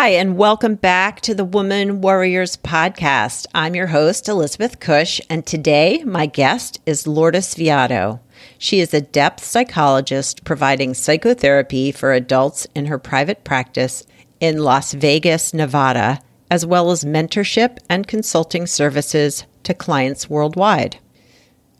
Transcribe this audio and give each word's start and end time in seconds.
Hi, 0.00 0.10
and 0.10 0.36
welcome 0.36 0.76
back 0.76 1.20
to 1.22 1.34
the 1.34 1.44
Woman 1.44 2.00
Warriors 2.00 2.56
podcast. 2.56 3.46
I'm 3.52 3.74
your 3.74 3.88
host, 3.88 4.28
Elizabeth 4.28 4.78
Cush, 4.78 5.20
and 5.28 5.44
today 5.44 6.04
my 6.04 6.26
guest 6.26 6.80
is 6.86 7.08
Lourdes 7.08 7.56
Viado. 7.56 8.20
She 8.58 8.78
is 8.78 8.94
a 8.94 9.00
depth 9.00 9.42
psychologist 9.42 10.44
providing 10.44 10.94
psychotherapy 10.94 11.90
for 11.90 12.12
adults 12.12 12.64
in 12.76 12.86
her 12.86 12.96
private 12.96 13.42
practice 13.42 14.06
in 14.38 14.58
Las 14.58 14.92
Vegas, 14.92 15.52
Nevada, 15.52 16.20
as 16.48 16.64
well 16.64 16.92
as 16.92 17.02
mentorship 17.04 17.78
and 17.90 18.06
consulting 18.06 18.68
services 18.68 19.46
to 19.64 19.74
clients 19.74 20.30
worldwide. 20.30 20.98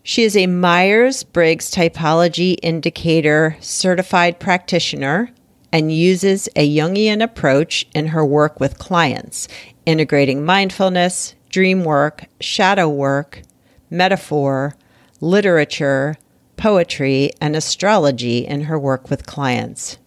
She 0.03 0.25
is 0.25 0.37
a 0.37 0.49
Myers 0.49 1.23
Briggs 1.23 1.71
Typology 1.71 2.57
Indicator 2.65 3.57
certified 3.61 4.41
practitioner 4.41 5.31
and 5.73 5.93
uses 5.93 6.49
a 6.57 6.77
Jungian 6.77 7.23
approach 7.23 7.87
in 7.95 8.09
her 8.09 8.25
work 8.25 8.61
with 8.61 8.79
clients, 8.79 9.49
integrating 9.87 10.45
mindfulness, 10.45 11.35
dream 11.51 11.85
work, 11.85 12.27
shadow 12.41 12.89
work, 12.89 13.43
metaphor, 13.91 14.75
literature, 15.21 16.17
poetry, 16.57 17.31
and 17.41 17.57
astrology 17.57 18.39
in 18.39 18.63
her 18.63 18.79
work 18.79 19.11
with 19.11 19.27
clients. 19.27 19.99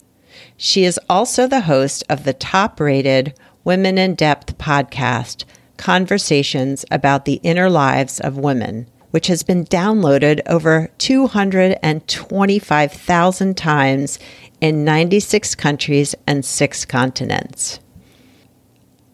She 0.58 0.84
is 0.84 1.00
also 1.10 1.48
the 1.48 1.62
host 1.62 2.04
of 2.10 2.24
the 2.24 2.34
top 2.34 2.80
rated 2.80 3.38
Women 3.64 3.98
in 3.98 4.16
Depth 4.16 4.58
podcast, 4.58 5.46
Conversations 5.78 6.84
about 6.92 7.26
the 7.26 7.40
Inner 7.44 7.70
Lives 7.70 8.20
of 8.20 8.38
Women, 8.38 8.88
which 9.12 9.28
has 9.28 9.44
been 9.44 9.66
downloaded 9.66 10.42
over 10.48 10.90
225,000 10.98 13.58
times 13.58 14.20
in 14.62 14.86
96 14.86 15.56
countries 15.56 16.16
and 16.28 16.46
six 16.46 16.86
continents. 16.86 17.80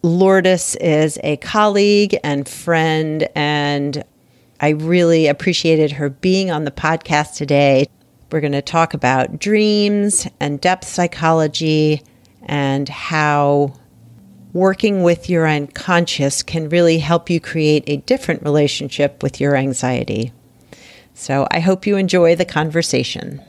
Lourdes 0.04 0.76
is 0.76 1.18
a 1.24 1.38
colleague 1.38 2.18
and 2.24 2.48
friend, 2.48 3.28
and 3.34 4.04
I 4.60 4.70
really 4.70 5.28
appreciated 5.28 5.94
her 5.94 6.10
being 6.10 6.52
on 6.52 6.66
the 6.66 6.72
podcast 6.72 7.36
today. 7.36 7.88
We're 8.32 8.42
going 8.42 8.52
to 8.52 8.62
talk 8.62 8.94
about 8.94 9.40
dreams 9.40 10.28
and 10.40 10.62
depth 10.62 10.88
psychology 10.88 12.04
and 12.44 12.88
how 12.88 13.74
working 14.54 15.04
with 15.04 15.30
your 15.30 15.48
unconscious 15.48 16.44
can 16.44 16.70
really 16.70 17.00
help 17.00 17.30
you 17.30 17.40
create 17.40 17.84
a 17.88 17.98
different 17.98 18.44
relationship 18.44 19.24
with 19.24 19.40
your 19.40 19.56
anxiety. 19.56 20.32
So 21.14 21.48
I 21.52 21.60
hope 21.60 21.88
you 21.88 21.98
enjoy 21.98 22.36
the 22.36 22.46
conversation. 22.46 23.42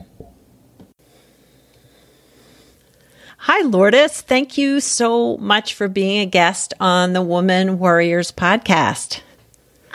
Hi, 3.42 3.62
Lourdes. 3.62 4.20
Thank 4.20 4.58
you 4.58 4.80
so 4.80 5.36
much 5.36 5.74
for 5.74 5.86
being 5.86 6.18
a 6.20 6.26
guest 6.26 6.74
on 6.80 7.12
the 7.12 7.22
Woman 7.22 7.78
Warriors 7.78 8.32
podcast. 8.32 9.20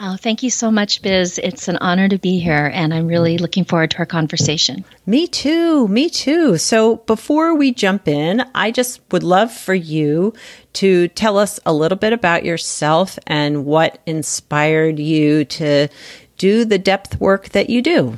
Oh, 0.00 0.16
thank 0.16 0.42
you 0.42 0.48
so 0.50 0.70
much, 0.70 1.02
Biz. 1.02 1.38
It's 1.38 1.68
an 1.68 1.76
honor 1.76 2.08
to 2.08 2.18
be 2.18 2.38
here, 2.38 2.70
and 2.72 2.92
I'm 2.92 3.06
really 3.06 3.36
looking 3.36 3.64
forward 3.66 3.90
to 3.92 3.98
our 3.98 4.06
conversation. 4.06 4.84
Me 5.04 5.26
too. 5.26 5.86
Me 5.88 6.08
too. 6.08 6.56
So, 6.56 6.96
before 6.96 7.54
we 7.54 7.70
jump 7.70 8.08
in, 8.08 8.44
I 8.54 8.70
just 8.70 9.02
would 9.12 9.22
love 9.22 9.52
for 9.52 9.74
you 9.74 10.32
to 10.74 11.08
tell 11.08 11.38
us 11.38 11.60
a 11.66 11.72
little 11.72 11.98
bit 11.98 12.14
about 12.14 12.46
yourself 12.46 13.18
and 13.26 13.66
what 13.66 14.00
inspired 14.06 14.98
you 14.98 15.44
to 15.44 15.88
do 16.38 16.64
the 16.64 16.78
depth 16.78 17.20
work 17.20 17.50
that 17.50 17.68
you 17.68 17.82
do. 17.82 18.16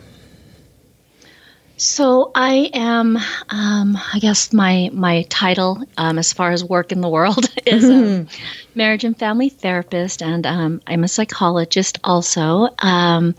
So 1.79 2.31
I 2.35 2.71
am, 2.73 3.19
um, 3.51 3.99
I 4.15 4.19
guess 4.19 4.51
my 4.51 4.89
my 4.95 5.27
title 5.29 5.85
um, 5.99 6.19
as 6.19 6.33
far 6.33 6.51
as 6.53 6.65
work 6.65 6.91
in 6.91 7.03
the 7.03 7.09
world 7.09 7.45
is 7.67 7.85
um, 7.85 8.29
marriage 8.75 9.05
and 9.05 9.19
family 9.19 9.51
therapist, 9.51 10.23
and 10.23 10.47
um, 10.47 10.81
I'm 10.87 11.05
a 11.05 11.09
psychologist 11.09 11.99
also, 12.03 12.69
um, 12.79 13.35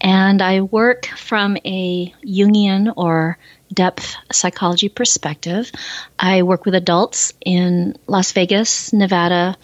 and 0.00 0.40
I 0.40 0.62
work 0.62 1.04
from 1.04 1.58
a 1.58 2.14
Jungian 2.24 2.90
or 2.96 3.36
depth 3.70 4.16
psychology 4.32 4.88
perspective. 4.88 5.70
I 6.18 6.42
work 6.42 6.64
with 6.64 6.74
adults 6.74 7.34
in 7.44 7.98
Las 8.06 8.32
Vegas, 8.32 8.94
Nevada, 8.94 9.58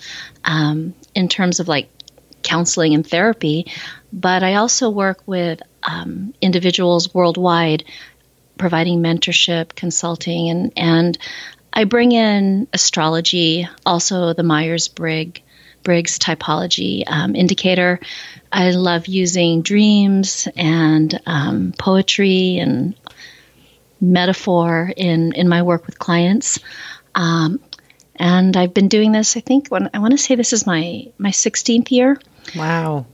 um, 0.45 0.93
in 1.15 1.29
terms 1.29 1.59
of 1.59 1.69
like 1.69 1.89
counseling 2.43 2.93
and 2.93 3.07
therapy, 3.07 3.67
but 4.13 4.43
I 4.43 4.57
also 4.57 4.91
work 4.91 5.23
with 5.27 5.63
um, 5.91 6.35
individuals 6.41 7.13
worldwide 7.15 7.85
providing 8.59 9.01
mentorship, 9.01 9.75
consulting, 9.75 10.51
and 10.51 10.73
and 10.77 11.19
I 11.73 11.85
bring 11.85 12.13
in 12.13 12.69
astrology, 12.73 13.69
also 13.87 14.35
the 14.35 14.43
Myers 14.43 14.89
Briggs 14.89 15.41
Briggs 15.83 16.19
typology 16.19 17.05
um, 17.07 17.35
indicator. 17.35 18.01
I 18.53 18.71
love 18.73 19.07
using 19.07 19.63
dreams 19.63 20.47
and 20.57 21.19
um, 21.27 21.73
poetry 21.79 22.59
and 22.59 22.95
metaphor 24.01 24.93
in 24.95 25.33
in 25.33 25.49
my 25.49 25.63
work 25.63 25.87
with 25.87 25.99
clients. 25.99 26.59
Um, 27.15 27.61
and 28.17 28.55
I've 28.57 28.75
been 28.75 28.89
doing 28.89 29.13
this. 29.13 29.37
I 29.37 29.41
think 29.41 29.69
when 29.69 29.89
I 29.95 30.01
want 30.01 30.13
to 30.13 30.19
say 30.19 30.35
this 30.35 30.53
is 30.53 30.67
my 30.67 31.07
my 31.17 31.31
16th 31.31 31.91
year. 31.91 32.21
Wow. 32.55 33.07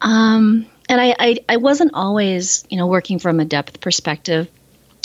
Um, 0.00 0.66
and 0.88 1.00
I, 1.00 1.14
I, 1.18 1.38
I 1.48 1.56
wasn't 1.58 1.92
always, 1.94 2.64
you 2.70 2.78
know, 2.78 2.86
working 2.86 3.18
from 3.18 3.40
a 3.40 3.44
depth 3.44 3.80
perspective. 3.80 4.48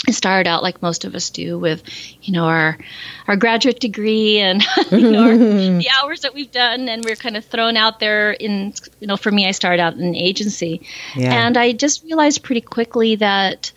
I 0.06 0.10
started 0.10 0.48
out 0.48 0.62
like 0.62 0.82
most 0.82 1.04
of 1.04 1.14
us 1.14 1.30
do 1.30 1.58
with, 1.58 1.82
you 2.22 2.34
know, 2.34 2.44
our 2.44 2.78
our 3.26 3.36
graduate 3.36 3.80
degree 3.80 4.38
and 4.38 4.62
you 4.90 5.10
know 5.10 5.24
our, 5.24 5.36
the 5.36 5.88
hours 6.02 6.22
that 6.22 6.34
we've 6.34 6.50
done, 6.50 6.88
and 6.88 7.04
we're 7.04 7.16
kind 7.16 7.36
of 7.36 7.44
thrown 7.44 7.76
out 7.76 8.00
there. 8.00 8.32
In 8.32 8.74
you 9.00 9.06
know, 9.06 9.16
for 9.16 9.30
me, 9.30 9.46
I 9.46 9.52
started 9.52 9.80
out 9.80 9.94
in 9.94 10.02
an 10.02 10.14
agency, 10.14 10.82
yeah. 11.16 11.46
and 11.46 11.56
I 11.56 11.72
just 11.72 12.04
realized 12.04 12.42
pretty 12.42 12.60
quickly 12.60 13.16
that 13.16 13.72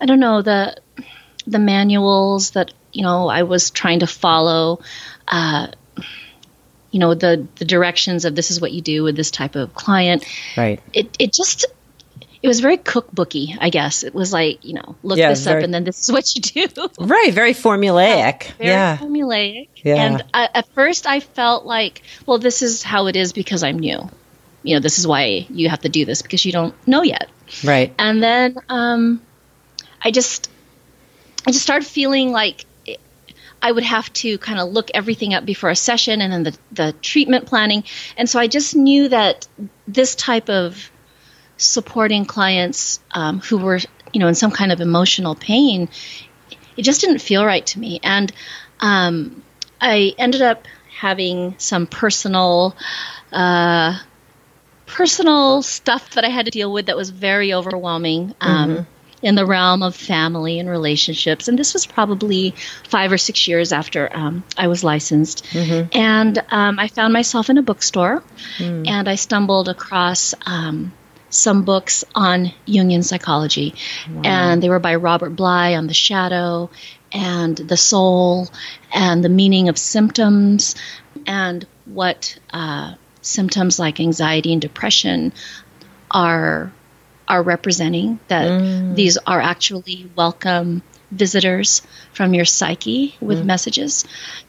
I 0.00 0.06
don't 0.06 0.20
know 0.20 0.40
the 0.40 0.76
the 1.46 1.58
manuals 1.58 2.52
that 2.52 2.72
you 2.92 3.02
know 3.02 3.28
I 3.28 3.42
was 3.42 3.70
trying 3.70 4.00
to 4.00 4.06
follow. 4.06 4.80
Uh, 5.28 5.68
you 6.96 7.00
know 7.00 7.12
the 7.12 7.46
the 7.56 7.66
directions 7.66 8.24
of 8.24 8.34
this 8.34 8.50
is 8.50 8.58
what 8.58 8.72
you 8.72 8.80
do 8.80 9.02
with 9.02 9.16
this 9.16 9.30
type 9.30 9.54
of 9.54 9.74
client. 9.74 10.24
Right. 10.56 10.80
It 10.94 11.14
it 11.18 11.30
just 11.30 11.66
it 12.42 12.48
was 12.48 12.60
very 12.60 12.78
cookbooky, 12.78 13.54
I 13.60 13.68
guess. 13.68 14.02
It 14.02 14.14
was 14.14 14.32
like, 14.32 14.64
you 14.64 14.72
know, 14.72 14.96
look 15.02 15.18
yeah, 15.18 15.28
this 15.28 15.44
very, 15.44 15.58
up 15.58 15.64
and 15.64 15.74
then 15.74 15.84
this 15.84 16.00
is 16.00 16.10
what 16.10 16.34
you 16.34 16.40
do. 16.40 16.88
Right, 16.98 17.34
very 17.34 17.52
formulaic. 17.52 18.44
Yeah, 18.44 18.52
very 18.56 18.70
yeah. 18.70 18.96
formulaic. 18.96 19.68
Yeah. 19.84 19.94
And 19.96 20.24
I, 20.32 20.48
at 20.54 20.68
first 20.68 21.06
I 21.06 21.20
felt 21.20 21.66
like, 21.66 22.00
well, 22.24 22.38
this 22.38 22.62
is 22.62 22.82
how 22.82 23.08
it 23.08 23.16
is 23.16 23.34
because 23.34 23.62
I'm 23.62 23.78
new. 23.78 24.08
You 24.62 24.76
know, 24.76 24.80
this 24.80 24.98
is 24.98 25.06
why 25.06 25.46
you 25.50 25.68
have 25.68 25.80
to 25.80 25.90
do 25.90 26.06
this 26.06 26.22
because 26.22 26.46
you 26.46 26.52
don't 26.52 26.74
know 26.88 27.02
yet. 27.02 27.28
Right. 27.62 27.94
And 27.98 28.22
then 28.22 28.56
um, 28.70 29.20
I 30.00 30.12
just, 30.12 30.48
I 31.46 31.50
just 31.50 31.62
started 31.62 31.86
feeling 31.86 32.32
like 32.32 32.64
I 33.66 33.72
would 33.72 33.82
have 33.82 34.12
to 34.12 34.38
kind 34.38 34.60
of 34.60 34.68
look 34.68 34.92
everything 34.94 35.34
up 35.34 35.44
before 35.44 35.70
a 35.70 35.74
session 35.74 36.20
and 36.20 36.32
then 36.32 36.42
the, 36.44 36.58
the 36.70 36.92
treatment 37.02 37.46
planning. 37.46 37.82
And 38.16 38.30
so 38.30 38.38
I 38.38 38.46
just 38.46 38.76
knew 38.76 39.08
that 39.08 39.48
this 39.88 40.14
type 40.14 40.48
of 40.48 40.88
supporting 41.56 42.26
clients 42.26 43.00
um, 43.10 43.40
who 43.40 43.58
were, 43.58 43.80
you 44.12 44.20
know, 44.20 44.28
in 44.28 44.36
some 44.36 44.52
kind 44.52 44.70
of 44.70 44.80
emotional 44.80 45.34
pain, 45.34 45.88
it 46.76 46.82
just 46.82 47.00
didn't 47.00 47.18
feel 47.18 47.44
right 47.44 47.66
to 47.66 47.80
me. 47.80 47.98
And 48.04 48.32
um, 48.78 49.42
I 49.80 50.14
ended 50.16 50.42
up 50.42 50.68
having 50.96 51.56
some 51.58 51.88
personal, 51.88 52.76
uh, 53.32 53.98
personal 54.86 55.62
stuff 55.62 56.10
that 56.10 56.24
I 56.24 56.28
had 56.28 56.44
to 56.44 56.52
deal 56.52 56.72
with 56.72 56.86
that 56.86 56.96
was 56.96 57.10
very 57.10 57.52
overwhelming. 57.52 58.32
Um, 58.40 58.70
mm-hmm. 58.70 58.95
In 59.22 59.34
the 59.34 59.46
realm 59.46 59.82
of 59.82 59.96
family 59.96 60.58
and 60.58 60.68
relationships, 60.68 61.48
and 61.48 61.58
this 61.58 61.72
was 61.72 61.86
probably 61.86 62.54
five 62.88 63.10
or 63.10 63.18
six 63.18 63.48
years 63.48 63.72
after 63.72 64.14
um, 64.14 64.44
I 64.58 64.68
was 64.68 64.84
licensed, 64.84 65.44
mm-hmm. 65.46 65.88
and 65.98 66.44
um, 66.50 66.78
I 66.78 66.88
found 66.88 67.12
myself 67.14 67.48
in 67.48 67.56
a 67.56 67.62
bookstore, 67.62 68.22
mm. 68.58 68.86
and 68.86 69.08
I 69.08 69.14
stumbled 69.14 69.70
across 69.70 70.34
um, 70.44 70.92
some 71.30 71.64
books 71.64 72.04
on 72.14 72.52
Jungian 72.68 73.02
psychology, 73.02 73.74
wow. 74.10 74.22
and 74.24 74.62
they 74.62 74.68
were 74.68 74.78
by 74.78 74.96
Robert 74.96 75.30
Bly 75.30 75.74
on 75.74 75.86
the 75.86 75.94
shadow, 75.94 76.68
and 77.12 77.56
the 77.56 77.76
soul 77.76 78.48
and 78.92 79.24
the 79.24 79.28
meaning 79.28 79.68
of 79.68 79.78
symptoms 79.78 80.74
and 81.26 81.66
what 81.86 82.38
uh, 82.50 82.94
symptoms 83.22 83.78
like 83.78 84.00
anxiety 84.00 84.52
and 84.52 84.60
depression 84.60 85.32
are 86.10 86.72
are 87.28 87.42
representing 87.42 88.18
that 88.28 88.48
mm. 88.48 88.94
these 88.94 89.16
are 89.18 89.40
actually 89.40 90.10
welcome 90.16 90.82
visitors 91.10 91.82
from 92.12 92.34
your 92.34 92.44
psyche 92.44 93.14
with 93.20 93.38
mm. 93.38 93.44
messages 93.44 94.04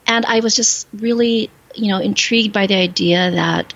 and 0.06 0.26
i 0.26 0.40
was 0.40 0.56
just 0.56 0.88
really 0.94 1.50
you 1.76 1.92
know 1.92 2.00
intrigued 2.00 2.54
by 2.54 2.68
the 2.68 2.76
idea 2.76 3.32
that 3.32 3.74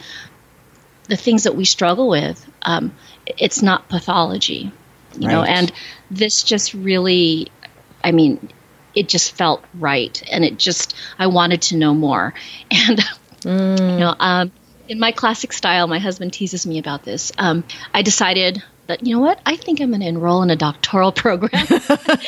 the 1.07 1.15
things 1.15 1.43
that 1.43 1.55
we 1.55 1.65
struggle 1.65 2.09
with 2.09 2.49
um, 2.63 2.93
it's 3.25 3.61
not 3.61 3.87
pathology 3.89 4.71
you 5.17 5.27
right. 5.27 5.33
know 5.33 5.43
and 5.43 5.71
this 6.09 6.43
just 6.43 6.73
really 6.73 7.47
i 8.03 8.11
mean 8.11 8.49
it 8.95 9.07
just 9.07 9.35
felt 9.35 9.63
right 9.73 10.23
and 10.31 10.43
it 10.43 10.57
just 10.57 10.95
i 11.19 11.27
wanted 11.27 11.61
to 11.61 11.77
know 11.77 11.93
more 11.93 12.33
and 12.71 12.99
mm. 13.41 13.79
you 13.79 13.99
know 13.99 14.15
um, 14.19 14.51
in 14.87 14.99
my 14.99 15.11
classic 15.11 15.53
style 15.53 15.87
my 15.87 15.99
husband 15.99 16.33
teases 16.33 16.65
me 16.65 16.79
about 16.79 17.03
this 17.03 17.31
um, 17.37 17.63
i 17.93 18.01
decided 18.01 18.63
that 18.91 19.05
you 19.05 19.15
know 19.15 19.21
what 19.21 19.39
i 19.45 19.55
think 19.55 19.79
i'm 19.79 19.89
going 19.89 20.01
to 20.01 20.07
enroll 20.07 20.43
in 20.43 20.49
a 20.49 20.55
doctoral 20.55 21.11
program 21.23 21.65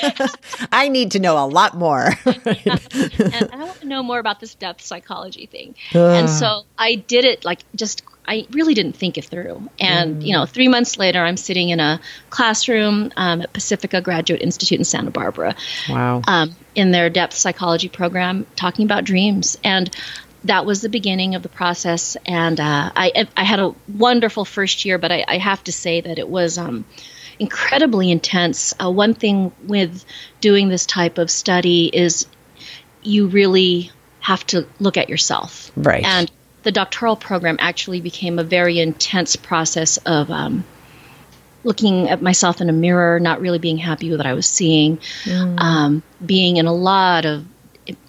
i 0.72 0.88
need 0.90 1.12
to 1.12 1.20
know 1.20 1.44
a 1.44 1.46
lot 1.46 1.76
more 1.76 2.12
yeah. 2.26 2.78
and 3.20 3.50
i 3.52 3.64
want 3.64 3.80
to 3.82 3.88
know 3.88 4.02
more 4.02 4.20
about 4.20 4.40
this 4.40 4.56
depth 4.56 4.82
psychology 4.82 5.46
thing 5.46 5.76
uh. 5.94 6.12
and 6.12 6.30
so 6.30 6.64
i 6.78 6.96
did 6.96 7.26
it 7.26 7.44
like 7.46 7.60
just 7.76 8.04
I 8.26 8.48
really 8.52 8.74
didn't 8.74 8.94
think 8.94 9.18
it 9.18 9.26
through. 9.26 9.70
And, 9.80 10.22
mm. 10.22 10.26
you 10.26 10.34
know, 10.34 10.46
three 10.46 10.68
months 10.70 10.98
later, 10.98 11.20
I'm 11.20 11.36
sitting 11.36 11.70
in 11.70 11.82
a 11.82 12.00
classroom 12.30 13.12
um, 13.18 13.42
at 13.42 13.52
Pacifica 13.52 14.00
Graduate 14.02 14.42
Institute 14.42 14.80
in 14.80 14.86
Santa 14.86 15.12
Barbara. 15.12 15.56
Wow. 15.90 16.22
Um, 16.26 16.56
in 16.76 16.92
their 16.92 17.10
depth 17.10 17.34
psychology 17.34 17.90
program, 17.90 18.46
talking 18.56 18.86
about 18.86 19.04
dreams. 19.04 19.58
And 19.64 19.94
that 20.46 20.66
was 20.66 20.82
the 20.82 20.90
beginning 20.90 21.36
of 21.36 21.44
the 21.44 21.50
process. 21.50 22.18
And 22.26 22.60
uh, 22.60 22.92
I, 22.96 23.28
I 23.36 23.44
had 23.44 23.60
a 23.60 23.74
wonderful 23.88 24.46
first 24.46 24.86
year, 24.86 24.98
but 24.98 25.12
I, 25.12 25.24
I 25.28 25.38
have 25.38 25.64
to 25.66 25.72
say 25.72 26.02
that 26.02 26.20
it 26.20 26.28
was 26.28 26.58
um, 26.58 26.86
incredibly 27.40 28.12
intense. 28.12 28.74
Uh, 28.82 28.92
one 28.92 29.14
thing 29.14 29.52
with 29.64 30.06
doing 30.42 30.70
this 30.70 30.86
type 30.86 31.18
of 31.18 31.32
study 31.32 31.90
is 31.94 32.28
you 33.02 33.28
really 33.28 33.92
have 34.20 34.46
to 34.48 34.68
look 34.80 34.98
at 34.98 35.10
yourself. 35.10 35.72
Right. 35.76 36.04
And 36.04 36.32
the 36.64 36.72
doctoral 36.72 37.16
program 37.16 37.58
actually 37.60 38.02
became 38.02 38.40
a 38.40 38.44
very 38.44 38.80
intense 38.80 39.36
process 39.36 39.98
of 39.98 40.32
um, 40.32 40.64
looking 41.64 42.10
at 42.10 42.22
myself 42.22 42.62
in 42.62 42.70
a 42.70 42.74
mirror, 42.74 43.20
not 43.20 43.42
really 43.42 43.60
being 43.60 43.78
happy 43.78 44.10
with 44.10 44.20
what 44.20 44.26
I 44.26 44.34
was 44.34 44.48
seeing, 44.48 44.98
mm. 44.98 45.60
um, 45.60 46.04
being 46.26 46.58
in 46.58 46.66
a 46.66 46.74
lot 46.74 47.26
of 47.26 47.46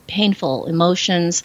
painful 0.06 0.66
emotions. 0.66 1.42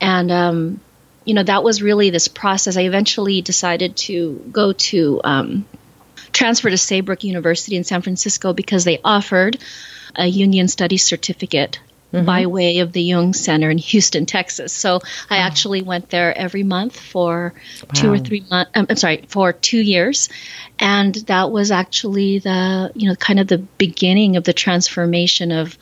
And, 0.00 0.30
um, 0.30 0.80
you 1.24 1.34
know, 1.34 1.42
that 1.42 1.64
was 1.64 1.82
really 1.82 2.10
this 2.10 2.28
process. 2.28 2.76
I 2.76 2.82
eventually 2.82 3.42
decided 3.42 3.96
to 3.96 4.44
go 4.52 4.72
to 4.72 5.20
um, 5.24 5.66
transfer 6.32 6.70
to 6.70 6.78
Saybrook 6.78 7.24
University 7.24 7.76
in 7.76 7.84
San 7.84 8.02
Francisco 8.02 8.52
because 8.52 8.84
they 8.84 9.00
offered 9.02 9.58
a 10.14 10.30
Jungian 10.30 10.70
Studies 10.70 11.04
certificate 11.04 11.80
mm-hmm. 12.12 12.26
by 12.26 12.46
way 12.46 12.78
of 12.78 12.92
the 12.92 13.02
Jung 13.02 13.32
Center 13.32 13.70
in 13.70 13.78
Houston, 13.78 14.26
Texas. 14.26 14.72
So 14.72 15.00
I 15.30 15.38
actually 15.38 15.82
went 15.82 16.10
there 16.10 16.36
every 16.36 16.62
month 16.62 16.98
for 16.98 17.54
wow. 17.82 17.88
two 17.94 18.12
or 18.12 18.18
three 18.18 18.44
months. 18.48 18.70
Um, 18.74 18.86
I'm 18.88 18.96
sorry, 18.96 19.24
for 19.28 19.52
two 19.52 19.80
years, 19.80 20.28
and 20.78 21.14
that 21.26 21.50
was 21.50 21.70
actually 21.70 22.38
the 22.38 22.92
you 22.94 23.08
know 23.08 23.14
kind 23.16 23.40
of 23.40 23.48
the 23.48 23.58
beginning 23.58 24.36
of 24.36 24.44
the 24.44 24.52
transformation 24.52 25.52
of 25.52 25.78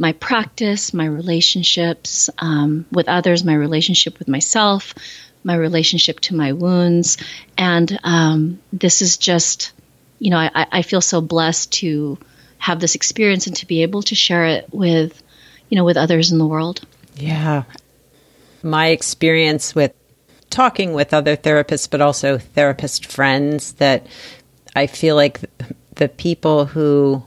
my 0.00 0.12
practice, 0.12 0.92
my 0.92 1.04
relationships 1.04 2.30
um, 2.38 2.86
with 2.90 3.08
others, 3.08 3.44
my 3.44 3.54
relationship 3.54 4.18
with 4.18 4.28
myself, 4.28 4.94
my 5.44 5.54
relationship 5.54 6.20
to 6.20 6.34
my 6.34 6.52
wounds, 6.52 7.18
and 7.56 7.98
um, 8.02 8.58
this 8.72 9.02
is 9.02 9.16
just 9.18 9.72
you 10.18 10.30
know 10.30 10.38
I, 10.38 10.66
I 10.72 10.82
feel 10.82 11.00
so 11.00 11.20
blessed 11.20 11.72
to 11.74 12.18
have 12.58 12.80
this 12.80 12.94
experience 12.94 13.46
and 13.46 13.56
to 13.56 13.66
be 13.66 13.82
able 13.82 14.02
to 14.02 14.14
share 14.14 14.46
it 14.46 14.68
with 14.72 15.22
you 15.70 15.76
know, 15.76 15.84
with 15.84 15.96
others 15.96 16.30
in 16.30 16.38
the 16.38 16.46
world. 16.46 16.84
Yeah. 17.16 17.62
My 18.62 18.88
experience 18.88 19.74
with 19.74 19.94
talking 20.50 20.92
with 20.92 21.14
other 21.14 21.36
therapists, 21.36 21.88
but 21.88 22.00
also 22.02 22.36
therapist 22.36 23.06
friends, 23.06 23.74
that 23.74 24.06
I 24.76 24.88
feel 24.88 25.16
like 25.16 25.40
the 25.94 26.08
people 26.08 26.66
who 26.66 27.22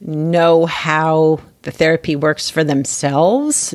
know 0.00 0.66
how 0.66 1.40
the 1.62 1.70
therapy 1.70 2.16
works 2.16 2.50
for 2.50 2.64
themselves, 2.64 3.74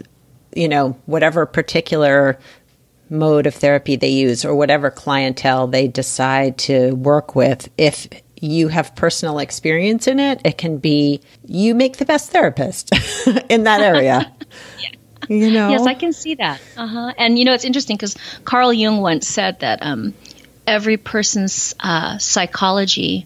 you 0.56 0.68
know, 0.68 0.98
whatever 1.06 1.46
particular 1.46 2.40
mode 3.10 3.46
of 3.46 3.54
therapy 3.54 3.96
they 3.96 4.10
use 4.10 4.44
or 4.44 4.56
whatever 4.56 4.90
clientele 4.90 5.68
they 5.68 5.88
decide 5.88 6.58
to 6.58 6.94
work 6.96 7.36
with, 7.36 7.70
if 7.78 8.08
you 8.42 8.68
have 8.68 8.96
personal 8.96 9.40
experience 9.40 10.08
in 10.08 10.20
it, 10.20 10.42
it 10.44 10.58
can 10.58 10.78
be 10.78 11.22
you 11.46 11.76
make 11.76 11.98
the 11.98 12.06
best 12.06 12.32
therapist 12.32 12.92
in 13.50 13.64
that 13.64 13.82
area. 13.82 14.34
yeah. 14.80 14.90
You 15.28 15.50
know? 15.50 15.70
Yes, 15.70 15.88
I 15.88 15.96
can 15.96 16.14
see 16.14 16.36
that. 16.36 16.62
Uh-huh. 16.78 17.12
And 17.18 17.40
you 17.40 17.46
know, 17.46 17.54
it's 17.56 17.66
interesting 17.66 17.96
because 17.96 18.16
Carl 18.44 18.72
Jung 18.72 19.02
once 19.02 19.28
said 19.28 19.62
that 19.62 19.82
um, 19.82 20.14
every 20.68 20.98
person's 20.98 21.74
uh, 21.80 22.20
psychology, 22.20 23.26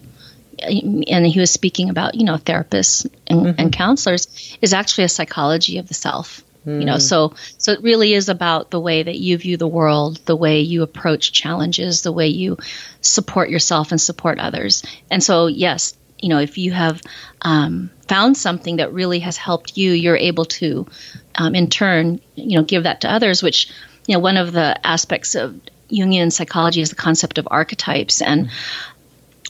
and 0.62 1.26
he 1.26 1.40
was 1.40 1.50
speaking 1.50 1.90
about 1.90 2.14
you 2.14 2.24
know 2.24 2.36
therapists 2.36 3.10
and, 3.26 3.40
mm-hmm. 3.40 3.60
and 3.60 3.72
counselors, 3.72 4.56
is 4.60 4.72
actually 4.74 5.04
a 5.04 5.08
psychology 5.08 5.78
of 5.78 5.88
the 5.88 5.94
self. 5.94 6.42
Mm. 6.66 6.80
You 6.80 6.84
know, 6.84 6.94
hmm. 6.94 7.00
so 7.00 7.34
so 7.56 7.72
it 7.72 7.82
really 7.82 8.12
is 8.12 8.28
about 8.28 8.70
the 8.70 8.80
way 8.80 9.02
that 9.02 9.16
you 9.16 9.38
view 9.38 9.56
the 9.56 9.66
world, 9.66 10.20
the 10.26 10.36
way 10.36 10.60
you 10.60 10.82
approach 10.82 11.32
challenges, 11.32 12.02
the 12.02 12.12
way 12.12 12.28
you 12.28 12.58
support 13.00 13.48
yourself 13.48 13.92
and 13.92 14.00
support 14.00 14.38
others. 14.38 14.82
And 15.10 15.22
so, 15.22 15.46
yes, 15.46 15.96
you 16.18 16.28
know, 16.28 16.38
if 16.38 16.58
you 16.58 16.72
have 16.72 17.00
um, 17.40 17.90
found 18.08 18.36
something 18.36 18.76
that 18.76 18.92
really 18.92 19.20
has 19.20 19.38
helped 19.38 19.78
you, 19.78 19.92
you're 19.92 20.16
able 20.16 20.44
to, 20.44 20.86
um, 21.34 21.54
in 21.54 21.68
turn, 21.68 22.20
you 22.34 22.58
know, 22.58 22.64
give 22.64 22.82
that 22.82 23.02
to 23.02 23.10
others. 23.10 23.42
Which, 23.42 23.70
you 24.06 24.14
know, 24.14 24.20
one 24.20 24.36
of 24.36 24.52
the 24.52 24.86
aspects 24.86 25.34
of 25.34 25.58
Jungian 25.90 26.30
psychology 26.30 26.82
is 26.82 26.90
the 26.90 26.96
concept 26.96 27.38
of 27.38 27.48
archetypes, 27.50 28.20
and 28.20 28.46
mm. 28.46 28.50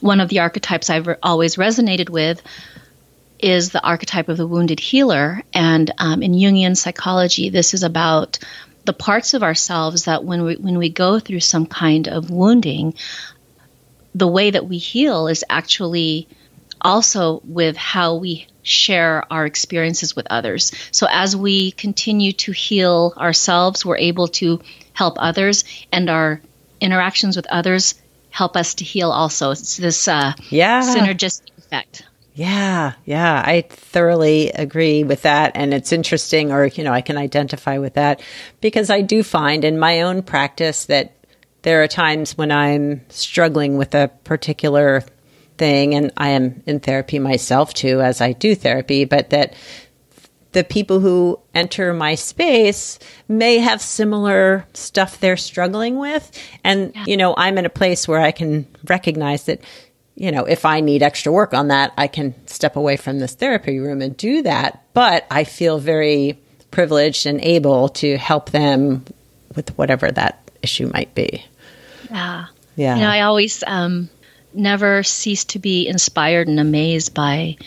One 0.01 0.19
of 0.19 0.29
the 0.29 0.39
archetypes 0.39 0.89
I've 0.89 1.07
always 1.23 1.55
resonated 1.55 2.09
with 2.09 2.41
is 3.39 3.71
the 3.71 3.81
archetype 3.81 4.29
of 4.29 4.37
the 4.37 4.47
wounded 4.47 4.79
healer. 4.79 5.41
And 5.53 5.91
um, 5.97 6.21
in 6.21 6.33
Jungian 6.33 6.77
psychology, 6.77 7.49
this 7.49 7.73
is 7.73 7.83
about 7.83 8.39
the 8.85 8.93
parts 8.93 9.33
of 9.33 9.43
ourselves 9.43 10.05
that 10.05 10.23
when 10.23 10.43
we 10.43 10.55
when 10.55 10.77
we 10.77 10.89
go 10.89 11.19
through 11.19 11.39
some 11.39 11.65
kind 11.65 12.07
of 12.07 12.29
wounding, 12.29 12.95
the 14.15 14.27
way 14.27 14.51
that 14.51 14.67
we 14.67 14.77
heal 14.77 15.27
is 15.27 15.45
actually 15.49 16.27
also 16.79 17.41
with 17.45 17.77
how 17.77 18.15
we 18.15 18.47
share 18.63 19.23
our 19.31 19.45
experiences 19.45 20.15
with 20.15 20.27
others. 20.29 20.71
So 20.91 21.07
as 21.09 21.35
we 21.35 21.71
continue 21.71 22.31
to 22.33 22.51
heal 22.51 23.13
ourselves, 23.17 23.85
we're 23.85 23.97
able 23.97 24.27
to 24.29 24.61
help 24.93 25.15
others, 25.17 25.63
and 25.91 26.09
our 26.09 26.41
interactions 26.79 27.35
with 27.35 27.45
others 27.47 28.00
help 28.31 28.57
us 28.57 28.73
to 28.75 28.83
heal 28.83 29.11
also. 29.11 29.51
It's 29.51 29.77
this 29.77 30.07
uh, 30.07 30.33
yeah. 30.49 30.81
synergistic 30.81 31.55
effect. 31.57 32.03
Yeah, 32.33 32.93
yeah, 33.05 33.43
I 33.45 33.61
thoroughly 33.69 34.51
agree 34.51 35.03
with 35.03 35.23
that. 35.23 35.51
And 35.55 35.73
it's 35.73 35.91
interesting, 35.91 36.51
or, 36.51 36.65
you 36.65 36.83
know, 36.83 36.93
I 36.93 37.01
can 37.01 37.17
identify 37.17 37.77
with 37.77 37.95
that 37.95 38.21
because 38.61 38.89
I 38.89 39.01
do 39.01 39.21
find 39.21 39.65
in 39.65 39.77
my 39.77 40.01
own 40.01 40.23
practice 40.23 40.85
that 40.85 41.13
there 41.63 41.83
are 41.83 41.87
times 41.87 42.37
when 42.37 42.51
I'm 42.51 43.01
struggling 43.09 43.77
with 43.77 43.93
a 43.93 44.09
particular 44.23 45.03
thing, 45.57 45.93
and 45.93 46.11
I 46.17 46.29
am 46.29 46.63
in 46.65 46.79
therapy 46.79 47.19
myself 47.19 47.73
too, 47.73 48.01
as 48.01 48.21
I 48.21 48.31
do 48.31 48.55
therapy, 48.55 49.05
but 49.05 49.29
that 49.31 49.53
the 50.51 50.63
people 50.63 50.99
who 50.99 51.39
enter 51.53 51.93
my 51.93 52.15
space 52.15 52.99
may 53.27 53.57
have 53.57 53.81
similar 53.81 54.65
stuff 54.73 55.19
they're 55.19 55.37
struggling 55.37 55.97
with. 55.97 56.31
And, 56.63 56.93
yeah. 56.93 57.05
you 57.07 57.17
know, 57.17 57.33
I'm 57.37 57.57
in 57.57 57.65
a 57.65 57.69
place 57.69 58.07
where 58.07 58.19
I 58.19 58.31
can 58.31 58.67
recognize 58.85 59.45
that 59.45 59.61
you 60.15 60.31
know, 60.31 60.43
if 60.43 60.65
I 60.65 60.81
need 60.81 61.01
extra 61.01 61.31
work 61.31 61.53
on 61.53 61.69
that, 61.69 61.93
I 61.97 62.05
can 62.07 62.35
step 62.45 62.75
away 62.75 62.95
from 62.95 63.17
this 63.17 63.33
therapy 63.33 63.79
room 63.79 64.01
and 64.01 64.15
do 64.15 64.43
that. 64.43 64.83
But 64.93 65.25
I 65.31 65.45
feel 65.45 65.79
very 65.79 66.37
privileged 66.69 67.25
and 67.25 67.41
able 67.41 67.89
to 67.89 68.17
help 68.17 68.51
them 68.51 69.05
with 69.55 69.75
whatever 69.77 70.11
that 70.11 70.51
issue 70.61 70.91
might 70.93 71.15
be. 71.15 71.43
Yeah. 72.09 72.45
Yeah. 72.75 72.95
You 72.95 73.01
know, 73.01 73.09
I 73.09 73.21
always 73.21 73.63
um, 73.65 74.09
never 74.53 75.01
cease 75.03 75.45
to 75.45 75.59
be 75.59 75.87
inspired 75.87 76.47
and 76.47 76.59
amazed 76.59 77.13
by 77.13 77.57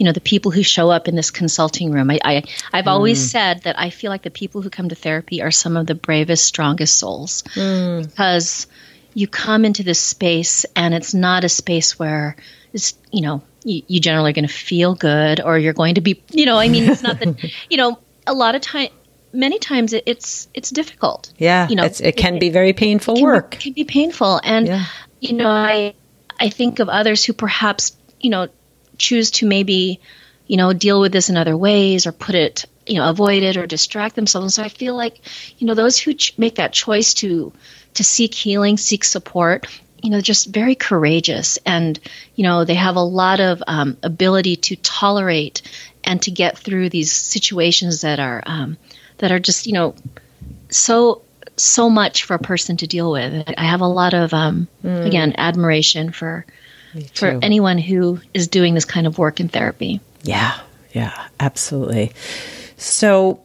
you 0.00 0.06
know 0.06 0.12
the 0.12 0.20
people 0.22 0.50
who 0.50 0.62
show 0.62 0.90
up 0.90 1.08
in 1.08 1.14
this 1.14 1.30
consulting 1.30 1.92
room. 1.92 2.10
I, 2.10 2.18
I 2.24 2.76
have 2.78 2.88
always 2.88 3.22
mm. 3.22 3.28
said 3.28 3.62
that 3.64 3.78
I 3.78 3.90
feel 3.90 4.10
like 4.10 4.22
the 4.22 4.30
people 4.30 4.62
who 4.62 4.70
come 4.70 4.88
to 4.88 4.94
therapy 4.94 5.42
are 5.42 5.50
some 5.50 5.76
of 5.76 5.86
the 5.86 5.94
bravest, 5.94 6.46
strongest 6.46 6.96
souls 6.96 7.42
mm. 7.54 8.08
because 8.08 8.66
you 9.12 9.28
come 9.28 9.66
into 9.66 9.82
this 9.82 10.00
space 10.00 10.64
and 10.74 10.94
it's 10.94 11.12
not 11.12 11.44
a 11.44 11.50
space 11.50 11.98
where 11.98 12.36
it's 12.72 12.94
you 13.12 13.20
know 13.20 13.42
you, 13.62 13.82
you 13.88 14.00
generally 14.00 14.30
are 14.30 14.32
going 14.32 14.46
to 14.46 14.52
feel 14.52 14.94
good 14.94 15.38
or 15.38 15.58
you're 15.58 15.74
going 15.74 15.96
to 15.96 16.00
be 16.00 16.22
you 16.30 16.46
know 16.46 16.56
i 16.56 16.68
mean 16.68 16.88
it's 16.88 17.02
not 17.02 17.18
that 17.18 17.52
you 17.68 17.76
know 17.76 17.98
a 18.26 18.32
lot 18.32 18.54
of 18.54 18.62
time 18.62 18.88
many 19.32 19.58
times 19.58 19.92
it, 19.92 20.04
it's 20.06 20.48
it's 20.54 20.70
difficult 20.70 21.32
yeah 21.38 21.68
you 21.68 21.74
know 21.74 21.84
it 21.84 22.16
can 22.16 22.36
it, 22.36 22.40
be 22.40 22.50
very 22.50 22.72
painful 22.72 23.16
can 23.16 23.24
work 23.24 23.50
be, 23.50 23.56
can 23.56 23.72
be 23.72 23.84
painful 23.84 24.40
and 24.44 24.68
yeah. 24.68 24.84
you 25.18 25.32
know 25.32 25.50
i 25.50 25.92
i 26.38 26.48
think 26.48 26.78
of 26.78 26.88
others 26.88 27.24
who 27.24 27.32
perhaps 27.32 27.96
you 28.20 28.30
know 28.30 28.48
choose 29.00 29.30
to 29.32 29.46
maybe 29.46 30.00
you 30.46 30.56
know 30.56 30.72
deal 30.72 31.00
with 31.00 31.12
this 31.12 31.30
in 31.30 31.36
other 31.36 31.56
ways 31.56 32.06
or 32.06 32.12
put 32.12 32.34
it 32.34 32.66
you 32.86 32.96
know 32.96 33.08
avoid 33.08 33.42
it 33.42 33.56
or 33.56 33.66
distract 33.66 34.14
themselves 34.14 34.44
And 34.44 34.52
so 34.52 34.62
i 34.62 34.68
feel 34.68 34.94
like 34.94 35.20
you 35.58 35.66
know 35.66 35.74
those 35.74 35.98
who 35.98 36.14
ch- 36.14 36.36
make 36.38 36.56
that 36.56 36.72
choice 36.72 37.14
to 37.14 37.52
to 37.94 38.04
seek 38.04 38.34
healing 38.34 38.76
seek 38.76 39.04
support 39.04 39.66
you 40.02 40.10
know 40.10 40.20
just 40.20 40.48
very 40.48 40.74
courageous 40.74 41.58
and 41.64 41.98
you 42.34 42.44
know 42.44 42.64
they 42.64 42.74
have 42.74 42.96
a 42.96 43.00
lot 43.00 43.40
of 43.40 43.62
um, 43.66 43.96
ability 44.02 44.56
to 44.56 44.76
tolerate 44.76 45.62
and 46.04 46.22
to 46.22 46.30
get 46.30 46.58
through 46.58 46.88
these 46.88 47.12
situations 47.12 48.00
that 48.00 48.18
are 48.18 48.42
um, 48.46 48.76
that 49.18 49.32
are 49.32 49.40
just 49.40 49.66
you 49.66 49.72
know 49.72 49.94
so 50.68 51.22
so 51.56 51.90
much 51.90 52.24
for 52.24 52.34
a 52.34 52.38
person 52.38 52.76
to 52.76 52.86
deal 52.86 53.12
with 53.12 53.48
i 53.56 53.64
have 53.64 53.82
a 53.82 53.86
lot 53.86 54.14
of 54.14 54.34
um, 54.34 54.66
mm. 54.84 55.06
again 55.06 55.34
admiration 55.38 56.10
for 56.12 56.44
for 57.14 57.38
anyone 57.42 57.78
who 57.78 58.18
is 58.34 58.48
doing 58.48 58.74
this 58.74 58.84
kind 58.84 59.06
of 59.06 59.18
work 59.18 59.40
in 59.40 59.48
therapy 59.48 60.00
yeah 60.22 60.58
yeah 60.92 61.28
absolutely 61.38 62.12
so, 62.80 63.44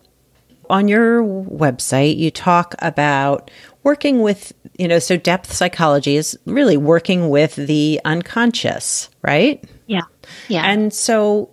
on 0.69 0.87
your 0.87 1.21
website, 1.21 2.17
you 2.17 2.31
talk 2.31 2.73
about 2.79 3.51
working 3.83 4.21
with, 4.21 4.53
you 4.79 4.87
know, 4.87 4.97
so 4.97 5.17
depth 5.17 5.51
psychology 5.51 6.15
is 6.15 6.39
really 6.45 6.77
working 6.77 7.29
with 7.29 7.55
the 7.55 7.99
unconscious, 8.05 9.09
right? 9.21 9.61
Yeah. 9.87 10.03
Yeah. 10.47 10.63
And 10.63 10.93
so, 10.93 11.49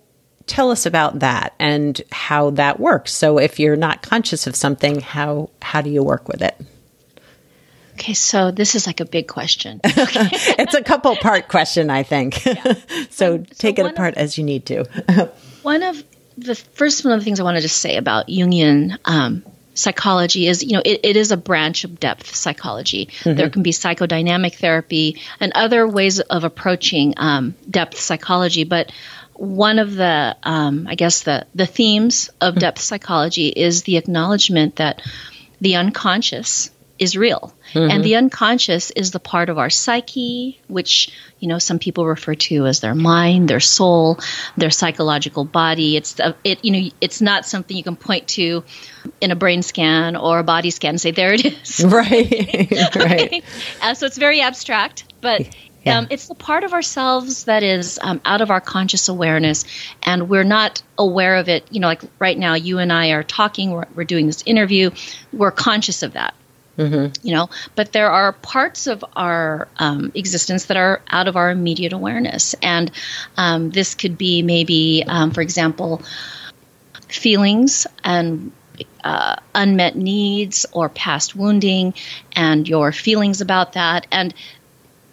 tell 0.47 0.71
us 0.71 0.87
about 0.87 1.19
that 1.19 1.55
and 1.59 2.01
how 2.13 2.51
that 2.51 2.79
works. 2.79 3.13
So, 3.13 3.39
if 3.39 3.59
you're 3.59 3.77
not 3.77 4.03
conscious 4.03 4.47
of 4.47 4.55
something, 4.55 5.01
how 5.01 5.51
how 5.61 5.81
do 5.81 5.91
you 5.91 6.05
work 6.05 6.29
with 6.29 6.41
it? 6.41 6.55
Okay, 8.03 8.15
so 8.15 8.51
this 8.51 8.75
is 8.75 8.89
like 8.89 8.99
a 8.99 9.05
big 9.05 9.29
question. 9.29 9.81
it's 9.85 10.75
a 10.75 10.83
couple 10.83 11.15
part 11.15 11.47
question, 11.47 11.89
I 11.89 12.03
think. 12.03 12.45
Yeah. 12.45 12.75
so, 13.11 13.39
take 13.39 13.79
it 13.79 13.87
apart 13.87 14.15
of, 14.15 14.19
as 14.19 14.37
you 14.37 14.43
need 14.43 14.67
to. 14.67 15.31
one 15.63 15.85
of 15.85 16.03
the 16.37 16.57
first 16.57 17.05
one 17.05 17.15
of 17.15 17.21
the 17.21 17.25
things 17.25 17.39
I 17.39 17.45
wanted 17.45 17.61
to 17.61 17.69
say 17.69 17.97
about 17.97 18.27
Jungian 18.27 18.99
um, 19.05 19.45
psychology 19.75 20.49
is, 20.49 20.65
you 20.65 20.73
know, 20.73 20.83
it, 20.85 20.99
it 21.05 21.17
is 21.17 21.31
a 21.31 21.37
branch 21.37 21.85
of 21.85 22.01
depth 22.01 22.35
psychology. 22.35 23.07
Mm-hmm. 23.07 23.37
There 23.37 23.51
can 23.51 23.63
be 23.63 23.71
psychodynamic 23.71 24.57
therapy 24.57 25.21
and 25.39 25.53
other 25.55 25.87
ways 25.87 26.19
of 26.19 26.43
approaching 26.43 27.15
um, 27.19 27.55
depth 27.71 28.01
psychology, 28.01 28.65
but 28.65 28.91
one 29.35 29.79
of 29.79 29.95
the, 29.95 30.37
um, 30.43 30.89
I 30.89 30.97
guess, 30.97 31.23
the 31.23 31.47
the 31.55 31.67
themes 31.67 32.31
of 32.41 32.55
mm-hmm. 32.55 32.63
depth 32.63 32.81
psychology 32.81 33.47
is 33.47 33.85
the 33.85 33.97
acknowledgement 33.97 34.77
that 34.77 35.03
the 35.61 35.77
unconscious 35.77 36.73
is 37.03 37.17
real. 37.17 37.53
Mm-hmm. 37.73 37.91
And 37.91 38.05
the 38.05 38.15
unconscious 38.15 38.93
is 38.93 39.11
the 39.11 39.19
part 39.19 39.49
of 39.49 39.59
our 39.59 39.71
psyche, 39.71 40.61
which, 40.69 41.11
you 41.41 41.49
know, 41.49 41.59
some 41.59 41.81
people 41.81 42.07
refer 42.07 42.37
to 42.37 42.67
as 42.67 42.79
their 42.79 42.95
mind, 42.95 43.49
their 43.49 43.61
soul, 43.61 44.21
their 44.57 44.71
psychological 44.71 45.45
body. 45.45 45.97
It's, 45.97 46.13
the, 46.15 46.37
it, 46.45 46.65
you 46.65 46.71
know, 46.71 46.89
it's 47.01 47.21
not 47.21 47.45
something 47.45 47.77
you 47.77 47.83
can 47.83 47.97
point 47.97 48.29
to 48.29 48.63
in 49.21 49.33
a 49.33 49.37
brain 49.37 49.63
scan 49.63 50.15
or 50.15 50.39
a 50.39 50.45
body 50.45 50.71
scan 50.71 50.91
and 50.91 51.01
say, 51.01 51.11
there 51.11 51.35
it 51.35 51.45
is. 51.45 51.85
Right. 51.93 52.71
right. 52.97 53.45
uh, 53.83 53.95
so 53.95 54.07
it's 54.07 54.17
very 54.17 54.41
abstract, 54.41 55.05
but 55.21 55.49
yeah. 55.85 55.99
Um, 55.99 56.07
it's 56.11 56.29
the 56.29 56.37
part 56.37 56.63
of 56.63 56.73
ourselves 56.73 57.45
that 57.45 57.65
is 57.65 57.99
um, 58.01 58.21
out 58.25 58.41
of 58.41 58.53
our 58.53 58.61
conscious 58.61 59.09
awareness, 59.09 59.65
and 60.03 60.29
we're 60.29 60.45
not 60.45 60.81
aware 60.97 61.37
of 61.37 61.49
it. 61.49 61.67
You 61.73 61.81
know, 61.81 61.89
like 61.89 62.03
right 62.21 62.39
now, 62.39 62.55
you 62.55 62.79
and 62.79 62.93
I 62.93 63.11
are 63.11 63.25
talking, 63.25 63.73
we're, 63.73 63.87
we're 63.97 64.05
doing 64.05 64.27
this 64.27 64.45
interview, 64.47 64.91
we're 65.33 65.51
conscious 65.51 66.05
of 66.05 66.13
that. 66.13 66.35
Mm-hmm. 66.79 67.27
You 67.27 67.35
know, 67.35 67.51
but 67.75 67.93
there 67.93 68.11
are 68.11 68.33
parts 68.33 68.87
of 68.87 69.05
our 69.15 69.69
um, 69.77 70.11
existence 70.15 70.67
that 70.67 70.79
are 70.79 71.03
out 71.09 71.29
of 71.29 71.37
our 71.37 71.51
immediate 71.51 71.93
awareness, 71.93 72.55
and 72.63 72.91
um, 73.37 73.71
this 73.71 73.95
could 73.95 74.17
be 74.17 74.41
maybe, 74.41 75.05
um, 75.07 75.33
for 75.33 75.43
example, 75.43 76.01
feelings 77.09 77.87
and 78.03 78.53
uh, 79.05 79.37
unmet 79.55 79.97
needs 79.97 80.65
or 80.73 80.89
past 80.89 81.37
wounding, 81.37 81.93
and 82.35 82.67
your 82.67 82.91
feelings 82.91 83.43
about 83.43 83.75
that, 83.75 84.07
and 84.11 84.35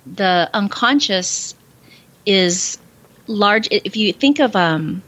the 0.06 0.50
unconscious 0.54 1.56
is 2.25 2.78
large. 3.28 3.68
If 3.70 3.98
you 3.98 4.13
think 4.13 4.39
of 4.39 4.56
um, 4.56 5.04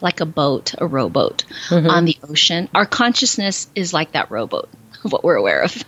like 0.00 0.20
a 0.20 0.26
boat, 0.26 0.74
a 0.78 0.84
rowboat 0.84 1.44
mm-hmm. 1.68 1.88
on 1.88 2.06
the 2.06 2.18
ocean, 2.28 2.68
our 2.74 2.86
consciousness 2.86 3.68
is 3.76 3.92
like 3.92 4.12
that 4.12 4.32
rowboat 4.32 4.68
what 5.08 5.24
we're 5.24 5.36
aware 5.36 5.62
of. 5.62 5.84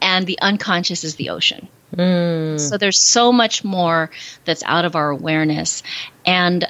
And 0.00 0.26
the 0.26 0.38
unconscious 0.40 1.04
is 1.04 1.16
the 1.16 1.30
ocean. 1.30 1.68
Mm. 1.96 2.58
So 2.58 2.78
there's 2.78 2.98
so 2.98 3.32
much 3.32 3.64
more 3.64 4.10
that's 4.44 4.62
out 4.64 4.84
of 4.84 4.96
our 4.96 5.10
awareness. 5.10 5.82
And 6.24 6.64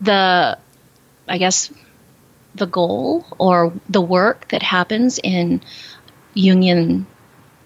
the, 0.00 0.58
I 1.28 1.38
guess, 1.38 1.72
the 2.54 2.66
goal 2.66 3.24
or 3.38 3.72
the 3.88 4.00
work 4.00 4.48
that 4.48 4.62
happens 4.62 5.20
in 5.22 5.60
Jungian 6.34 7.06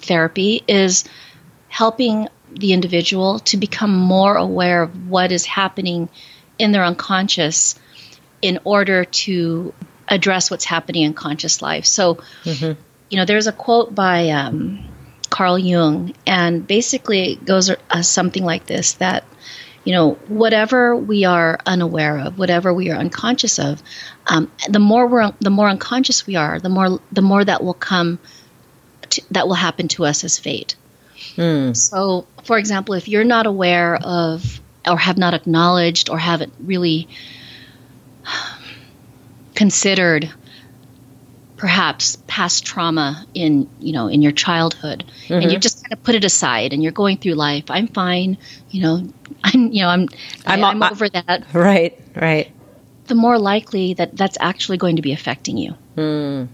therapy 0.01 0.63
is 0.67 1.05
helping 1.69 2.29
the 2.51 2.73
individual 2.73 3.39
to 3.39 3.57
become 3.57 3.95
more 3.95 4.37
aware 4.37 4.83
of 4.83 5.09
what 5.09 5.33
is 5.33 5.47
happening 5.47 6.11
in 6.59 6.73
their 6.73 6.85
unconscious 6.85 7.79
in 8.43 8.59
order 8.65 9.07
to 9.07 9.73
address 10.07 10.51
what's 10.51 10.67
happening 10.67 11.05
in 11.05 11.15
conscious 11.15 11.63
life. 11.63 11.87
So, 11.87 12.17
mm-hmm 12.45 12.73
you 13.13 13.19
know, 13.19 13.27
there's 13.27 13.47
a 13.47 13.53
quote 13.53 13.95
by 13.95 14.31
um, 14.31 14.83
Carl 15.29 15.59
Jung, 15.59 16.15
and 16.27 16.67
basically 16.67 17.33
it 17.33 17.45
goes 17.45 17.69
uh, 17.69 18.01
something 18.01 18.43
like 18.43 18.65
this 18.65 18.95
that, 18.95 19.25
you 19.85 19.93
know, 19.93 20.13
whatever 20.29 20.97
we 20.97 21.27
are 21.27 21.59
unaware 21.67 22.21
of, 22.21 22.39
whatever 22.39 22.73
we 22.73 22.91
are 22.91 22.97
unconscious 22.97 23.59
of, 23.59 23.83
um, 24.27 24.51
the 24.67 24.79
more 24.79 25.07
we're 25.07 25.31
the 25.41 25.51
more 25.51 25.69
unconscious 25.69 26.27
we 26.27 26.37
are, 26.37 26.59
the 26.59 26.71
more 26.71 27.01
the 27.13 27.21
more 27.21 27.45
that 27.45 27.63
will 27.63 27.75
come, 27.75 28.19
to, 29.11 29.23
that 29.33 29.47
will 29.47 29.57
happen 29.57 29.89
to 29.89 30.07
us 30.07 30.25
as 30.25 30.39
fate. 30.39 30.75
Mm. 31.37 31.77
So, 31.77 32.27
for 32.45 32.57
example, 32.57 32.95
if 32.95 33.09
you're 33.09 33.25
not 33.25 33.47
aware 33.47 33.95
of 33.97 34.59
or 34.89 34.97
have 34.97 35.19
not 35.19 35.35
acknowledged 35.35 36.09
or 36.09 36.17
haven't 36.17 36.55
really 36.61 37.09
considered 39.55 40.33
perhaps 41.63 42.19
past 42.27 42.67
trauma 42.67 43.25
in 43.35 43.71
you 43.79 43.93
know 43.93 44.09
in 44.09 44.21
your 44.21 44.33
childhood. 44.33 45.05
Mm-hmm. 45.27 45.35
and 45.35 45.53
you 45.53 45.61
just 45.61 45.85
kind 45.85 45.93
of 45.93 46.03
put 46.03 46.17
it 46.17 46.25
aside 46.25 46.73
and 46.73 46.83
you're 46.83 46.91
going 46.91 47.19
through 47.19 47.35
life. 47.35 47.71
I'm 47.71 47.87
fine 47.87 48.37
you 48.69 48.83
know 48.83 49.07
i'm 49.45 49.71
you 49.71 49.83
know 49.83 49.89
i'm 49.89 50.09
i'm, 50.45 50.65
I, 50.65 50.71
am 50.73 50.83
over 50.83 51.09
that. 51.09 51.45
Right 51.53 51.97
right. 52.17 52.51
The 53.07 53.15
more 53.15 53.39
likely 53.39 53.95
that 53.95 54.17
that's 54.17 54.37
actually 54.41 54.79
going 54.79 54.97
to 54.97 55.03
be 55.03 55.13
affecting 55.13 55.57
you. 55.57 55.77
Mm. 55.97 56.49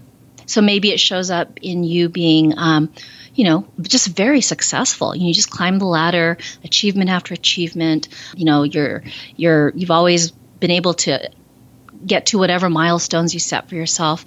so 0.45 0.61
maybe 0.61 0.91
it 0.91 0.99
shows 0.99 1.31
up 1.31 1.57
in 1.59 1.83
you 1.83 2.07
being 2.09 2.53
um, 2.55 2.93
you 3.33 3.45
know 3.45 3.67
just 3.81 4.15
very 4.15 4.41
successful. 4.41 5.15
You, 5.15 5.21
know, 5.21 5.27
you 5.29 5.33
just 5.33 5.49
climb 5.49 5.79
the 5.79 5.85
ladder 5.85 6.37
achievement 6.63 7.09
after 7.09 7.33
achievement. 7.33 8.09
You 8.35 8.45
know 8.45 8.61
you're 8.61 9.01
you're 9.35 9.71
you've 9.75 9.89
always 9.89 10.29
been 10.59 10.71
able 10.71 10.93
to 11.05 11.31
get 12.05 12.27
to 12.27 12.37
whatever 12.37 12.69
milestones 12.69 13.33
you 13.33 13.39
set 13.39 13.67
for 13.67 13.75
yourself 13.75 14.23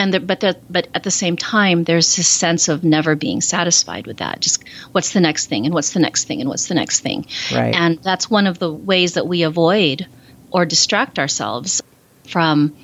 and 0.00 0.14
the, 0.14 0.20
but 0.20 0.40
the, 0.40 0.56
but 0.70 0.88
at 0.94 1.02
the 1.02 1.10
same 1.10 1.36
time 1.36 1.84
there's 1.84 2.16
this 2.16 2.26
sense 2.26 2.68
of 2.68 2.82
never 2.82 3.14
being 3.14 3.42
satisfied 3.42 4.06
with 4.06 4.16
that 4.18 4.40
just 4.40 4.66
what's 4.92 5.12
the 5.12 5.20
next 5.20 5.46
thing 5.46 5.66
and 5.66 5.74
what's 5.74 5.92
the 5.92 6.00
next 6.00 6.24
thing 6.24 6.40
and 6.40 6.48
what's 6.48 6.68
the 6.68 6.74
next 6.74 7.00
thing 7.00 7.26
right. 7.52 7.74
and 7.74 7.98
that's 8.02 8.30
one 8.30 8.46
of 8.46 8.58
the 8.58 8.72
ways 8.72 9.14
that 9.14 9.26
we 9.26 9.42
avoid 9.42 10.06
or 10.50 10.64
distract 10.64 11.18
ourselves 11.18 11.82
from 12.26 12.74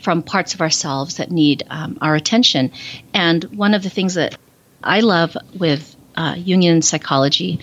from 0.00 0.22
parts 0.22 0.54
of 0.54 0.60
ourselves 0.60 1.16
that 1.16 1.30
need 1.30 1.64
um, 1.68 1.98
our 2.00 2.14
attention 2.14 2.70
and 3.12 3.42
one 3.44 3.74
of 3.74 3.82
the 3.82 3.90
things 3.90 4.14
that 4.14 4.38
i 4.82 5.00
love 5.00 5.36
with 5.58 5.96
uh, 6.16 6.34
Jungian 6.34 6.82
psychology 6.82 7.60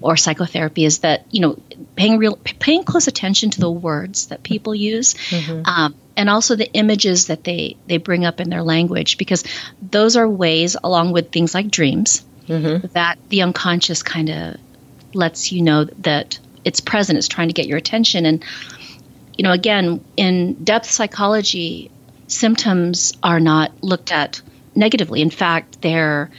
or 0.00 0.16
psychotherapy 0.16 0.84
is 0.84 0.98
that 1.00 1.24
you 1.30 1.40
know 1.40 1.58
paying 1.96 2.18
real 2.18 2.36
paying 2.36 2.84
close 2.84 3.06
attention 3.06 3.50
to 3.50 3.60
the 3.60 3.70
words 3.70 4.26
that 4.26 4.42
people 4.42 4.74
use 4.74 5.14
mm-hmm. 5.14 5.62
um, 5.64 5.94
and 6.16 6.28
also 6.28 6.56
the 6.56 6.70
images 6.72 7.26
that 7.26 7.44
they 7.44 7.76
they 7.86 7.98
bring 7.98 8.24
up 8.24 8.40
in 8.40 8.50
their 8.50 8.62
language 8.62 9.18
because 9.18 9.44
those 9.80 10.16
are 10.16 10.28
ways 10.28 10.76
along 10.82 11.12
with 11.12 11.30
things 11.30 11.54
like 11.54 11.70
dreams 11.70 12.24
mm-hmm. 12.46 12.86
that 12.88 13.18
the 13.28 13.42
unconscious 13.42 14.02
kind 14.02 14.28
of 14.28 14.56
lets 15.14 15.52
you 15.52 15.62
know 15.62 15.84
that 15.84 16.38
it's 16.64 16.80
present 16.80 17.18
it's 17.18 17.28
trying 17.28 17.48
to 17.48 17.54
get 17.54 17.66
your 17.66 17.78
attention 17.78 18.26
and 18.26 18.44
you 19.36 19.44
know 19.44 19.52
again 19.52 20.04
in 20.16 20.54
depth 20.64 20.90
psychology 20.90 21.90
symptoms 22.26 23.12
are 23.22 23.40
not 23.40 23.72
looked 23.82 24.12
at 24.12 24.40
negatively 24.74 25.20
in 25.20 25.30
fact 25.30 25.82
they're 25.82 26.30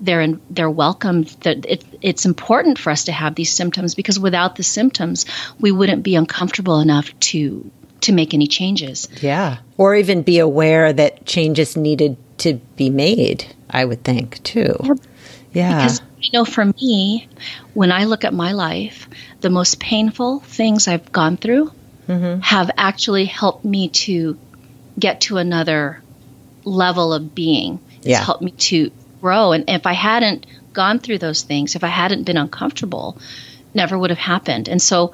they're 0.00 0.20
in, 0.20 0.40
they're 0.50 0.70
welcomed. 0.70 1.28
That 1.40 1.64
it, 1.66 1.84
it's 2.02 2.26
important 2.26 2.78
for 2.78 2.90
us 2.90 3.04
to 3.04 3.12
have 3.12 3.34
these 3.34 3.50
symptoms 3.50 3.94
because 3.94 4.18
without 4.18 4.56
the 4.56 4.62
symptoms, 4.62 5.26
we 5.58 5.72
wouldn't 5.72 6.02
be 6.02 6.16
uncomfortable 6.16 6.80
enough 6.80 7.18
to 7.20 7.70
to 8.02 8.12
make 8.12 8.34
any 8.34 8.46
changes. 8.46 9.08
Yeah, 9.20 9.58
or 9.76 9.94
even 9.94 10.22
be 10.22 10.38
aware 10.38 10.92
that 10.92 11.26
changes 11.26 11.76
needed 11.76 12.16
to 12.38 12.54
be 12.76 12.90
made. 12.90 13.46
I 13.70 13.84
would 13.84 14.04
think 14.04 14.42
too. 14.42 14.76
Yeah. 15.52 15.70
yeah. 15.70 15.76
Because 15.76 16.02
you 16.20 16.30
know, 16.32 16.44
for 16.44 16.64
me, 16.64 17.28
when 17.74 17.92
I 17.92 18.04
look 18.04 18.24
at 18.24 18.34
my 18.34 18.52
life, 18.52 19.08
the 19.40 19.50
most 19.50 19.78
painful 19.78 20.40
things 20.40 20.88
I've 20.88 21.12
gone 21.12 21.36
through 21.36 21.70
mm-hmm. 22.08 22.40
have 22.40 22.70
actually 22.76 23.26
helped 23.26 23.64
me 23.64 23.88
to 23.90 24.38
get 24.98 25.22
to 25.22 25.36
another 25.36 26.02
level 26.64 27.12
of 27.12 27.34
being. 27.34 27.80
It's 27.98 28.08
yeah. 28.08 28.24
helped 28.24 28.42
me 28.42 28.50
to 28.52 28.90
grow. 29.20 29.52
And 29.52 29.64
if 29.68 29.86
I 29.86 29.92
hadn't 29.92 30.46
gone 30.72 30.98
through 30.98 31.18
those 31.18 31.42
things, 31.42 31.76
if 31.76 31.84
I 31.84 31.88
hadn't 31.88 32.24
been 32.24 32.36
uncomfortable, 32.36 33.18
never 33.74 33.98
would 33.98 34.10
have 34.10 34.18
happened. 34.18 34.68
And 34.68 34.80
so, 34.80 35.12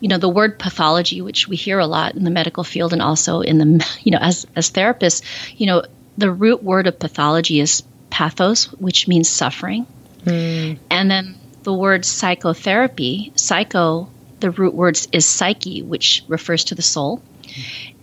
you 0.00 0.08
know, 0.08 0.18
the 0.18 0.28
word 0.28 0.58
pathology, 0.58 1.20
which 1.20 1.48
we 1.48 1.56
hear 1.56 1.78
a 1.78 1.86
lot 1.86 2.14
in 2.14 2.24
the 2.24 2.30
medical 2.30 2.64
field 2.64 2.92
and 2.92 3.02
also 3.02 3.40
in 3.40 3.58
the, 3.58 3.98
you 4.02 4.12
know, 4.12 4.18
as, 4.20 4.46
as 4.54 4.70
therapists, 4.70 5.22
you 5.56 5.66
know, 5.66 5.82
the 6.16 6.30
root 6.30 6.62
word 6.62 6.86
of 6.86 6.98
pathology 6.98 7.60
is 7.60 7.82
pathos, 8.10 8.66
which 8.72 9.08
means 9.08 9.28
suffering. 9.28 9.86
Mm. 10.24 10.78
And 10.90 11.10
then 11.10 11.36
the 11.62 11.72
word 11.72 12.04
psychotherapy, 12.04 13.32
psycho, 13.36 14.08
the 14.40 14.50
root 14.50 14.74
word 14.74 14.98
is 15.12 15.26
psyche, 15.26 15.82
which 15.82 16.24
refers 16.28 16.64
to 16.64 16.74
the 16.74 16.82
soul. 16.82 17.22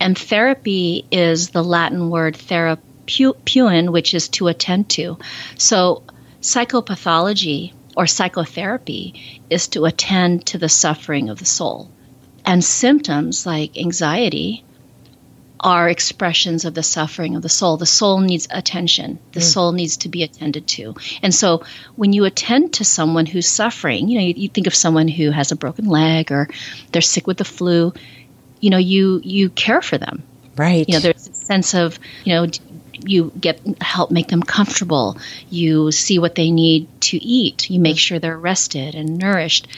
And 0.00 0.18
therapy 0.18 1.06
is 1.10 1.50
the 1.50 1.64
Latin 1.64 2.10
word 2.10 2.34
therapeun, 2.34 3.90
which 3.90 4.14
is 4.14 4.28
to 4.30 4.48
attend 4.48 4.90
to. 4.90 5.18
So 5.56 6.02
psychopathology 6.40 7.72
or 7.96 8.06
psychotherapy 8.06 9.40
is 9.50 9.68
to 9.68 9.86
attend 9.86 10.46
to 10.46 10.58
the 10.58 10.68
suffering 10.68 11.30
of 11.30 11.38
the 11.38 11.46
soul. 11.46 11.90
And 12.44 12.62
symptoms 12.62 13.46
like 13.46 13.76
anxiety 13.76 14.64
are 15.58 15.88
expressions 15.88 16.64
of 16.64 16.74
the 16.74 16.82
suffering 16.82 17.34
of 17.34 17.42
the 17.42 17.48
soul. 17.48 17.76
The 17.76 17.86
soul 17.86 18.20
needs 18.20 18.46
attention. 18.50 19.18
The 19.32 19.40
mm. 19.40 19.52
soul 19.52 19.72
needs 19.72 19.96
to 19.98 20.08
be 20.08 20.22
attended 20.22 20.68
to. 20.68 20.94
And 21.22 21.34
so 21.34 21.64
when 21.96 22.12
you 22.12 22.24
attend 22.24 22.74
to 22.74 22.84
someone 22.84 23.26
who's 23.26 23.48
suffering, 23.48 24.08
you 24.08 24.18
know, 24.18 24.24
you, 24.24 24.34
you, 24.36 24.48
think 24.48 24.66
of 24.66 24.74
someone 24.74 25.08
who 25.08 25.30
has 25.30 25.50
a 25.50 25.56
broken 25.56 25.86
leg 25.86 26.30
or 26.30 26.48
they're 26.92 27.02
sick 27.02 27.26
with 27.26 27.38
the 27.38 27.44
flu, 27.44 27.94
you 28.60 28.70
know, 28.70 28.78
you 28.78 29.20
you 29.24 29.48
care 29.48 29.82
for 29.82 29.98
them. 29.98 30.22
Right. 30.56 30.88
You 30.88 30.94
know, 30.94 31.00
there's 31.00 31.28
a 31.28 31.34
sense 31.34 31.74
of, 31.74 31.98
you 32.24 32.34
know, 32.34 32.46
you 33.04 33.32
get 33.38 33.60
help 33.82 34.10
make 34.10 34.28
them 34.28 34.42
comfortable. 34.42 35.18
You 35.50 35.92
see 35.92 36.18
what 36.18 36.34
they 36.34 36.50
need 36.50 36.88
to 37.02 37.16
eat. 37.16 37.70
You 37.70 37.80
make 37.80 37.98
sure 37.98 38.18
they're 38.18 38.38
rested 38.38 38.94
and 38.94 39.18
nourished. 39.18 39.68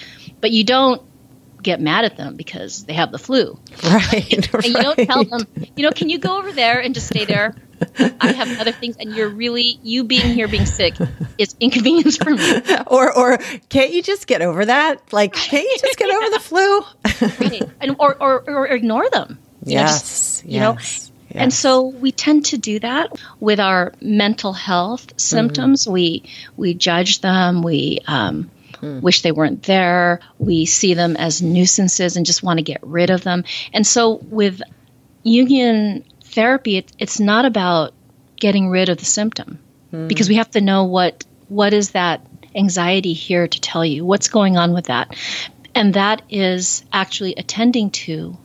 But 0.41 0.51
you 0.51 0.65
don't 0.65 1.03
get 1.63 1.81
mad 1.81 2.05
at 2.05 2.17
them 2.17 2.37
because 2.37 2.85
they 2.85 2.95
have 2.95 3.11
the 3.11 3.19
flu. 3.19 3.59
Right. 3.85 4.33
and 4.33 4.55
right. 4.55 4.65
you 4.65 4.75
don't 4.75 4.99
tell 5.07 5.25
them, 5.25 5.47
you 5.77 5.83
know, 5.85 5.91
can 5.91 6.09
you 6.09 6.19
go 6.19 6.39
over 6.39 6.53
there 6.53 6.81
and 6.81 6.95
just 6.95 7.09
stay 7.09 7.25
there? 7.25 7.55
I 7.99 8.33
have 8.33 8.61
other 8.61 8.73
things, 8.73 8.97
and 8.99 9.15
you're 9.15 9.29
really 9.29 9.79
you 9.83 10.05
being 10.05 10.35
here 10.35 10.49
being 10.49 10.67
sick 10.67 10.95
is 11.39 11.55
inconvenience 11.61 12.17
for 12.17 12.31
me. 12.31 12.63
Or, 12.87 13.17
or 13.17 13.39
can't 13.69 13.93
you 13.93 14.03
just 14.03 14.27
get 14.27 14.41
over 14.41 14.65
that? 14.65 15.13
Like, 15.13 15.35
can't 15.35 15.65
you 15.65 15.79
just 15.79 15.99
get 15.99 16.11
over 16.11 16.31
the 16.31 16.41
flu? 16.41 16.81
right. 17.49 17.63
And 17.81 17.97
or, 17.99 18.21
or, 18.21 18.51
or 18.51 18.67
ignore 18.67 19.09
them. 19.11 19.39
You 19.65 19.75
yes. 19.75 19.93
Know, 19.93 19.99
just, 19.99 20.45
you 20.45 20.51
yes. 20.53 21.08
know. 21.08 21.08
Yes. 21.29 21.43
And 21.43 21.53
so 21.53 21.87
we 21.87 22.11
tend 22.11 22.47
to 22.47 22.59
do 22.59 22.79
that 22.79 23.13
with 23.39 23.61
our 23.61 23.93
mental 24.01 24.53
health 24.53 25.21
symptoms. 25.21 25.85
Mm-hmm. 25.85 25.93
We 25.93 26.23
we 26.57 26.75
judge 26.75 27.21
them. 27.21 27.63
We 27.63 28.01
um, 28.07 28.51
mm. 28.75 29.03
wish 29.03 29.23
they 29.23 29.33
weren't 29.33 29.63
there. 29.65 30.21
We 30.39 30.65
see 30.65 30.95
them 30.95 31.17
as 31.17 31.43
nuisances 31.43 32.17
and 32.17 32.25
just 32.25 32.43
want 32.43 32.59
to 32.59 32.63
get 32.63 32.81
rid 32.83 33.11
of 33.11 33.25
them. 33.25 33.45
And 33.73 33.87
so 33.87 34.15
with 34.15 34.63
Jungian 35.25 36.05
therapy, 36.23 36.79
it, 36.79 36.93
it's 36.99 37.21
not 37.21 37.45
about 37.45 37.93
getting 38.37 38.69
rid 38.71 38.89
of 38.89 38.99
the 38.99 39.05
symptom 39.05 39.59
mm. 39.93 40.09
because 40.09 40.29
we 40.29 40.37
have 40.37 40.51
to 40.53 40.61
know 40.61 40.85
what 40.85 41.25
what 41.49 41.73
is 41.73 41.91
that 41.91 42.27
anxiety 42.55 43.13
here 43.13 43.47
to 43.47 43.61
tell 43.61 43.85
you 43.85 44.05
what's 44.05 44.29
going 44.29 44.57
on 44.57 44.73
with 44.73 44.87
that 44.87 45.15
and 45.75 45.95
that 45.95 46.23
is 46.31 46.85
actually 46.93 47.35
attending 47.37 47.91
to 47.91 48.37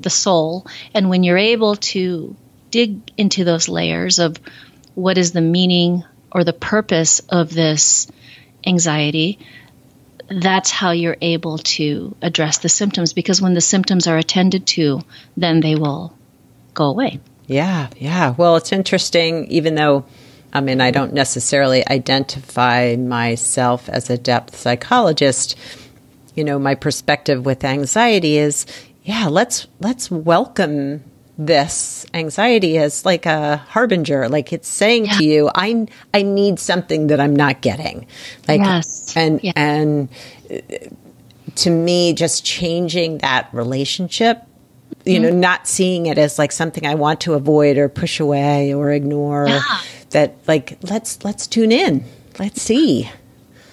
the 0.00 0.10
soul 0.10 0.66
and 0.94 1.08
when 1.08 1.22
you're 1.22 1.38
able 1.38 1.76
to 1.76 2.36
dig 2.70 3.00
into 3.16 3.44
those 3.44 3.68
layers 3.68 4.18
of 4.18 4.36
what 4.94 5.18
is 5.18 5.32
the 5.32 5.40
meaning 5.40 6.04
or 6.30 6.44
the 6.44 6.52
purpose 6.52 7.20
of 7.28 7.52
this 7.52 8.10
anxiety 8.66 9.38
that's 10.28 10.70
how 10.70 10.90
you're 10.90 11.16
able 11.20 11.58
to 11.58 12.14
address 12.20 12.58
the 12.58 12.68
symptoms 12.68 13.12
because 13.12 13.40
when 13.40 13.54
the 13.54 13.60
symptoms 13.60 14.06
are 14.06 14.18
attended 14.18 14.66
to, 14.66 15.00
then 15.36 15.60
they 15.60 15.74
will 15.74 16.14
go 16.74 16.84
away. 16.86 17.20
Yeah, 17.46 17.88
yeah. 17.96 18.34
Well, 18.36 18.56
it's 18.56 18.72
interesting, 18.72 19.46
even 19.46 19.74
though, 19.74 20.04
I 20.52 20.60
mean, 20.60 20.80
I 20.80 20.90
don't 20.90 21.14
necessarily 21.14 21.86
identify 21.88 22.96
myself 22.96 23.88
as 23.88 24.10
a 24.10 24.18
depth 24.18 24.56
psychologist. 24.56 25.56
You 26.34 26.44
know, 26.44 26.58
my 26.58 26.74
perspective 26.74 27.46
with 27.46 27.64
anxiety 27.64 28.36
is, 28.36 28.66
yeah, 29.08 29.28
let's 29.28 29.66
let's 29.80 30.10
welcome 30.10 31.02
this 31.38 32.04
anxiety 32.12 32.76
as 32.76 33.06
like 33.06 33.24
a 33.24 33.56
harbinger 33.56 34.28
like 34.28 34.52
it's 34.52 34.66
saying 34.66 35.06
yeah. 35.06 35.12
to 35.12 35.24
you 35.24 35.48
i 35.54 35.86
i 36.12 36.20
need 36.20 36.58
something 36.58 37.06
that 37.06 37.20
i'm 37.20 37.36
not 37.36 37.60
getting 37.60 38.04
like 38.48 38.60
yes. 38.60 39.16
and 39.16 39.40
yeah. 39.44 39.52
and 39.54 40.08
uh, 40.50 40.56
to 41.54 41.70
me 41.70 42.12
just 42.12 42.44
changing 42.44 43.18
that 43.18 43.48
relationship 43.52 44.42
you 45.04 45.20
mm-hmm. 45.20 45.22
know 45.22 45.30
not 45.30 45.68
seeing 45.68 46.06
it 46.06 46.18
as 46.18 46.40
like 46.40 46.50
something 46.50 46.84
i 46.84 46.96
want 46.96 47.20
to 47.20 47.34
avoid 47.34 47.78
or 47.78 47.88
push 47.88 48.18
away 48.18 48.74
or 48.74 48.90
ignore 48.90 49.46
yeah. 49.46 49.62
that 50.10 50.34
like 50.48 50.76
let's 50.82 51.24
let's 51.24 51.46
tune 51.46 51.70
in 51.70 52.04
let's 52.40 52.60
see 52.60 53.08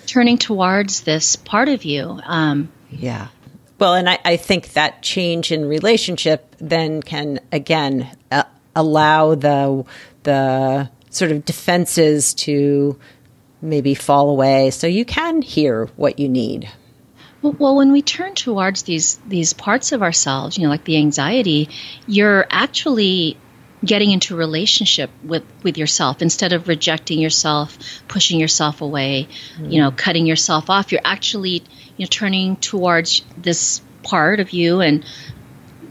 turning 0.06 0.38
towards 0.38 1.02
this 1.02 1.36
part 1.36 1.68
of 1.68 1.84
you 1.84 2.22
um 2.26 2.72
yeah 2.92 3.30
well, 3.80 3.94
and 3.94 4.10
I, 4.10 4.20
I 4.24 4.38
think 4.38 4.74
that 4.74 5.02
change 5.02 5.52
in 5.52 5.66
relationship 5.66 6.56
then 6.60 7.02
can 7.02 7.40
again 7.52 8.10
uh, 8.32 8.44
allow 8.76 9.36
the 9.36 9.86
the 10.24 10.90
sort 11.10 11.32
of 11.32 11.46
defenses 11.46 12.34
to 12.34 13.00
maybe 13.62 13.96
fall 13.96 14.30
away, 14.30 14.72
so 14.72 14.88
you 14.88 15.06
can 15.06 15.42
hear 15.42 15.88
what 15.96 16.20
you 16.20 16.30
need. 16.30 16.70
Well, 17.42 17.56
well, 17.60 17.76
when 17.76 17.92
we 17.92 18.02
turn 18.02 18.34
towards 18.34 18.84
these 18.84 19.18
these 19.28 19.54
parts 19.54 19.92
of 19.92 20.02
ourselves, 20.02 20.58
you 20.58 20.64
know, 20.64 20.70
like 20.70 20.84
the 20.84 20.98
anxiety, 20.98 21.70
you're 22.08 22.46
actually 22.50 23.38
getting 23.84 24.10
into 24.10 24.36
relationship 24.36 25.12
with 25.24 25.44
with 25.64 25.78
yourself 25.78 26.22
instead 26.22 26.54
of 26.54 26.68
rejecting 26.68 27.20
yourself, 27.20 27.78
pushing 28.08 28.40
yourself 28.40 28.82
away, 28.82 29.28
mm. 29.58 29.72
you 29.72 29.82
know, 29.82 29.92
cutting 29.92 30.26
yourself 30.26 30.70
off. 30.70 30.92
You're 30.92 31.02
actually 31.04 31.64
you 31.98 32.06
know 32.06 32.10
turning 32.10 32.56
towards 32.58 33.24
this 33.38 33.82
part 34.04 34.40
of 34.40 34.52
you 34.52 34.82
and 34.82 35.06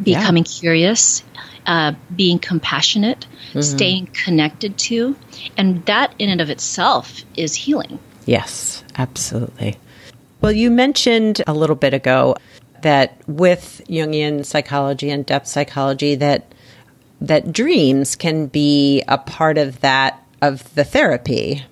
becoming 0.02 0.44
yeah. 0.44 0.60
curious, 0.60 1.24
uh, 1.66 1.92
being 2.14 2.38
compassionate, 2.38 3.26
mm-hmm. 3.48 3.60
staying 3.60 4.06
connected 4.06 4.76
to, 4.78 5.16
and 5.56 5.84
that 5.86 6.14
in 6.18 6.28
and 6.28 6.40
of 6.40 6.50
itself 6.50 7.24
is 7.36 7.54
healing. 7.54 7.98
Yes, 8.26 8.84
absolutely. 8.96 9.76
Well, 10.40 10.52
you 10.52 10.70
mentioned 10.70 11.42
a 11.46 11.54
little 11.54 11.76
bit 11.76 11.94
ago 11.94 12.36
that 12.82 13.16
with 13.26 13.80
Jungian 13.88 14.44
psychology 14.44 15.10
and 15.10 15.24
depth 15.24 15.46
psychology 15.46 16.14
that 16.16 16.52
that 17.20 17.52
dreams 17.52 18.16
can 18.16 18.46
be 18.46 19.02
a 19.08 19.16
part 19.16 19.56
of 19.56 19.80
that 19.80 20.22
of 20.42 20.74
the 20.74 20.84
therapy 20.84 21.64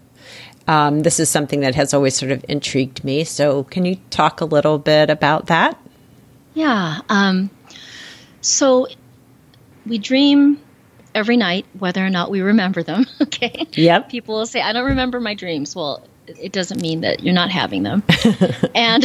um, 0.69 1.01
this 1.01 1.19
is 1.21 1.29
something 1.29 1.61
that 1.61 1.75
has 1.75 1.93
always 1.95 2.17
sort 2.17 2.33
of 2.33 2.45
intrigued 2.49 3.05
me. 3.05 3.25
So, 3.25 3.65
can 3.65 3.85
you 3.85 3.97
talk 4.11 4.41
a 4.41 4.45
little 4.45 4.79
bit 4.79 5.11
about 5.11 5.47
that? 5.47 5.79
Yeah. 6.55 7.01
Um, 7.09 7.51
so, 8.41 8.89
we 9.87 9.99
dream 9.99 10.61
every 11.15 11.37
night, 11.37 11.67
whether 11.79 12.05
or 12.05 12.11
not 12.11 12.31
we 12.31 12.41
remember 12.41 12.83
them. 12.83 13.07
Okay. 13.23 13.67
Yep. 13.73 14.11
People 14.11 14.37
will 14.37 14.47
say, 14.47 14.61
"I 14.61 14.73
don't 14.73 14.85
remember 14.85 15.19
my 15.19 15.35
dreams." 15.35 15.75
Well, 15.75 16.07
it 16.27 16.53
doesn't 16.53 16.81
mean 16.81 17.01
that 17.01 17.23
you're 17.23 17.35
not 17.35 17.51
having 17.51 17.83
them. 17.83 18.03
and 18.75 19.05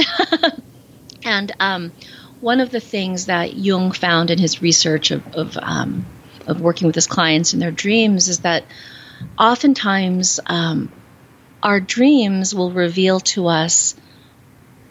and 1.24 1.52
um, 1.60 1.92
one 2.42 2.60
of 2.60 2.70
the 2.70 2.80
things 2.80 3.28
that 3.28 3.56
Jung 3.56 3.92
found 3.94 4.30
in 4.30 4.38
his 4.38 4.62
research 4.62 5.12
of 5.12 5.26
of, 5.34 5.58
um, 5.60 6.06
of 6.46 6.62
working 6.62 6.88
with 6.88 6.96
his 6.96 7.08
clients 7.08 7.54
in 7.54 7.60
their 7.60 7.72
dreams 7.72 8.28
is 8.28 8.40
that 8.40 8.64
oftentimes 9.40 10.40
um, 10.46 10.92
our 11.62 11.80
dreams 11.80 12.54
will 12.54 12.72
reveal 12.72 13.20
to 13.20 13.48
us 13.48 13.96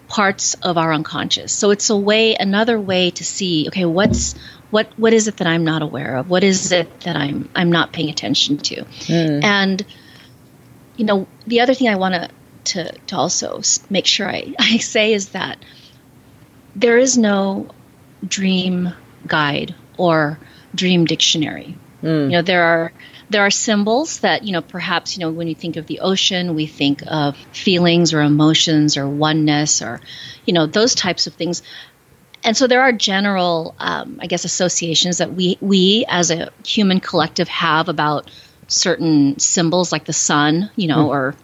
parts 0.09 0.55
of 0.55 0.79
our 0.79 0.93
unconscious. 0.93 1.53
So 1.53 1.71
it's 1.71 1.91
a 1.91 1.97
way, 1.97 2.37
another 2.37 2.81
way 2.81 3.11
to 3.11 3.25
see, 3.25 3.67
okay, 3.69 3.85
what's 3.85 4.35
what 4.71 4.89
what 4.97 5.13
is 5.13 5.29
it 5.29 5.39
that 5.39 5.47
I'm 5.47 5.65
not 5.65 5.83
aware 5.83 6.17
of? 6.17 6.29
What 6.29 6.45
is 6.45 6.73
it 6.73 7.01
that 7.01 7.17
I'm 7.17 7.49
I'm 7.55 7.71
not 7.71 7.93
paying 7.93 8.11
attention 8.11 8.59
to? 8.59 8.85
Mm. 8.85 9.45
And 9.45 9.87
you 10.97 11.05
know, 11.05 11.27
the 11.47 11.61
other 11.61 11.75
thing 11.75 11.89
I 11.89 11.97
want 11.97 12.15
to 12.15 12.31
to 12.73 12.93
to 12.93 13.17
also 13.17 13.61
make 13.91 14.07
sure 14.07 14.29
I, 14.29 14.55
I 14.59 14.79
say 14.79 15.13
is 15.13 15.31
that 15.31 15.59
there 16.75 16.99
is 16.99 17.17
no 17.17 17.69
dream 18.27 18.93
guide 19.27 19.75
or 19.97 20.39
dream 20.75 21.05
dictionary. 21.05 21.77
Mm. 22.03 22.25
You 22.25 22.31
know, 22.33 22.43
there 22.43 22.63
are 22.63 22.93
there 23.31 23.45
are 23.45 23.51
symbols 23.51 24.21
that 24.21 24.45
you 24.45 24.53
know 24.53 24.63
perhaps 24.63 25.17
you 25.17 25.21
know 25.21 25.31
when 25.31 25.49
you 25.49 25.55
think 25.55 25.77
of 25.77 25.87
the 25.87 26.01
ocean 26.01 26.55
we 26.55 26.67
think 26.67 27.03
of 27.07 27.37
feelings 27.53 28.15
or 28.15 28.21
emotions 28.23 28.97
or 28.97 29.09
oneness 29.09 29.83
or 29.83 30.01
you 30.45 30.53
know 30.53 30.67
those 30.67 30.95
types 30.95 31.27
of 31.27 31.35
things 31.35 31.63
and 32.45 32.57
so 32.57 32.67
there 32.67 32.83
are 32.83 32.93
general 32.93 33.75
um, 33.79 34.19
i 34.23 34.27
guess 34.27 34.45
associations 34.45 35.19
that 35.19 35.33
we 35.33 35.59
we 35.61 36.05
as 36.09 36.31
a 36.31 36.51
human 36.65 37.01
collective 37.01 37.49
have 37.49 37.89
about 37.89 38.31
certain 38.69 39.39
symbols 39.39 39.93
like 39.93 40.05
the 40.05 40.13
sun 40.13 40.71
you 40.77 40.89
know 40.89 41.07
mm. 41.07 41.09
or 41.09 41.35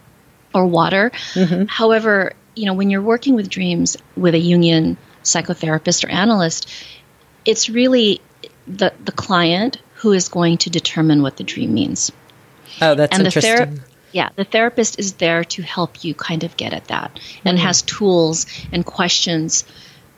or 0.53 0.67
water 0.67 1.11
mm-hmm. 1.33 1.65
however 1.65 2.33
you 2.55 2.65
know 2.65 2.73
when 2.73 2.89
you're 2.89 3.01
working 3.01 3.35
with 3.35 3.49
dreams 3.49 3.97
with 4.15 4.35
a 4.35 4.41
Jungian 4.41 4.97
psychotherapist 5.23 6.03
or 6.03 6.09
analyst 6.09 6.71
it's 7.45 7.69
really 7.69 8.21
the 8.67 8.93
the 9.03 9.11
client 9.11 9.81
who 10.03 10.11
is 10.11 10.27
going 10.27 10.57
to 10.57 10.69
determine 10.69 11.21
what 11.21 11.37
the 11.37 11.45
dream 11.45 11.73
means. 11.73 12.11
Oh, 12.81 12.93
that's 12.93 13.17
and 13.17 13.25
interesting. 13.25 13.55
The 13.55 13.79
thera- 13.79 13.79
yeah, 14.11 14.29
the 14.35 14.43
therapist 14.43 14.99
is 14.99 15.13
there 15.13 15.45
to 15.45 15.61
help 15.61 16.03
you 16.03 16.13
kind 16.13 16.43
of 16.43 16.57
get 16.57 16.73
at 16.73 16.85
that 16.89 17.17
and 17.45 17.57
mm-hmm. 17.57 17.65
has 17.65 17.81
tools 17.83 18.45
and 18.73 18.85
questions 18.85 19.63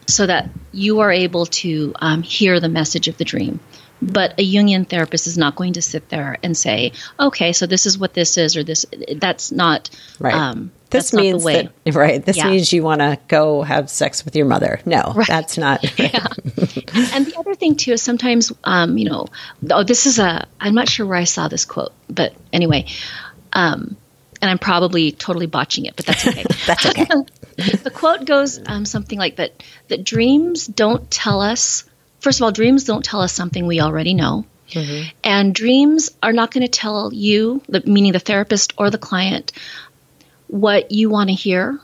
so 0.08 0.26
that 0.26 0.50
you 0.72 1.02
are 1.02 1.12
able 1.12 1.46
to 1.46 1.94
um, 1.98 2.24
hear 2.24 2.60
the 2.60 2.68
message 2.68 3.08
of 3.08 3.18
the 3.18 3.26
dream. 3.26 3.60
But 4.02 4.34
a 4.40 4.44
Jungian 4.44 4.90
therapist 4.90 5.28
is 5.28 5.38
not 5.38 5.56
going 5.56 5.74
to 5.74 5.84
sit 5.84 6.10
there 6.10 6.38
and 6.42 6.58
say, 6.58 6.94
"Okay, 7.20 7.54
so 7.54 7.68
this 7.68 7.86
is 7.86 7.96
what 7.96 8.16
this 8.16 8.40
is," 8.40 8.58
or 8.58 8.64
"this." 8.64 8.88
That's 9.16 9.52
not 9.52 9.92
right. 10.20 10.34
Um, 10.34 10.72
this 10.90 11.14
means 11.14 11.44
that 11.44 11.72
right. 11.94 12.24
This 12.24 12.38
yeah. 12.38 12.50
means 12.50 12.72
you 12.72 12.84
want 12.84 13.02
to 13.02 13.20
go 13.28 13.62
have 13.64 13.90
sex 13.90 14.24
with 14.24 14.36
your 14.36 14.46
mother. 14.46 14.80
No, 14.86 15.14
right. 15.16 15.28
that's 15.28 15.58
not. 15.58 15.84
Right. 15.84 15.96
Yeah. 16.16 16.28
and 17.14 17.26
the 17.26 17.36
other 17.38 17.56
thing 17.56 17.76
too 17.76 17.94
is 17.94 18.02
sometimes, 18.02 18.52
um, 18.64 18.98
you 18.98 19.06
know, 19.10 19.28
oh, 19.72 19.84
this 19.84 20.06
is 20.06 20.20
a. 20.20 20.48
I'm 20.60 20.76
not 20.76 20.88
sure 20.88 21.06
where 21.06 21.18
I 21.18 21.24
saw 21.24 21.48
this 21.48 21.66
quote, 21.66 21.94
but 22.10 22.34
anyway, 22.54 22.86
um, 23.52 23.98
and 24.42 24.52
I'm 24.52 24.60
probably 24.60 25.12
totally 25.12 25.48
botching 25.48 25.86
it, 25.86 25.96
but 25.96 26.06
that's 26.06 26.28
okay. 26.28 26.44
that's 26.68 26.86
okay. 26.86 27.06
the 27.84 27.92
quote 27.94 28.26
goes 28.26 28.60
um, 28.66 28.86
something 28.86 29.18
like 29.18 29.38
that: 29.38 29.64
that 29.88 30.04
dreams 30.04 30.68
don't 30.68 31.10
tell 31.10 31.42
us 31.42 31.86
first 32.26 32.40
of 32.40 32.44
all, 32.44 32.52
dreams 32.52 32.86
don't 32.86 33.06
tell 33.06 33.22
us 33.22 33.32
something 33.32 33.68
we 33.68 33.80
already 33.80 34.16
know. 34.16 34.46
Mm-hmm. 34.72 35.10
And 35.24 35.54
dreams 35.54 36.10
are 36.24 36.34
not 36.34 36.50
going 36.50 36.64
to 36.64 36.68
tell 36.68 37.14
you, 37.14 37.62
the, 37.70 37.84
meaning 37.86 38.14
the 38.14 38.20
therapist 38.20 38.74
or 38.80 38.90
the 38.90 38.98
client, 38.98 39.52
what 40.48 40.92
you 40.92 41.10
want 41.10 41.30
to 41.30 41.36
hear. 41.36 41.80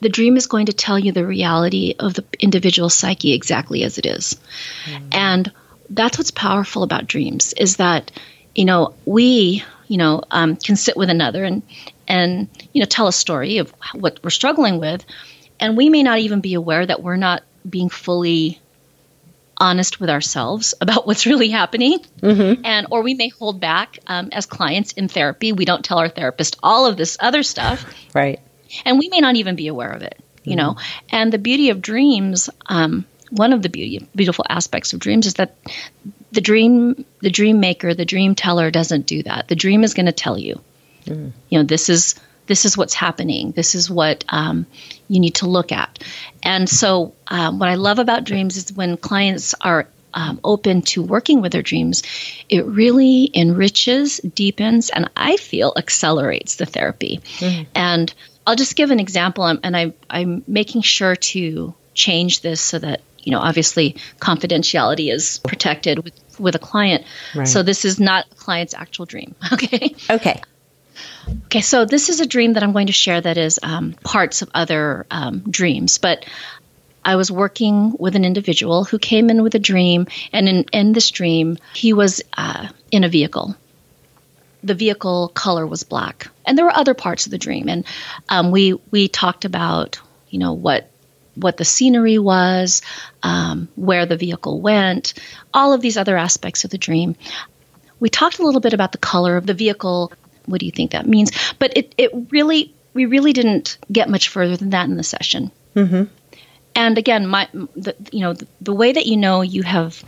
The 0.00 0.08
dream 0.08 0.36
is 0.36 0.46
going 0.46 0.66
to 0.66 0.72
tell 0.72 0.98
you 0.98 1.12
the 1.12 1.26
reality 1.26 1.94
of 1.98 2.14
the 2.14 2.24
individual 2.40 2.88
psyche 2.88 3.32
exactly 3.32 3.84
as 3.84 3.98
it 3.98 4.06
is. 4.06 4.40
Mm-hmm. 4.86 5.08
And 5.12 5.52
that's 5.90 6.18
what's 6.18 6.30
powerful 6.30 6.82
about 6.82 7.06
dreams 7.06 7.52
is 7.52 7.76
that, 7.76 8.10
you 8.54 8.64
know, 8.64 8.94
we, 9.04 9.62
you 9.88 9.98
know, 9.98 10.22
um, 10.30 10.56
can 10.56 10.76
sit 10.76 10.96
with 10.96 11.10
another 11.10 11.44
and, 11.44 11.62
and, 12.08 12.48
you 12.72 12.80
know, 12.80 12.86
tell 12.86 13.06
a 13.06 13.12
story 13.12 13.58
of 13.58 13.72
what 13.94 14.18
we're 14.24 14.30
struggling 14.30 14.78
with. 14.78 15.04
And 15.60 15.76
we 15.76 15.88
may 15.88 16.02
not 16.02 16.18
even 16.18 16.40
be 16.40 16.54
aware 16.54 16.84
that 16.84 17.02
we're 17.02 17.16
not 17.16 17.42
being 17.68 17.88
fully 17.88 18.58
honest 19.62 20.00
with 20.00 20.10
ourselves 20.10 20.74
about 20.80 21.06
what's 21.06 21.26
really 21.26 21.48
happening. 21.48 22.00
Mm-hmm. 22.20 22.64
and 22.64 22.86
or 22.90 23.02
we 23.02 23.14
may 23.14 23.28
hold 23.28 23.60
back 23.60 23.98
um, 24.06 24.28
as 24.32 24.46
clients 24.46 24.92
in 24.92 25.08
therapy. 25.08 25.52
We 25.52 25.64
don't 25.64 25.84
tell 25.84 25.98
our 25.98 26.08
therapist 26.08 26.56
all 26.62 26.86
of 26.86 26.96
this 26.96 27.16
other 27.20 27.42
stuff. 27.42 27.84
Right. 28.14 28.40
And 28.84 28.98
we 28.98 29.08
may 29.08 29.20
not 29.20 29.36
even 29.36 29.56
be 29.56 29.68
aware 29.68 29.90
of 29.90 30.02
it 30.02 30.22
you 30.44 30.56
mm-hmm. 30.56 30.58
know 30.58 30.76
and 31.10 31.32
the 31.32 31.38
beauty 31.38 31.70
of 31.70 31.80
dreams 31.80 32.50
um, 32.66 33.04
one 33.30 33.52
of 33.52 33.62
the 33.62 33.68
beauty 33.68 34.06
beautiful 34.14 34.44
aspects 34.48 34.92
of 34.92 35.00
dreams 35.00 35.26
is 35.26 35.34
that 35.34 35.56
the 36.32 36.40
dream 36.40 37.04
the 37.20 37.30
dream 37.30 37.60
maker 37.60 37.94
the 37.94 38.04
dream 38.04 38.34
teller 38.34 38.70
doesn't 38.70 39.06
do 39.06 39.22
that. 39.22 39.48
The 39.48 39.56
dream 39.56 39.84
is 39.84 39.94
going 39.94 40.06
to 40.06 40.12
tell 40.12 40.38
you. 40.38 40.60
Mm-hmm. 41.04 41.30
you 41.48 41.58
know 41.58 41.64
this 41.64 41.88
is 41.88 42.14
this 42.46 42.64
is 42.64 42.76
what's 42.76 42.94
happening. 42.94 43.52
This 43.52 43.74
is 43.74 43.90
what 43.90 44.24
um, 44.28 44.66
you 45.08 45.20
need 45.20 45.36
to 45.36 45.46
look 45.46 45.72
at. 45.72 46.02
And 46.42 46.68
so, 46.68 47.14
um, 47.28 47.58
what 47.58 47.68
I 47.68 47.76
love 47.76 47.98
about 47.98 48.24
dreams 48.24 48.56
is 48.56 48.72
when 48.72 48.96
clients 48.96 49.54
are 49.60 49.88
um, 50.14 50.40
open 50.44 50.82
to 50.82 51.02
working 51.02 51.40
with 51.40 51.52
their 51.52 51.62
dreams, 51.62 52.02
it 52.48 52.66
really 52.66 53.30
enriches, 53.34 54.18
deepens, 54.18 54.90
and 54.90 55.10
I 55.16 55.36
feel 55.36 55.72
accelerates 55.76 56.56
the 56.56 56.66
therapy. 56.66 57.20
Mm. 57.38 57.66
And 57.74 58.14
I'll 58.46 58.56
just 58.56 58.76
give 58.76 58.90
an 58.90 59.00
example, 59.00 59.44
and 59.44 59.76
I, 59.76 59.94
I'm 60.10 60.44
making 60.46 60.82
sure 60.82 61.16
to 61.16 61.74
change 61.94 62.40
this 62.40 62.60
so 62.60 62.78
that 62.78 63.02
you 63.18 63.32
know 63.32 63.38
obviously 63.38 63.96
confidentiality 64.18 65.12
is 65.12 65.38
protected 65.38 66.02
with 66.02 66.14
with 66.38 66.54
a 66.54 66.58
client. 66.58 67.04
Right. 67.34 67.46
So 67.46 67.62
this 67.62 67.84
is 67.84 68.00
not 68.00 68.26
a 68.30 68.34
client's 68.34 68.74
actual 68.74 69.06
dream. 69.06 69.34
Okay. 69.52 69.94
Okay. 70.10 70.40
Okay, 71.46 71.60
so 71.60 71.84
this 71.84 72.08
is 72.08 72.20
a 72.20 72.26
dream 72.26 72.54
that 72.54 72.62
I'm 72.62 72.72
going 72.72 72.88
to 72.88 72.92
share 72.92 73.20
that 73.20 73.38
is 73.38 73.60
um, 73.62 73.92
parts 73.92 74.42
of 74.42 74.50
other 74.54 75.06
um, 75.10 75.40
dreams, 75.40 75.98
but 75.98 76.26
I 77.04 77.16
was 77.16 77.30
working 77.30 77.94
with 77.98 78.16
an 78.16 78.24
individual 78.24 78.84
who 78.84 78.98
came 78.98 79.30
in 79.30 79.42
with 79.42 79.54
a 79.54 79.58
dream, 79.58 80.06
and 80.32 80.48
in, 80.48 80.64
in 80.72 80.92
this 80.92 81.10
dream, 81.10 81.58
he 81.74 81.92
was 81.92 82.22
uh, 82.36 82.68
in 82.90 83.04
a 83.04 83.08
vehicle. 83.08 83.56
The 84.62 84.74
vehicle 84.74 85.28
color 85.28 85.66
was 85.66 85.82
black, 85.82 86.28
and 86.46 86.56
there 86.56 86.64
were 86.64 86.76
other 86.76 86.94
parts 86.94 87.26
of 87.26 87.32
the 87.32 87.38
dream, 87.38 87.68
and 87.68 87.84
um, 88.28 88.52
we 88.52 88.74
we 88.92 89.08
talked 89.08 89.44
about 89.44 90.00
you 90.30 90.38
know 90.38 90.52
what 90.52 90.88
what 91.34 91.56
the 91.56 91.64
scenery 91.64 92.18
was, 92.18 92.82
um, 93.22 93.68
where 93.74 94.06
the 94.06 94.16
vehicle 94.16 94.60
went, 94.60 95.14
all 95.52 95.72
of 95.72 95.80
these 95.80 95.96
other 95.96 96.16
aspects 96.16 96.64
of 96.64 96.70
the 96.70 96.78
dream. 96.78 97.16
We 97.98 98.08
talked 98.10 98.38
a 98.38 98.44
little 98.44 98.60
bit 98.60 98.74
about 98.74 98.92
the 98.92 98.98
color 98.98 99.36
of 99.36 99.46
the 99.46 99.54
vehicle 99.54 100.12
what 100.46 100.60
do 100.60 100.66
you 100.66 100.72
think 100.72 100.92
that 100.92 101.06
means? 101.06 101.30
But 101.58 101.76
it, 101.76 101.94
it 101.98 102.10
really, 102.30 102.74
we 102.94 103.06
really 103.06 103.32
didn't 103.32 103.78
get 103.90 104.08
much 104.08 104.28
further 104.28 104.56
than 104.56 104.70
that 104.70 104.88
in 104.88 104.96
the 104.96 105.02
session. 105.02 105.50
Mm-hmm. 105.74 106.04
And 106.74 106.98
again, 106.98 107.26
my, 107.26 107.48
the, 107.52 107.94
you 108.10 108.20
know, 108.20 108.32
the, 108.32 108.46
the 108.60 108.72
way 108.72 108.92
that 108.92 109.06
you 109.06 109.16
know 109.16 109.42
you 109.42 109.62
have 109.62 110.02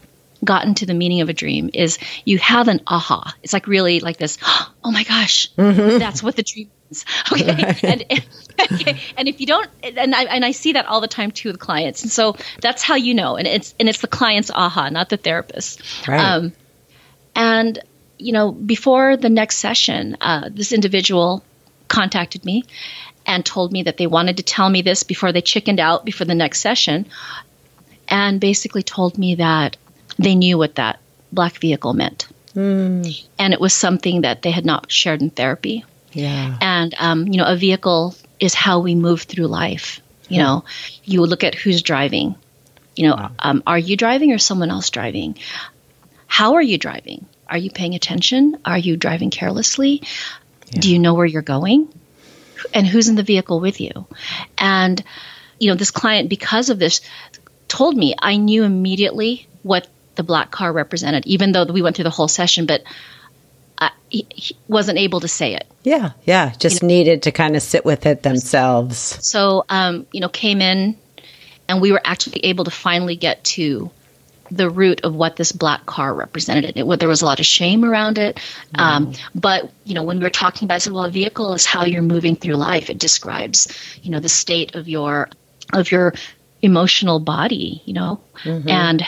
gotten 0.44 0.74
to 0.74 0.86
the 0.86 0.94
meaning 0.94 1.20
of 1.20 1.28
a 1.28 1.32
dream 1.32 1.70
is 1.72 1.98
you 2.24 2.38
have 2.38 2.68
an 2.68 2.80
aha. 2.86 3.34
It's 3.42 3.52
like 3.52 3.66
really 3.66 4.00
like 4.00 4.16
this, 4.16 4.38
oh 4.84 4.90
my 4.90 5.04
gosh, 5.04 5.52
mm-hmm. 5.54 5.98
that's 5.98 6.22
what 6.22 6.36
the 6.36 6.42
dream 6.42 6.70
is. 6.90 7.04
Okay. 7.32 7.46
Right. 7.46 7.84
And, 8.56 8.70
okay. 8.72 9.00
and 9.16 9.26
if 9.28 9.40
you 9.40 9.46
don't, 9.46 9.68
and 9.82 10.14
I, 10.14 10.24
and 10.24 10.44
I 10.44 10.52
see 10.52 10.72
that 10.72 10.86
all 10.86 11.00
the 11.00 11.08
time 11.08 11.32
too 11.32 11.48
with 11.48 11.58
clients. 11.58 12.02
And 12.02 12.12
so 12.12 12.36
that's 12.60 12.82
how 12.82 12.94
you 12.94 13.14
know. 13.14 13.36
And 13.36 13.48
it's, 13.48 13.74
and 13.80 13.88
it's 13.88 14.00
the 14.00 14.06
client's 14.06 14.50
aha, 14.50 14.90
not 14.90 15.08
the 15.08 15.16
therapist. 15.16 15.82
Right. 16.06 16.20
Um, 16.20 16.52
and 17.34 17.78
you 18.18 18.32
know, 18.32 18.52
before 18.52 19.16
the 19.16 19.28
next 19.28 19.56
session, 19.56 20.16
uh, 20.20 20.48
this 20.52 20.72
individual 20.72 21.44
contacted 21.88 22.44
me 22.44 22.64
and 23.26 23.44
told 23.44 23.72
me 23.72 23.84
that 23.84 23.96
they 23.96 24.06
wanted 24.06 24.36
to 24.36 24.42
tell 24.42 24.68
me 24.68 24.82
this 24.82 25.02
before 25.02 25.32
they 25.32 25.40
chickened 25.40 25.80
out 25.80 26.04
before 26.04 26.26
the 26.26 26.34
next 26.34 26.60
session, 26.60 27.06
and 28.08 28.40
basically 28.40 28.82
told 28.82 29.18
me 29.18 29.36
that 29.36 29.76
they 30.18 30.34
knew 30.34 30.58
what 30.58 30.74
that 30.76 31.00
black 31.32 31.58
vehicle 31.58 31.94
meant. 31.94 32.28
Mm. 32.54 33.26
And 33.38 33.52
it 33.52 33.60
was 33.60 33.72
something 33.72 34.22
that 34.22 34.42
they 34.42 34.50
had 34.50 34.64
not 34.64 34.92
shared 34.92 35.22
in 35.22 35.30
therapy. 35.30 35.84
Yeah. 36.12 36.56
And, 36.60 36.94
um, 36.98 37.26
you 37.26 37.38
know, 37.38 37.46
a 37.46 37.56
vehicle 37.56 38.14
is 38.38 38.54
how 38.54 38.80
we 38.80 38.94
move 38.94 39.22
through 39.22 39.46
life. 39.46 40.00
You 40.28 40.36
yeah. 40.36 40.42
know, 40.42 40.64
you 41.02 41.22
look 41.22 41.44
at 41.44 41.54
who's 41.54 41.82
driving. 41.82 42.36
You 42.94 43.08
know, 43.08 43.16
wow. 43.16 43.32
um, 43.40 43.62
are 43.66 43.78
you 43.78 43.96
driving 43.96 44.32
or 44.32 44.38
someone 44.38 44.70
else 44.70 44.90
driving? 44.90 45.36
How 46.26 46.54
are 46.54 46.62
you 46.62 46.78
driving? 46.78 47.26
Are 47.54 47.58
you 47.58 47.70
paying 47.70 47.94
attention? 47.94 48.58
Are 48.64 48.76
you 48.76 48.96
driving 48.96 49.30
carelessly? 49.30 50.02
Yeah. 50.72 50.80
Do 50.80 50.92
you 50.92 50.98
know 50.98 51.14
where 51.14 51.24
you're 51.24 51.40
going? 51.40 51.88
And 52.74 52.84
who's 52.84 53.08
in 53.08 53.14
the 53.14 53.22
vehicle 53.22 53.60
with 53.60 53.80
you? 53.80 54.08
And, 54.58 55.00
you 55.60 55.70
know, 55.70 55.76
this 55.76 55.92
client, 55.92 56.28
because 56.28 56.68
of 56.68 56.80
this, 56.80 57.00
told 57.68 57.96
me 57.96 58.16
I 58.18 58.38
knew 58.38 58.64
immediately 58.64 59.46
what 59.62 59.86
the 60.16 60.24
black 60.24 60.50
car 60.50 60.72
represented, 60.72 61.26
even 61.26 61.52
though 61.52 61.64
we 61.64 61.80
went 61.80 61.94
through 61.94 62.02
the 62.02 62.10
whole 62.10 62.26
session, 62.26 62.66
but 62.66 62.82
I, 63.78 63.92
he, 64.08 64.26
he 64.34 64.56
wasn't 64.66 64.98
able 64.98 65.20
to 65.20 65.28
say 65.28 65.54
it. 65.54 65.68
Yeah, 65.84 66.10
yeah, 66.24 66.54
just 66.58 66.82
you 66.82 66.88
know? 66.88 66.92
needed 66.92 67.22
to 67.22 67.30
kind 67.30 67.54
of 67.54 67.62
sit 67.62 67.84
with 67.84 68.04
it 68.04 68.24
themselves. 68.24 68.98
So, 68.98 69.64
um, 69.68 70.08
you 70.10 70.18
know, 70.18 70.28
came 70.28 70.60
in 70.60 70.96
and 71.68 71.80
we 71.80 71.92
were 71.92 72.02
actually 72.04 72.46
able 72.46 72.64
to 72.64 72.72
finally 72.72 73.14
get 73.14 73.44
to 73.44 73.92
the 74.56 74.70
root 74.70 75.02
of 75.02 75.14
what 75.14 75.36
this 75.36 75.52
black 75.52 75.86
car 75.86 76.12
represented. 76.14 76.76
It, 76.76 76.98
there 76.98 77.08
was 77.08 77.22
a 77.22 77.26
lot 77.26 77.40
of 77.40 77.46
shame 77.46 77.84
around 77.84 78.18
it. 78.18 78.40
Um, 78.74 79.12
but, 79.34 79.70
you 79.84 79.94
know, 79.94 80.02
when 80.02 80.18
we 80.18 80.24
were 80.24 80.30
talking 80.30 80.66
about, 80.66 80.76
I 80.76 80.78
said, 80.78 80.92
well, 80.92 81.04
a 81.04 81.10
vehicle 81.10 81.54
is 81.54 81.66
how 81.66 81.84
you're 81.84 82.02
moving 82.02 82.36
through 82.36 82.54
life. 82.54 82.90
It 82.90 82.98
describes, 82.98 83.68
you 84.02 84.10
know, 84.10 84.20
the 84.20 84.28
state 84.28 84.74
of 84.74 84.88
your, 84.88 85.28
of 85.72 85.90
your 85.90 86.14
emotional 86.62 87.20
body, 87.20 87.82
you 87.84 87.94
know, 87.94 88.20
mm-hmm. 88.42 88.68
and 88.68 89.04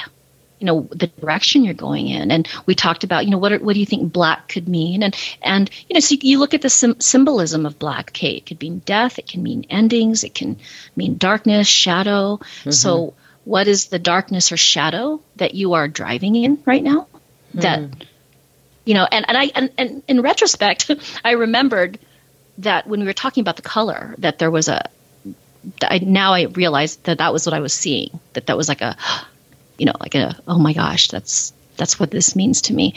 you 0.59 0.67
know 0.67 0.89
the 0.91 1.07
direction 1.07 1.65
you're 1.65 1.75
going 1.75 2.09
in 2.09 2.31
and 2.31 2.49
we 2.65 2.75
talked 2.75 3.05
about 3.05 3.27
you 3.27 3.31
know 3.31 3.37
what 3.37 3.53
are, 3.53 3.59
what 3.59 3.75
do 3.75 3.81
you 3.81 3.85
think 3.85 4.11
black 4.11 4.49
could 4.49 4.69
mean 4.69 5.03
and 5.03 5.15
and 5.43 5.71
you 5.87 5.95
know 5.95 6.01
so 6.01 6.17
you 6.19 6.39
look 6.39 6.55
at 6.55 6.63
the 6.63 6.71
sim- 6.71 6.99
symbolism 6.99 7.67
of 7.67 7.79
black 7.79 8.11
okay 8.11 8.37
it 8.37 8.47
could 8.47 8.59
mean 8.61 8.79
death 8.87 9.19
it 9.19 9.27
can 9.27 9.43
mean 9.43 9.67
endings 9.69 10.25
it 10.25 10.35
can 10.35 10.57
mean 10.97 11.19
darkness 11.19 11.69
shadow 11.69 12.39
mm-hmm. 12.39 12.71
so 12.71 13.13
what 13.47 13.69
is 13.69 13.87
the 13.87 13.99
darkness 13.99 14.53
or 14.53 14.59
shadow 14.59 15.21
that 15.37 15.55
you 15.55 15.73
are 15.73 15.89
driving 15.89 16.37
in 16.37 16.59
right 16.67 16.83
now 16.83 17.07
mm. 17.55 17.63
that 17.63 18.05
you 18.85 18.93
know 18.93 19.07
and, 19.11 19.25
and 19.29 19.39
i 19.39 19.45
and, 19.55 19.71
and 19.79 20.03
in 20.09 20.21
retrospect 20.21 20.91
i 21.25 21.31
remembered 21.31 21.99
that 22.59 22.87
when 22.87 23.01
we 23.01 23.07
were 23.07 23.13
talking 23.13 23.41
about 23.41 23.57
the 23.57 23.63
color 23.63 24.15
that 24.19 24.39
there 24.39 24.51
was 24.51 24.69
a 24.69 24.91
I, 25.83 25.99
now 25.99 26.35
i 26.35 26.43
realized 26.43 27.05
that 27.05 27.19
that 27.19 27.33
was 27.33 27.47
what 27.47 27.55
i 27.55 27.61
was 27.61 27.73
seeing 27.73 28.21
that 28.35 28.47
that 28.47 28.57
was 28.57 28.69
like 28.69 28.83
a 28.83 28.97
you 29.79 29.87
know, 29.87 29.95
like 30.01 30.15
a, 30.15 30.37
oh 30.47 30.59
my 30.59 30.73
gosh, 30.73 31.09
that's 31.09 31.53
that's 31.77 32.01
what 32.01 32.11
this 32.11 32.35
means 32.35 32.63
to 32.63 32.75
me. 32.75 32.95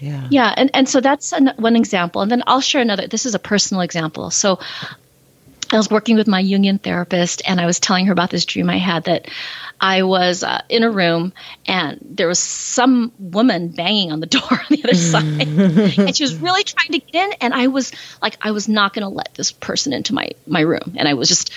Yeah. 0.00 0.26
Yeah, 0.30 0.54
and 0.56 0.70
and 0.74 0.88
so 0.88 1.00
that's 1.00 1.32
an, 1.32 1.52
one 1.56 1.76
example, 1.76 2.22
and 2.22 2.30
then 2.30 2.42
I'll 2.46 2.60
share 2.60 2.82
another. 2.82 3.06
This 3.06 3.26
is 3.26 3.34
a 3.34 3.38
personal 3.38 3.82
example. 3.82 4.30
So 4.30 4.58
I 5.72 5.76
was 5.76 5.90
working 5.90 6.16
with 6.16 6.28
my 6.28 6.42
Jungian 6.42 6.80
therapist, 6.80 7.42
and 7.46 7.60
I 7.60 7.66
was 7.66 7.80
telling 7.80 8.06
her 8.06 8.12
about 8.12 8.30
this 8.30 8.44
dream 8.44 8.68
I 8.68 8.78
had 8.78 9.04
that 9.04 9.28
I 9.80 10.02
was 10.02 10.44
uh, 10.44 10.62
in 10.68 10.82
a 10.82 10.90
room 10.90 11.32
and 11.66 11.98
there 12.02 12.28
was 12.28 12.38
some 12.38 13.12
woman 13.18 13.68
banging 13.68 14.12
on 14.12 14.20
the 14.20 14.26
door 14.38 14.42
on 14.50 14.66
the 14.68 14.84
other 14.84 14.94
side, 14.94 15.98
and 15.98 16.16
she 16.16 16.24
was 16.24 16.36
really 16.36 16.64
trying 16.64 16.92
to 16.92 16.98
get 16.98 17.14
in, 17.14 17.32
and 17.40 17.54
I 17.54 17.68
was 17.68 17.92
like, 18.20 18.36
I 18.40 18.50
was 18.52 18.68
not 18.68 18.94
going 18.94 19.02
to 19.02 19.08
let 19.08 19.34
this 19.34 19.52
person 19.52 19.92
into 19.92 20.14
my 20.14 20.30
my 20.46 20.60
room, 20.60 20.94
and 20.96 21.08
I 21.08 21.14
was 21.14 21.28
just, 21.28 21.50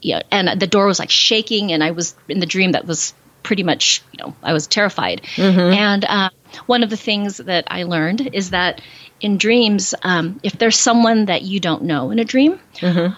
yeah, 0.00 0.22
and 0.30 0.60
the 0.60 0.66
door 0.66 0.86
was 0.86 0.98
like 0.98 1.10
shaking, 1.10 1.72
and 1.72 1.82
I 1.82 1.92
was 1.92 2.14
in 2.28 2.40
the 2.40 2.46
dream 2.46 2.72
that 2.72 2.86
was 2.86 3.14
pretty 3.44 3.62
much, 3.62 4.02
you 4.12 4.24
know, 4.24 4.34
I 4.42 4.52
was 4.52 4.66
terrified. 4.66 5.22
Mm-hmm. 5.36 5.60
And 5.60 6.04
uh, 6.04 6.30
one 6.66 6.82
of 6.82 6.90
the 6.90 6.96
things 6.96 7.36
that 7.36 7.66
I 7.68 7.84
learned 7.84 8.34
is 8.34 8.50
that 8.50 8.80
in 9.20 9.38
dreams, 9.38 9.94
um, 10.02 10.40
if 10.42 10.58
there's 10.58 10.78
someone 10.78 11.26
that 11.26 11.42
you 11.42 11.60
don't 11.60 11.84
know 11.84 12.10
in 12.10 12.18
a 12.18 12.24
dream, 12.24 12.58
mm-hmm. 12.76 13.14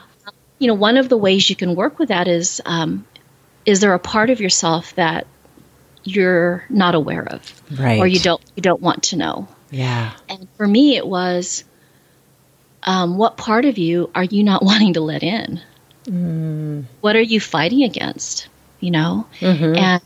You 0.58 0.68
know, 0.68 0.74
one 0.74 0.96
of 0.96 1.08
the 1.08 1.16
ways 1.16 1.48
you 1.48 1.56
can 1.56 1.74
work 1.74 1.98
with 1.98 2.08
that 2.08 2.28
is 2.28 2.60
um, 2.64 3.06
is 3.64 3.80
there 3.80 3.94
a 3.94 3.98
part 3.98 4.30
of 4.30 4.40
yourself 4.40 4.94
that 4.94 5.26
you're 6.04 6.64
not 6.68 6.94
aware 6.94 7.26
of, 7.26 7.62
right. 7.78 7.98
or 7.98 8.06
you 8.06 8.20
don't 8.20 8.42
you 8.54 8.62
don't 8.62 8.80
want 8.80 9.04
to 9.04 9.16
know? 9.16 9.48
Yeah. 9.70 10.12
And 10.28 10.48
for 10.56 10.66
me, 10.66 10.96
it 10.96 11.06
was, 11.06 11.64
um, 12.84 13.18
what 13.18 13.36
part 13.36 13.64
of 13.64 13.78
you 13.78 14.10
are 14.14 14.24
you 14.24 14.44
not 14.44 14.62
wanting 14.64 14.94
to 14.94 15.00
let 15.00 15.22
in? 15.22 15.60
Mm. 16.04 16.84
What 17.00 17.16
are 17.16 17.22
you 17.22 17.40
fighting 17.40 17.82
against? 17.82 18.48
You 18.80 18.90
know, 18.90 19.26
mm-hmm. 19.40 19.74
and 19.74 20.02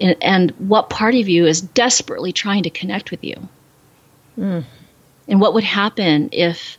and 0.00 0.50
what 0.52 0.90
part 0.90 1.14
of 1.14 1.28
you 1.28 1.46
is 1.46 1.60
desperately 1.60 2.32
trying 2.32 2.64
to 2.64 2.70
connect 2.70 3.10
with 3.10 3.22
you 3.22 3.48
mm. 4.38 4.64
and 5.28 5.40
what 5.40 5.54
would 5.54 5.64
happen 5.64 6.30
if 6.32 6.78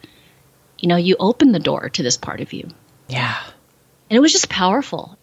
you 0.79 0.89
know 0.89 0.97
you 0.97 1.15
open 1.19 1.51
the 1.51 1.59
door 1.59 1.89
to 1.89 2.03
this 2.03 2.17
part 2.17 2.41
of 2.41 2.53
you 2.53 2.69
yeah 3.07 3.37
and 4.09 4.17
it 4.17 4.19
was 4.19 4.31
just 4.31 4.49
powerful 4.49 5.17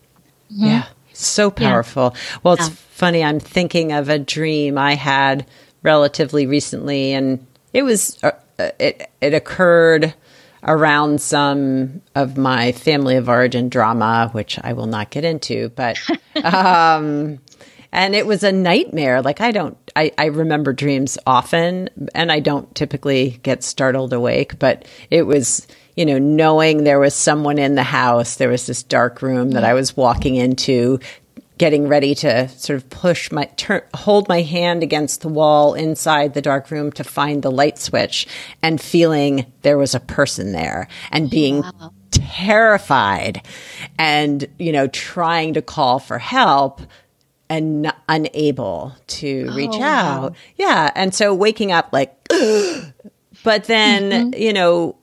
mm-hmm. 0.53 0.67
yeah 0.67 0.87
so 1.13 1.51
powerful 1.51 2.13
yeah. 2.15 2.39
well 2.43 2.55
it's 2.55 2.69
yeah. 2.69 2.75
funny 2.91 3.23
i'm 3.23 3.41
thinking 3.41 3.93
of 3.93 4.09
a 4.09 4.19
dream 4.19 4.79
i 4.79 4.95
had 4.95 5.47
relatively 5.83 6.47
recently 6.47 7.13
and 7.13 7.47
it 7.73 7.83
was 7.83 8.23
uh, 8.23 8.33
it 8.79 9.11
it 9.21 9.35
occurred 9.35 10.15
around 10.65 11.21
some 11.21 12.03
of 12.15 12.37
my 12.37 12.73
family 12.73 13.17
of 13.17 13.29
origin 13.29 13.69
drama, 13.69 14.29
which 14.33 14.59
I 14.63 14.73
will 14.73 14.87
not 14.87 15.11
get 15.11 15.25
into, 15.25 15.71
but 15.71 15.99
um, 16.45 17.39
and 17.91 18.15
it 18.15 18.27
was 18.27 18.43
a 18.43 18.53
nightmare. 18.53 19.23
Like 19.23 19.41
I 19.41 19.51
don't, 19.51 19.77
I, 19.97 20.13
I 20.17 20.27
remember 20.27 20.73
dreams 20.73 21.19
often, 21.27 21.89
and 22.15 22.31
I 22.31 22.41
don't 22.41 22.73
typically 22.75 23.41
get 23.43 23.63
startled 23.63 24.13
awake, 24.13 24.59
but 24.59 24.87
it 25.11 25.23
was, 25.23 25.67
you 25.97 26.07
know, 26.07 26.19
knowing 26.19 26.85
there 26.85 26.99
was 26.99 27.15
someone 27.15 27.59
in 27.59 27.75
the 27.75 27.83
house. 27.83 28.37
There 28.37 28.49
was 28.49 28.67
this 28.67 28.83
dark 28.83 29.23
room 29.23 29.51
that 29.53 29.65
I 29.65 29.75
was 29.75 29.97
walking 29.97 30.37
into, 30.37 31.01
getting 31.59 31.87
ready 31.87 32.15
to 32.17 32.49
sort 32.49 32.77
of 32.79 32.89
push 32.89 33.31
my 33.31 33.45
turn, 33.57 33.83
hold 33.95 34.29
my 34.29 34.43
hand 34.43 34.83
against 34.83 35.21
the 35.21 35.29
wall 35.29 35.75
inside 35.75 36.35
the 36.35 36.43
dark 36.43 36.71
room 36.71 36.91
to 36.93 37.05
find 37.05 37.43
the 37.43 37.51
light 37.51 37.79
switch, 37.79 38.27
and 38.63 38.81
feeling 38.81 39.53
there 39.63 39.79
was 39.79 39.95
a 39.95 40.01
person 40.01 40.53
there, 40.53 40.89
and 41.11 41.31
being. 41.31 41.63
Wow. 41.63 41.93
Terrified 42.15 43.41
and, 43.99 44.47
you 44.59 44.71
know, 44.71 44.87
trying 44.87 45.55
to 45.55 45.63
call 45.63 45.99
for 45.99 46.19
help 46.19 46.83
and 47.49 47.87
n- 47.87 47.95
unable 48.07 48.95
to 49.07 49.51
reach 49.53 49.71
oh, 49.73 49.83
out. 49.83 50.33
Wow. 50.33 50.37
Yeah. 50.57 50.91
And 50.95 51.15
so 51.15 51.35
waking 51.35 51.73
up 51.73 51.89
like, 51.91 52.15
but 53.45 53.65
then, 53.65 54.11
mm-hmm. 54.11 54.43
you 54.43 54.53
know, 54.53 54.97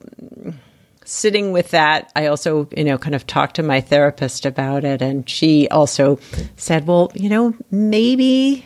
sitting 1.10 1.50
with 1.50 1.70
that, 1.72 2.12
I 2.14 2.26
also, 2.26 2.68
you 2.76 2.84
know, 2.84 2.96
kind 2.96 3.16
of 3.16 3.26
talked 3.26 3.56
to 3.56 3.64
my 3.64 3.80
therapist 3.80 4.46
about 4.46 4.84
it. 4.84 5.02
And 5.02 5.28
she 5.28 5.68
also 5.68 6.20
said, 6.56 6.86
well, 6.86 7.10
you 7.14 7.28
know, 7.28 7.54
maybe 7.70 8.64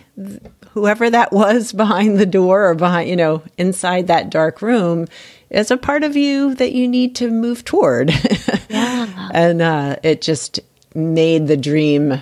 whoever 0.70 1.08
that 1.08 1.32
was 1.32 1.72
behind 1.84 2.18
the 2.18 2.26
door 2.26 2.68
or 2.68 2.74
behind, 2.74 3.08
you 3.08 3.16
know, 3.16 3.42
inside 3.56 4.08
that 4.08 4.28
dark 4.30 4.60
room 4.60 5.06
is 5.48 5.70
a 5.70 5.76
part 5.76 6.04
of 6.04 6.16
you 6.16 6.54
that 6.56 6.72
you 6.72 6.86
need 6.86 7.16
to 7.16 7.30
move 7.30 7.64
toward. 7.64 8.12
Yeah. 8.70 9.28
and 9.32 9.62
uh, 9.62 9.96
it 10.02 10.20
just 10.20 10.58
made 10.96 11.46
the 11.46 11.56
dream 11.56 12.20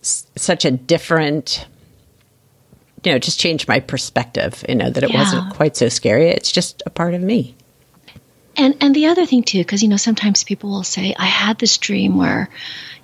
such 0.00 0.64
a 0.64 0.70
different 0.72 1.66
you 3.04 3.12
know 3.12 3.18
just 3.20 3.38
changed 3.38 3.68
my 3.68 3.78
perspective 3.78 4.64
you 4.68 4.74
know 4.74 4.90
that 4.90 5.04
it 5.04 5.10
yeah. 5.10 5.18
wasn't 5.18 5.54
quite 5.54 5.76
so 5.76 5.88
scary 5.88 6.28
it's 6.28 6.50
just 6.50 6.82
a 6.86 6.90
part 6.90 7.14
of 7.14 7.20
me 7.20 7.54
and 8.56 8.76
and 8.80 8.94
the 8.94 9.06
other 9.06 9.26
thing 9.26 9.42
too 9.42 9.58
because 9.58 9.82
you 9.82 9.88
know 9.88 9.96
sometimes 9.96 10.44
people 10.44 10.70
will 10.70 10.84
say 10.84 11.14
i 11.18 11.26
had 11.26 11.58
this 11.58 11.78
dream 11.78 12.16
where 12.16 12.48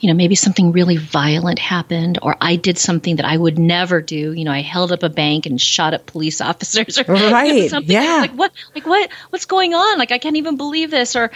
you 0.01 0.09
know 0.09 0.15
maybe 0.15 0.35
something 0.35 0.73
really 0.73 0.97
violent 0.97 1.59
happened 1.59 2.19
or 2.23 2.37
i 2.41 2.57
did 2.57 2.79
something 2.79 3.17
that 3.17 3.25
i 3.25 3.37
would 3.37 3.59
never 3.59 4.01
do 4.01 4.33
you 4.33 4.45
know 4.45 4.53
i 4.53 4.61
held 4.61 4.93
up 4.93 5.03
a 5.03 5.09
bank 5.09 5.47
and 5.47 5.61
shot 5.61 5.95
at 5.95 6.07
police 6.07 6.41
officers 6.51 6.99
or 6.99 7.15
right 7.15 7.71
something 7.71 7.91
yeah 7.91 8.19
like 8.21 8.33
what 8.33 8.53
like 8.75 8.87
what 8.87 9.11
what's 9.31 9.47
going 9.47 9.75
on 9.75 9.99
like 9.99 10.13
i 10.13 10.19
can't 10.19 10.37
even 10.37 10.57
believe 10.57 10.91
this 10.91 11.17
or 11.17 11.31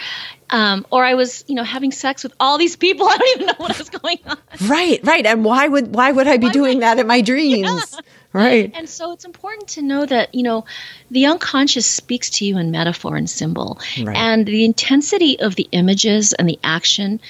um, 0.53 0.85
or 0.91 1.03
I 1.03 1.15
was, 1.15 1.43
you 1.47 1.55
know, 1.55 1.63
having 1.63 1.91
sex 1.91 2.23
with 2.23 2.33
all 2.39 2.59
these 2.59 2.75
people. 2.75 3.07
I 3.09 3.17
don't 3.17 3.35
even 3.35 3.47
know 3.47 3.53
what 3.57 3.77
was 3.77 3.89
going 3.89 4.19
on. 4.25 4.37
Right, 4.67 4.99
right. 5.03 5.25
And 5.25 5.43
why 5.43 5.67
would 5.67 5.93
why 5.95 6.11
would 6.11 6.27
I 6.27 6.37
be 6.37 6.47
why 6.47 6.53
doing 6.53 6.75
would, 6.75 6.83
that 6.83 6.99
in 6.99 7.07
my 7.07 7.21
dreams? 7.31 7.67
Yeah. 7.93 7.99
Right. 8.33 8.71
And 8.73 8.89
so 8.89 9.11
it's 9.11 9.25
important 9.25 9.69
to 9.69 9.83
know 9.83 10.05
that, 10.05 10.33
you 10.33 10.41
know, 10.41 10.65
the 11.11 11.27
unconscious 11.27 11.85
speaks 11.85 12.31
to 12.31 12.45
you 12.45 12.57
in 12.57 12.71
metaphor 12.71 13.15
and 13.15 13.29
symbol. 13.29 13.79
Right. 14.01 14.17
And 14.17 14.45
the 14.45 14.65
intensity 14.65 15.39
of 15.39 15.55
the 15.55 15.69
images 15.71 16.33
and 16.33 16.49
the 16.49 16.59
action 16.63 17.21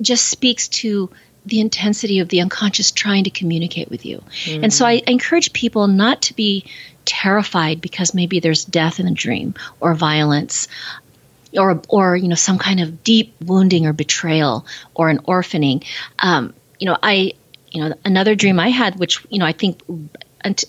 just 0.00 0.28
speaks 0.28 0.68
to 0.68 1.10
the 1.46 1.60
intensity 1.60 2.20
of 2.20 2.28
the 2.28 2.40
unconscious 2.42 2.92
trying 2.92 3.24
to 3.24 3.30
communicate 3.30 3.90
with 3.90 4.06
you. 4.06 4.22
Mm. 4.44 4.64
And 4.64 4.72
so 4.72 4.86
I, 4.86 5.02
I 5.06 5.10
encourage 5.10 5.52
people 5.52 5.88
not 5.88 6.22
to 6.22 6.34
be 6.34 6.64
terrified 7.04 7.80
because 7.80 8.14
maybe 8.14 8.40
there's 8.40 8.64
death 8.64 9.00
in 9.00 9.08
a 9.08 9.12
dream 9.12 9.54
or 9.80 9.94
violence 9.94 10.68
or 11.58 11.82
or 11.88 12.14
you 12.14 12.28
know 12.28 12.36
some 12.36 12.58
kind 12.58 12.78
of 12.78 13.02
deep 13.02 13.34
wounding 13.40 13.86
or 13.86 13.92
betrayal 13.92 14.66
or 14.94 15.08
an 15.08 15.18
orphaning. 15.24 15.84
Um, 16.18 16.54
you 16.78 16.86
know, 16.86 16.96
I 17.02 17.34
you 17.70 17.82
know 17.82 17.94
another 18.04 18.34
dream 18.34 18.58
I 18.58 18.68
had, 18.68 18.98
which 18.98 19.24
you 19.30 19.38
know 19.38 19.46
I 19.46 19.52
think 19.52 19.82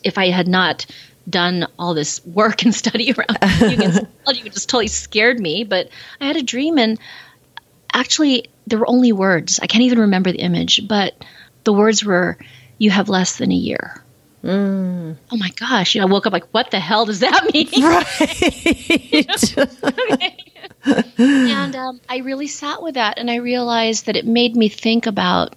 if 0.03 0.17
I 0.17 0.29
had 0.29 0.47
not 0.47 0.85
done 1.29 1.67
all 1.77 1.93
this 1.93 2.25
work 2.25 2.63
and 2.63 2.73
study 2.83 3.11
around 3.11 3.27
Jungian 3.41 3.93
psychology, 3.93 4.41
it 4.45 4.53
just 4.53 4.69
totally 4.69 4.87
scared 4.87 5.39
me. 5.39 5.63
But 5.63 5.89
I 6.19 6.27
had 6.27 6.37
a 6.37 6.43
dream, 6.43 6.77
and 6.77 6.99
actually 7.93 8.45
there 8.67 8.79
were 8.79 8.89
only 8.89 9.11
words. 9.11 9.59
I 9.61 9.67
can't 9.67 9.83
even 9.83 9.99
remember 9.99 10.31
the 10.31 10.39
image, 10.39 10.87
but 10.87 11.15
the 11.63 11.73
words 11.73 12.03
were, 12.03 12.37
"You 12.77 12.91
have 12.91 13.09
less 13.09 13.37
than 13.37 13.51
a 13.51 13.55
year." 13.55 14.03
Mm. 14.43 15.17
Oh 15.31 15.37
my 15.37 15.49
gosh! 15.51 15.93
You 15.93 16.01
know, 16.01 16.07
I 16.07 16.11
woke 16.11 16.25
up 16.25 16.33
like, 16.33 16.47
"What 16.51 16.71
the 16.71 16.79
hell 16.79 17.05
does 17.05 17.19
that 17.19 17.53
mean?" 17.53 17.69
Right. 20.83 21.07
and 21.17 21.75
um, 21.75 22.01
I 22.09 22.17
really 22.17 22.47
sat 22.47 22.81
with 22.81 22.95
that, 22.95 23.19
and 23.19 23.29
I 23.29 23.35
realized 23.35 24.07
that 24.07 24.15
it 24.15 24.25
made 24.25 24.55
me 24.55 24.67
think 24.67 25.05
about, 25.05 25.55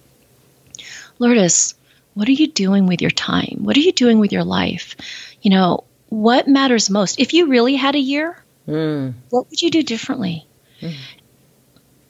Lourdes, 1.19 1.75
what 2.13 2.27
are 2.27 2.33
you 2.33 2.47
doing 2.47 2.87
with 2.87 3.01
your 3.01 3.11
time? 3.11 3.59
What 3.61 3.77
are 3.77 3.81
you 3.81 3.91
doing 3.91 4.19
with 4.19 4.31
your 4.31 4.43
life? 4.43 4.95
You 5.41 5.51
know, 5.51 5.83
what 6.09 6.47
matters 6.47 6.89
most? 6.89 7.19
If 7.19 7.33
you 7.33 7.47
really 7.47 7.75
had 7.75 7.95
a 7.95 7.99
year, 7.99 8.43
mm. 8.67 9.13
what 9.29 9.49
would 9.49 9.61
you 9.61 9.69
do 9.69 9.83
differently? 9.83 10.47
Mm. 10.81 10.95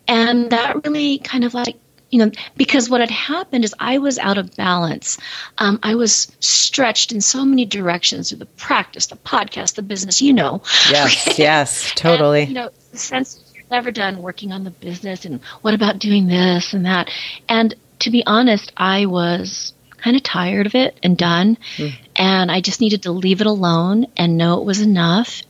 And 0.07 0.49
that 0.51 0.85
really 0.85 1.17
kind 1.17 1.43
of 1.43 1.53
like 1.53 1.77
you 2.11 2.19
know, 2.19 2.31
because 2.55 2.89
what 2.89 3.01
had 3.01 3.11
happened 3.11 3.65
is 3.65 3.75
I 3.79 3.97
was 3.97 4.17
out 4.19 4.37
of 4.37 4.55
balance. 4.55 5.17
Um, 5.57 5.79
I 5.83 5.95
was 5.95 6.31
stretched 6.39 7.11
in 7.11 7.19
so 7.19 7.43
many 7.43 7.65
directions 7.65 8.29
through 8.29 8.37
the 8.37 8.45
practice, 8.45 9.07
the 9.07 9.17
podcast, 9.17 9.75
the 9.75 9.81
business, 9.81 10.21
you 10.21 10.31
know. 10.31 10.61
Yes, 10.89 11.27
okay? 11.27 11.43
yes, 11.43 11.91
totally. 11.95 12.41
And, 12.41 12.49
you 12.49 12.55
know, 12.55 12.69
the 12.91 12.97
sense 12.97 13.43
you're 13.53 13.63
never 13.69 13.91
done 13.91 14.21
working 14.21 14.51
on 14.53 14.63
the 14.63 14.71
business 14.71 15.25
and 15.25 15.41
what 15.61 15.73
about 15.73 15.99
doing 15.99 16.27
this 16.27 16.73
and 16.73 16.85
that. 16.85 17.09
And 17.49 17.75
to 18.05 18.11
be 18.11 18.23
honest, 18.25 18.71
I 18.77 19.07
was 19.07 19.73
kind 19.97 20.15
of 20.15 20.21
tired 20.21 20.67
of 20.67 20.75
it 20.75 20.97
and 21.01 21.17
done. 21.17 21.57
Mm. 21.77 21.93
And 22.15 22.51
I 22.51 22.61
just 22.61 22.79
needed 22.79 23.03
to 23.03 23.11
leave 23.11 23.41
it 23.41 23.47
alone 23.47 24.05
and 24.15 24.37
know 24.37 24.59
it 24.59 24.65
was 24.65 24.79
enough. 24.79 25.41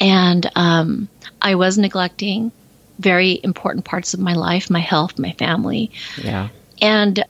And 0.00 0.50
um, 0.56 1.08
I 1.40 1.54
was 1.56 1.76
neglecting 1.76 2.50
very 2.98 3.38
important 3.44 3.84
parts 3.84 4.14
of 4.14 4.20
my 4.20 4.32
life, 4.32 4.70
my 4.70 4.80
health, 4.80 5.18
my 5.18 5.32
family. 5.32 5.90
Yeah. 6.16 6.48
And 6.80 7.22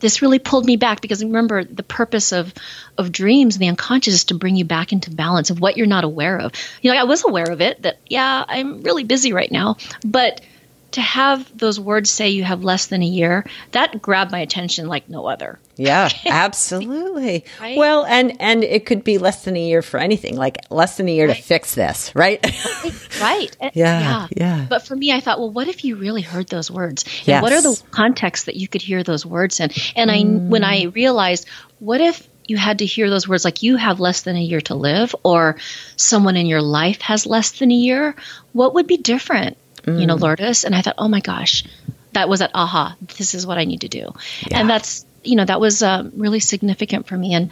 this 0.00 0.20
really 0.20 0.38
pulled 0.38 0.66
me 0.66 0.76
back 0.76 1.00
because 1.00 1.24
remember 1.24 1.64
the 1.64 1.82
purpose 1.82 2.32
of 2.32 2.52
of 2.98 3.10
dreams 3.10 3.56
the 3.56 3.68
unconscious 3.68 4.12
is 4.12 4.24
to 4.26 4.34
bring 4.34 4.54
you 4.54 4.66
back 4.66 4.92
into 4.92 5.10
balance 5.10 5.48
of 5.48 5.60
what 5.60 5.78
you're 5.78 5.86
not 5.86 6.04
aware 6.04 6.36
of 6.38 6.52
you 6.82 6.92
know 6.92 6.98
i 6.98 7.04
was 7.04 7.24
aware 7.24 7.50
of 7.50 7.62
it 7.62 7.80
that 7.80 7.98
yeah 8.06 8.44
i'm 8.46 8.82
really 8.82 9.04
busy 9.04 9.32
right 9.32 9.50
now 9.50 9.76
but 10.04 10.42
to 10.94 11.00
have 11.00 11.56
those 11.58 11.80
words 11.80 12.08
say 12.08 12.30
you 12.30 12.44
have 12.44 12.62
less 12.62 12.86
than 12.86 13.02
a 13.02 13.06
year, 13.06 13.44
that 13.72 14.00
grabbed 14.00 14.30
my 14.30 14.38
attention 14.38 14.86
like 14.86 15.08
no 15.08 15.26
other. 15.26 15.58
Yeah, 15.76 16.08
absolutely. 16.26 17.44
right? 17.60 17.76
Well, 17.76 18.04
and 18.04 18.36
and 18.40 18.62
it 18.62 18.86
could 18.86 19.02
be 19.02 19.18
less 19.18 19.44
than 19.44 19.56
a 19.56 19.60
year 19.60 19.82
for 19.82 19.98
anything, 19.98 20.36
like 20.36 20.58
less 20.70 20.96
than 20.96 21.08
a 21.08 21.12
year 21.12 21.26
right. 21.26 21.36
to 21.36 21.42
fix 21.42 21.74
this, 21.74 22.14
right? 22.14 22.40
right. 23.20 23.56
yeah, 23.60 23.70
yeah, 23.74 24.26
yeah. 24.36 24.66
But 24.68 24.86
for 24.86 24.94
me, 24.94 25.12
I 25.12 25.18
thought, 25.18 25.40
well, 25.40 25.50
what 25.50 25.66
if 25.66 25.84
you 25.84 25.96
really 25.96 26.22
heard 26.22 26.48
those 26.48 26.70
words? 26.70 27.02
And 27.02 27.28
yes. 27.28 27.42
what 27.42 27.52
are 27.52 27.62
the 27.62 27.82
contexts 27.90 28.46
that 28.46 28.54
you 28.54 28.68
could 28.68 28.82
hear 28.82 29.02
those 29.02 29.26
words 29.26 29.58
in? 29.58 29.70
And 29.96 30.12
I, 30.12 30.22
mm. 30.22 30.48
when 30.48 30.62
I 30.62 30.84
realized, 30.84 31.48
what 31.80 32.00
if 32.00 32.28
you 32.46 32.56
had 32.56 32.78
to 32.78 32.86
hear 32.86 33.10
those 33.10 33.26
words 33.26 33.44
like 33.44 33.62
you 33.62 33.76
have 33.76 34.00
less 34.00 34.22
than 34.22 34.36
a 34.36 34.40
year 34.40 34.60
to 34.60 34.74
live 34.74 35.16
or 35.24 35.56
someone 35.96 36.36
in 36.36 36.46
your 36.46 36.62
life 36.62 37.00
has 37.00 37.26
less 37.26 37.52
than 37.52 37.70
a 37.70 37.74
year 37.74 38.14
what 38.52 38.74
would 38.74 38.86
be 38.86 38.98
different 38.98 39.56
mm. 39.84 40.00
you 40.00 40.06
know, 40.06 40.16
mm. 40.16 40.20
Lourdes. 40.20 40.64
And 40.64 40.74
I 40.74 40.82
thought, 40.82 40.96
oh 40.98 41.08
my 41.08 41.20
gosh, 41.20 41.64
that 42.12 42.28
was 42.28 42.40
at 42.40 42.50
aha, 42.54 42.96
this 43.16 43.34
is 43.34 43.46
what 43.46 43.58
I 43.58 43.64
need 43.64 43.82
to 43.82 43.88
do. 43.88 44.12
Yeah. 44.48 44.60
And 44.60 44.70
that's, 44.70 45.04
you 45.22 45.36
know, 45.36 45.44
that 45.44 45.60
was 45.60 45.82
uh, 45.82 46.08
really 46.14 46.40
significant 46.40 47.06
for 47.06 47.16
me. 47.16 47.34
And, 47.34 47.50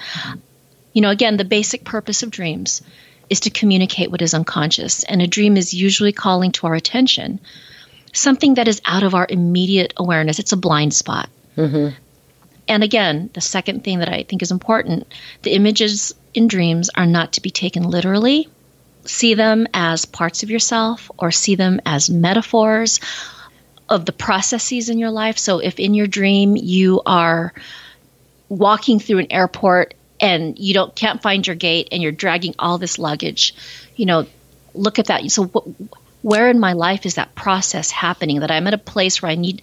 you 0.93 1.03
know, 1.03 1.11
again, 1.11 1.37
the 1.37 1.45
basic 1.45 1.85
purpose 1.85 2.23
of 2.23 2.31
dreams 2.31 2.83
is 3.31 3.41
to 3.41 3.51
communicate 3.51 4.11
what 4.11 4.23
is 4.23 4.35
unconscious. 4.35 5.05
And 5.05 5.23
a 5.23 5.27
dream 5.27 5.57
is 5.57 5.73
usually 5.73 6.13
calling 6.13 6.53
to 6.53 6.67
our 6.67 6.75
attention 6.75 7.41
something 8.13 8.55
that 8.55 8.69
is 8.69 8.83
out 8.85 9.03
of 9.03 9.15
our 9.15 9.27
immediate 9.29 9.95
awareness. 9.97 10.39
It's 10.39 10.53
a 10.53 10.57
blind 10.57 10.93
spot. 10.93 11.31
Mm-hmm. 11.57 11.97
And 12.69 12.85
again, 12.85 13.31
the 13.33 13.41
second 13.41 13.85
thing 13.85 13.99
that 13.99 14.09
I 14.09 14.23
think 14.23 14.43
is 14.43 14.51
important 14.51 15.07
the 15.43 15.53
images 15.53 16.15
in 16.35 16.47
dreams 16.47 16.91
are 16.95 17.07
not 17.07 17.33
to 17.33 17.43
be 17.43 17.51
taken 17.51 17.83
literally 17.85 18.49
see 19.05 19.35
them 19.35 19.67
as 19.75 20.05
parts 20.05 20.43
of 20.43 20.51
yourself 20.51 21.11
or 21.19 21.31
see 21.31 21.55
them 21.55 21.81
as 21.85 22.09
metaphors 22.11 23.01
of 23.89 24.07
the 24.07 24.13
processes 24.13 24.89
in 24.89 24.99
your 24.99 25.11
life. 25.11 25.39
So 25.39 25.59
if 25.59 25.79
in 25.79 25.95
your 25.95 26.07
dream 26.07 26.57
you 26.57 27.03
are 27.05 27.53
walking 28.49 29.01
through 29.01 29.19
an 29.19 29.33
airport 29.33 29.95
and 30.21 30.59
you 30.59 30.75
don't 30.75 30.95
can't 30.95 31.21
find 31.21 31.47
your 31.47 31.57
gate 31.57 31.89
and 31.93 32.03
you're 32.03 32.13
dragging 32.13 32.55
all 32.59 32.79
this 32.79 32.99
luggage, 32.99 33.55
you 33.97 34.07
know, 34.07 34.27
look 34.75 34.99
at 34.99 35.07
that. 35.07 35.31
So 35.31 35.45
where 36.23 36.49
in 36.49 36.61
my 36.61 36.73
life 36.73 37.05
is 37.05 37.17
that 37.17 37.35
process 37.35 37.91
happening 37.91 38.41
that 38.41 38.51
I'm 38.51 38.67
at 38.67 38.75
a 38.75 38.79
place 38.79 39.21
where 39.21 39.31
I 39.31 39.35
need 39.35 39.63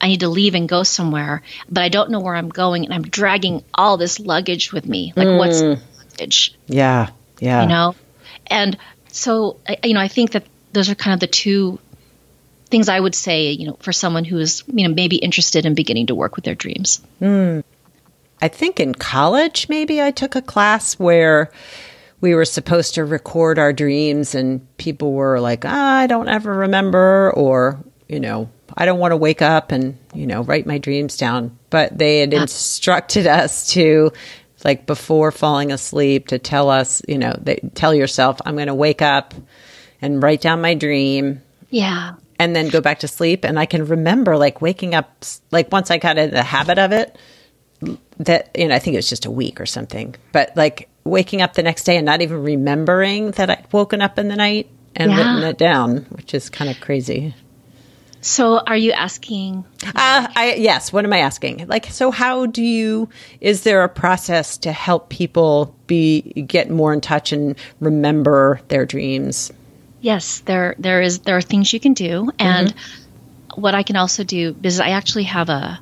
I 0.00 0.08
need 0.08 0.20
to 0.20 0.28
leave 0.28 0.54
and 0.54 0.68
go 0.68 0.82
somewhere, 0.84 1.42
but 1.68 1.82
I 1.82 1.88
don't 1.88 2.10
know 2.10 2.20
where 2.20 2.34
I'm 2.34 2.48
going 2.48 2.84
and 2.84 2.94
I'm 2.94 3.02
dragging 3.02 3.64
all 3.74 3.96
this 3.96 4.20
luggage 4.20 4.72
with 4.72 4.86
me. 4.86 5.12
Like 5.14 5.28
mm. 5.28 5.38
what's 5.38 5.60
luggage? 5.60 6.54
Yeah. 6.66 7.10
Yeah. 7.40 7.62
You 7.62 7.68
know? 7.68 7.94
And 8.48 8.76
so, 9.10 9.58
you 9.84 9.94
know, 9.94 10.00
I 10.00 10.08
think 10.08 10.32
that 10.32 10.44
those 10.72 10.90
are 10.90 10.94
kind 10.94 11.14
of 11.14 11.20
the 11.20 11.26
two 11.26 11.78
things 12.66 12.88
I 12.88 13.00
would 13.00 13.14
say, 13.14 13.50
you 13.50 13.66
know, 13.66 13.78
for 13.80 13.92
someone 13.92 14.24
who 14.24 14.38
is, 14.38 14.62
you 14.66 14.86
know, 14.86 14.94
maybe 14.94 15.16
interested 15.16 15.64
in 15.64 15.74
beginning 15.74 16.08
to 16.08 16.14
work 16.14 16.36
with 16.36 16.44
their 16.44 16.54
dreams. 16.54 17.00
Mm. 17.20 17.64
I 18.42 18.48
think 18.48 18.78
in 18.78 18.94
college, 18.94 19.68
maybe 19.68 20.02
I 20.02 20.10
took 20.10 20.36
a 20.36 20.42
class 20.42 20.98
where 20.98 21.50
we 22.20 22.34
were 22.34 22.44
supposed 22.44 22.94
to 22.94 23.04
record 23.04 23.58
our 23.58 23.72
dreams, 23.72 24.34
and 24.34 24.76
people 24.76 25.12
were 25.12 25.40
like, 25.40 25.64
oh, 25.64 25.68
I 25.70 26.06
don't 26.06 26.28
ever 26.28 26.52
remember, 26.52 27.32
or, 27.32 27.78
you 28.08 28.20
know, 28.20 28.50
I 28.76 28.86
don't 28.86 28.98
want 28.98 29.12
to 29.12 29.16
wake 29.16 29.40
up 29.40 29.72
and, 29.72 29.96
you 30.14 30.26
know, 30.26 30.42
write 30.42 30.66
my 30.66 30.78
dreams 30.78 31.16
down. 31.16 31.58
But 31.70 31.96
they 31.96 32.20
had 32.20 32.34
instructed 32.34 33.26
us 33.26 33.72
to 33.72 34.12
like 34.64 34.86
before 34.86 35.30
falling 35.30 35.72
asleep 35.72 36.28
to 36.28 36.38
tell 36.38 36.70
us, 36.70 37.02
you 37.06 37.18
know, 37.18 37.34
they 37.40 37.56
tell 37.74 37.94
yourself, 37.94 38.38
I'm 38.44 38.54
going 38.54 38.68
to 38.68 38.74
wake 38.74 39.02
up 39.02 39.34
and 40.00 40.22
write 40.22 40.40
down 40.40 40.60
my 40.60 40.74
dream. 40.74 41.42
Yeah. 41.70 42.14
And 42.38 42.54
then 42.54 42.68
go 42.68 42.80
back 42.80 43.00
to 43.00 43.08
sleep. 43.08 43.44
And 43.44 43.58
I 43.58 43.66
can 43.66 43.84
remember 43.86 44.36
like 44.36 44.60
waking 44.60 44.94
up, 44.94 45.24
like 45.50 45.72
once 45.72 45.90
I 45.90 45.98
got 45.98 46.18
in 46.18 46.30
the 46.30 46.42
habit 46.42 46.78
of 46.78 46.92
it, 46.92 47.16
that, 48.18 48.50
you 48.56 48.68
know, 48.68 48.74
I 48.74 48.78
think 48.78 48.94
it 48.94 48.98
was 48.98 49.08
just 49.08 49.26
a 49.26 49.30
week 49.30 49.60
or 49.60 49.66
something, 49.66 50.14
but 50.32 50.56
like 50.56 50.88
waking 51.04 51.42
up 51.42 51.54
the 51.54 51.62
next 51.62 51.84
day 51.84 51.96
and 51.96 52.06
not 52.06 52.22
even 52.22 52.42
remembering 52.42 53.32
that 53.32 53.50
I'd 53.50 53.72
woken 53.72 54.00
up 54.00 54.18
in 54.18 54.28
the 54.28 54.36
night 54.36 54.68
and 54.96 55.10
yeah. 55.12 55.18
written 55.18 55.42
it 55.44 55.58
down, 55.58 55.98
which 56.10 56.34
is 56.34 56.50
kind 56.50 56.70
of 56.70 56.80
crazy. 56.80 57.34
So, 58.20 58.58
are 58.58 58.76
you 58.76 58.92
asking? 58.92 59.64
Uh, 59.84 60.28
I, 60.34 60.54
yes. 60.58 60.92
What 60.92 61.04
am 61.04 61.12
I 61.12 61.18
asking? 61.18 61.66
Like, 61.68 61.86
so 61.86 62.10
how 62.10 62.46
do 62.46 62.62
you? 62.62 63.08
Is 63.40 63.62
there 63.62 63.84
a 63.84 63.88
process 63.88 64.58
to 64.58 64.72
help 64.72 65.08
people 65.08 65.74
be 65.86 66.22
get 66.22 66.68
more 66.68 66.92
in 66.92 67.00
touch 67.00 67.32
and 67.32 67.56
remember 67.80 68.60
their 68.68 68.86
dreams? 68.86 69.52
Yes, 70.00 70.40
there 70.40 70.74
there 70.78 71.00
is 71.00 71.20
there 71.20 71.36
are 71.36 71.42
things 71.42 71.72
you 71.72 71.80
can 71.80 71.94
do, 71.94 72.30
and 72.38 72.74
mm-hmm. 72.74 73.60
what 73.60 73.74
I 73.74 73.82
can 73.82 73.96
also 73.96 74.24
do 74.24 74.56
is 74.62 74.80
I 74.80 74.90
actually 74.90 75.24
have 75.24 75.48
a 75.48 75.80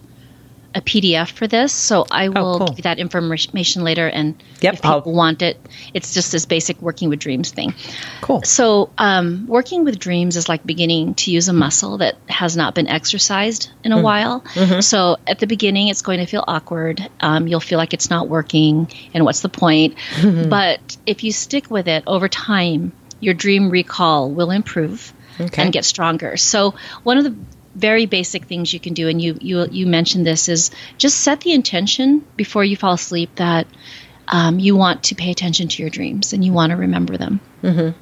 a 0.76 0.80
PDF 0.82 1.32
for 1.32 1.46
this, 1.46 1.72
so 1.72 2.04
I 2.10 2.26
oh, 2.26 2.30
will 2.30 2.54
oh, 2.54 2.58
cool. 2.58 2.66
give 2.68 2.78
you 2.78 2.82
that 2.82 2.98
information 2.98 3.82
later. 3.82 4.06
And 4.06 4.40
yep, 4.60 4.74
if 4.74 4.82
people 4.82 5.02
I'll... 5.06 5.12
want 5.12 5.40
it, 5.40 5.58
it's 5.94 6.12
just 6.12 6.30
this 6.30 6.44
basic 6.44 6.80
working 6.82 7.08
with 7.08 7.18
dreams 7.18 7.50
thing. 7.50 7.74
Cool. 8.20 8.42
So, 8.42 8.90
um, 8.98 9.46
working 9.46 9.84
with 9.84 9.98
dreams 9.98 10.36
is 10.36 10.50
like 10.50 10.64
beginning 10.66 11.14
to 11.14 11.32
use 11.32 11.48
a 11.48 11.54
muscle 11.54 11.98
that 11.98 12.16
has 12.28 12.58
not 12.58 12.74
been 12.74 12.88
exercised 12.88 13.70
in 13.84 13.92
a 13.92 13.96
mm. 13.96 14.02
while. 14.02 14.42
Mm-hmm. 14.42 14.80
So, 14.80 15.16
at 15.26 15.38
the 15.38 15.46
beginning, 15.46 15.88
it's 15.88 16.02
going 16.02 16.20
to 16.20 16.26
feel 16.26 16.44
awkward. 16.46 17.08
Um, 17.20 17.48
you'll 17.48 17.60
feel 17.60 17.78
like 17.78 17.94
it's 17.94 18.10
not 18.10 18.28
working, 18.28 18.88
and 19.14 19.24
what's 19.24 19.40
the 19.40 19.48
point? 19.48 19.96
Mm-hmm. 20.16 20.50
But 20.50 20.98
if 21.06 21.24
you 21.24 21.32
stick 21.32 21.70
with 21.70 21.88
it 21.88 22.04
over 22.06 22.28
time, 22.28 22.92
your 23.18 23.32
dream 23.32 23.70
recall 23.70 24.30
will 24.30 24.50
improve. 24.50 25.12
Okay. 25.38 25.64
and 25.64 25.70
get 25.70 25.84
stronger. 25.84 26.38
So 26.38 26.76
one 27.02 27.18
of 27.18 27.24
the 27.24 27.36
very 27.76 28.06
basic 28.06 28.46
things 28.46 28.72
you 28.72 28.80
can 28.80 28.94
do, 28.94 29.08
and 29.08 29.20
you 29.20 29.36
you 29.40 29.66
you 29.70 29.86
mentioned 29.86 30.26
this 30.26 30.48
is 30.48 30.70
just 30.98 31.20
set 31.20 31.42
the 31.42 31.52
intention 31.52 32.24
before 32.36 32.64
you 32.64 32.76
fall 32.76 32.94
asleep 32.94 33.36
that 33.36 33.66
um, 34.28 34.58
you 34.58 34.74
want 34.74 35.04
to 35.04 35.14
pay 35.14 35.30
attention 35.30 35.68
to 35.68 35.82
your 35.82 35.90
dreams 35.90 36.32
and 36.32 36.44
you 36.44 36.52
want 36.52 36.70
to 36.70 36.76
remember 36.76 37.16
them. 37.16 37.40
Mm-hmm. 37.62 37.98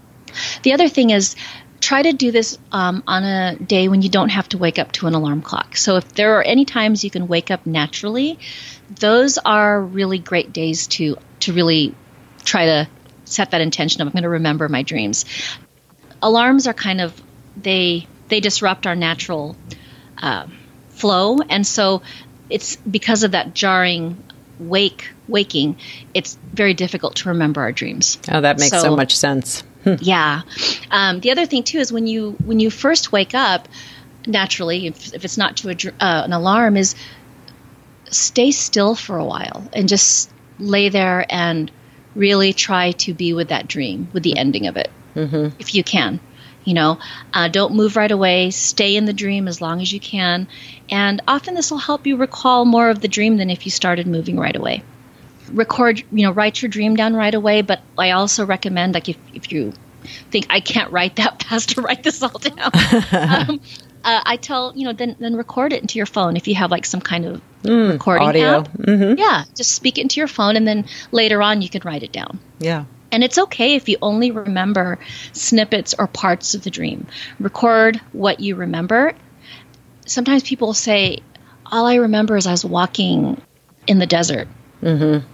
The 0.63 0.73
other 0.73 0.89
thing 0.89 1.11
is 1.11 1.37
try 1.81 2.03
to 2.03 2.13
do 2.13 2.31
this 2.31 2.57
um, 2.73 3.03
on 3.07 3.25
a 3.25 3.57
day 3.57 3.89
when 3.89 4.01
you 4.01 4.09
don't 4.09 4.31
have 4.31 4.49
to 4.49 4.59
wake 4.59 4.79
up 4.79 4.93
to 4.93 5.07
an 5.07 5.15
alarm 5.15 5.43
clock. 5.43 5.77
So 5.77 5.97
if 5.97 6.15
there 6.15 6.39
are 6.39 6.43
any 6.43 6.65
times 6.65 7.05
you 7.05 7.11
can 7.11 7.29
wake 7.29 7.51
up 7.51 7.67
naturally, 7.67 8.39
those 8.89 9.39
are 9.39 9.83
really 9.83 10.19
great 10.19 10.53
days 10.53 10.87
to 10.87 11.17
to 11.41 11.53
really 11.53 11.95
try 12.45 12.67
to 12.67 12.89
set 13.25 13.51
that 13.51 13.61
intention 13.61 14.01
of 14.01 14.09
I'm 14.09 14.13
going 14.13 14.23
to 14.23 14.29
remember 14.29 14.69
my 14.69 14.83
dreams. 14.83 15.25
Alarms 16.23 16.67
are 16.67 16.75
kind 16.75 17.01
of 17.01 17.21
they 17.57 18.07
they 18.35 18.41
disrupt 18.41 18.85
our 18.85 18.97
natural 18.97 19.55
uh, 20.19 20.49
flow, 20.89 21.39
and 21.49 21.65
so 21.65 22.03
it's 22.51 22.75
because 22.79 23.23
of 23.23 23.31
that 23.31 23.55
jarring 23.55 24.21
wake 24.59 25.09
waking. 25.29 25.77
It's 26.15 26.37
very 26.53 26.75
difficult 26.75 27.15
to 27.17 27.29
remember 27.29 27.61
our 27.61 27.71
dreams. 27.71 28.19
Oh, 28.29 28.41
that 28.41 28.59
makes 28.59 28.73
so, 28.73 28.81
so 28.81 28.97
much 28.97 29.17
sense. 29.17 29.63
Yeah. 30.01 30.41
Um, 30.91 31.21
the 31.21 31.31
other 31.31 31.45
thing 31.45 31.63
too 31.63 31.79
is 31.79 31.93
when 31.93 32.07
you 32.07 32.31
when 32.43 32.59
you 32.59 32.71
first 32.71 33.13
wake 33.13 33.35
up, 33.35 33.69
naturally, 34.27 34.87
if, 34.87 35.13
if 35.13 35.27
it's 35.27 35.37
not 35.37 35.59
to 35.59 35.69
a, 35.69 35.75
uh, 36.03 36.25
an 36.25 36.33
alarm, 36.33 36.79
is 36.79 36.95
stay 38.11 38.51
still 38.51 38.95
for 38.95 39.19
a 39.19 39.25
while 39.25 39.69
and 39.75 39.87
just 39.87 40.33
lay 40.59 40.89
there 40.89 41.27
and 41.29 41.71
really 42.15 42.55
try 42.55 42.93
to 42.93 43.13
be 43.13 43.35
with 43.35 43.49
that 43.51 43.69
dream, 43.69 44.09
with 44.15 44.23
the 44.23 44.39
ending 44.39 44.67
of 44.69 44.79
it, 44.79 44.91
mm-hmm. 45.15 45.55
if 45.61 45.75
you 45.75 45.85
can 45.85 46.19
you 46.65 46.75
know 46.75 46.99
uh, 47.33 47.49
don't 47.49 47.75
move 47.75 47.97
right 47.97 48.11
away. 48.11 48.51
Stay 48.51 48.97
in 48.97 49.05
the 49.05 49.13
dream 49.13 49.49
as 49.49 49.61
long 49.61 49.81
as 49.81 49.93
you 49.93 50.01
can. 50.01 50.49
And 50.91 51.23
often 51.27 51.55
this 51.55 51.71
will 51.71 51.79
help 51.79 52.07
you 52.07 52.17
recall 52.17 52.65
more 52.65 52.91
of 52.91 53.01
the 53.01 53.09
dream 53.09 53.37
than 53.37 53.51
if 53.51 53.65
you 53.65 53.71
started 53.71 54.07
moving 54.07 54.39
right 54.39 54.55
away. 54.55 54.83
Record 55.53 56.03
you 56.11 56.25
know 56.25 56.33
write 56.33 56.63
your 56.63 56.69
dream 56.71 56.97
down 56.97 57.15
right 57.15 57.35
away 57.35 57.61
but 57.61 57.83
i 57.99 58.13
also 58.13 58.47
recommend 58.47 58.95
like 58.95 59.11
if, 59.11 59.19
if 59.35 59.53
you 59.53 59.75
think 60.31 60.47
i 60.49 60.61
can't 60.61 60.91
write 60.91 61.17
that 61.17 61.43
fast 61.43 61.71
to 61.71 61.83
write 61.83 62.03
this 62.03 62.23
all 62.23 62.39
down. 62.39 62.71
Um, 63.13 63.61
uh, 64.05 64.21
i 64.25 64.37
tell 64.37 64.73
you 64.75 64.87
know 64.87 64.93
then 64.93 65.17
then 65.19 65.37
record 65.37 65.73
it 65.75 65.83
into 65.83 65.99
your 65.99 66.07
phone 66.07 66.37
if 66.37 66.49
you 66.49 66.55
have 66.55 66.71
like 66.71 66.87
some 66.87 67.01
kind 67.01 67.27
of 67.27 67.43
mm, 67.63 67.93
recording 67.93 68.29
audio. 68.29 68.61
app. 68.61 68.73
Mm-hmm. 68.73 69.19
yeah 69.19 69.45
just 69.55 69.73
speak 69.73 69.99
it 69.99 70.03
into 70.03 70.19
your 70.19 70.29
phone 70.29 70.57
and 70.57 70.67
then 70.67 70.87
later 71.13 71.43
on 71.43 71.61
you 71.63 71.69
can 71.69 71.83
write 71.85 72.03
it 72.03 72.13
down. 72.13 72.39
Yeah 72.59 72.85
and 73.15 73.23
it's 73.23 73.39
okay 73.39 73.77
if 73.77 73.89
you 73.89 73.97
only 74.03 74.33
remember 74.33 74.99
snippets 75.33 75.95
or 75.97 76.09
parts 76.09 76.57
of 76.57 76.65
the 76.65 76.71
dream. 76.71 77.07
Record 77.39 78.01
what 78.13 78.41
you 78.41 78.57
remember. 78.57 79.15
Sometimes 80.05 80.43
people 80.43 80.75
say, 80.75 81.21
All 81.65 81.87
I 81.87 81.95
remember 81.95 82.37
is 82.37 82.49
I 82.49 82.51
was 82.51 82.65
walking 82.65 83.41
in 83.87 84.01
the 84.01 84.07
desert. 84.07 84.49
Mm-hmm. 84.83 85.25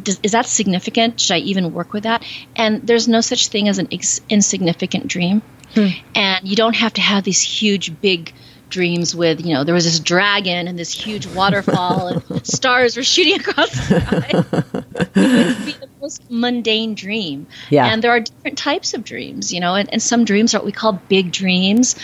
Does, 0.00 0.20
is 0.22 0.30
that 0.30 0.46
significant? 0.46 1.18
Should 1.18 1.34
I 1.34 1.38
even 1.38 1.72
work 1.74 1.92
with 1.92 2.04
that? 2.04 2.24
And 2.54 2.86
there's 2.86 3.08
no 3.08 3.22
such 3.22 3.48
thing 3.48 3.68
as 3.68 3.78
an 3.78 3.88
ex- 3.90 4.20
insignificant 4.28 5.08
dream. 5.08 5.42
Hmm. 5.74 5.88
And 6.14 6.46
you 6.46 6.54
don't 6.54 6.76
have 6.76 6.92
to 6.92 7.00
have 7.00 7.24
these 7.24 7.40
huge, 7.40 8.00
big 8.00 8.32
dreams 8.70 9.16
with, 9.16 9.44
you 9.44 9.54
know, 9.54 9.64
there 9.64 9.74
was 9.74 9.84
this 9.84 9.98
dragon 9.98 10.68
and 10.68 10.78
this 10.78 10.92
huge 10.92 11.26
waterfall 11.26 12.06
and 12.06 12.46
stars 12.46 12.96
were 12.96 13.02
shooting 13.02 13.40
across 13.40 13.70
the 13.88 15.74
sky. 15.74 15.86
it 15.98 16.04
could 16.04 16.14
be 16.14 16.20
the 16.20 16.30
most 16.30 16.30
mundane 16.30 16.94
dream. 16.94 17.46
Yeah. 17.70 17.86
And 17.86 18.02
there 18.02 18.10
are 18.10 18.20
different 18.20 18.58
types 18.58 18.94
of 18.94 19.04
dreams, 19.04 19.52
you 19.52 19.60
know, 19.60 19.74
and, 19.74 19.92
and 19.92 20.02
some 20.02 20.24
dreams 20.24 20.54
are 20.54 20.58
what 20.58 20.66
we 20.66 20.72
call 20.72 20.94
big 21.08 21.32
dreams. 21.32 21.96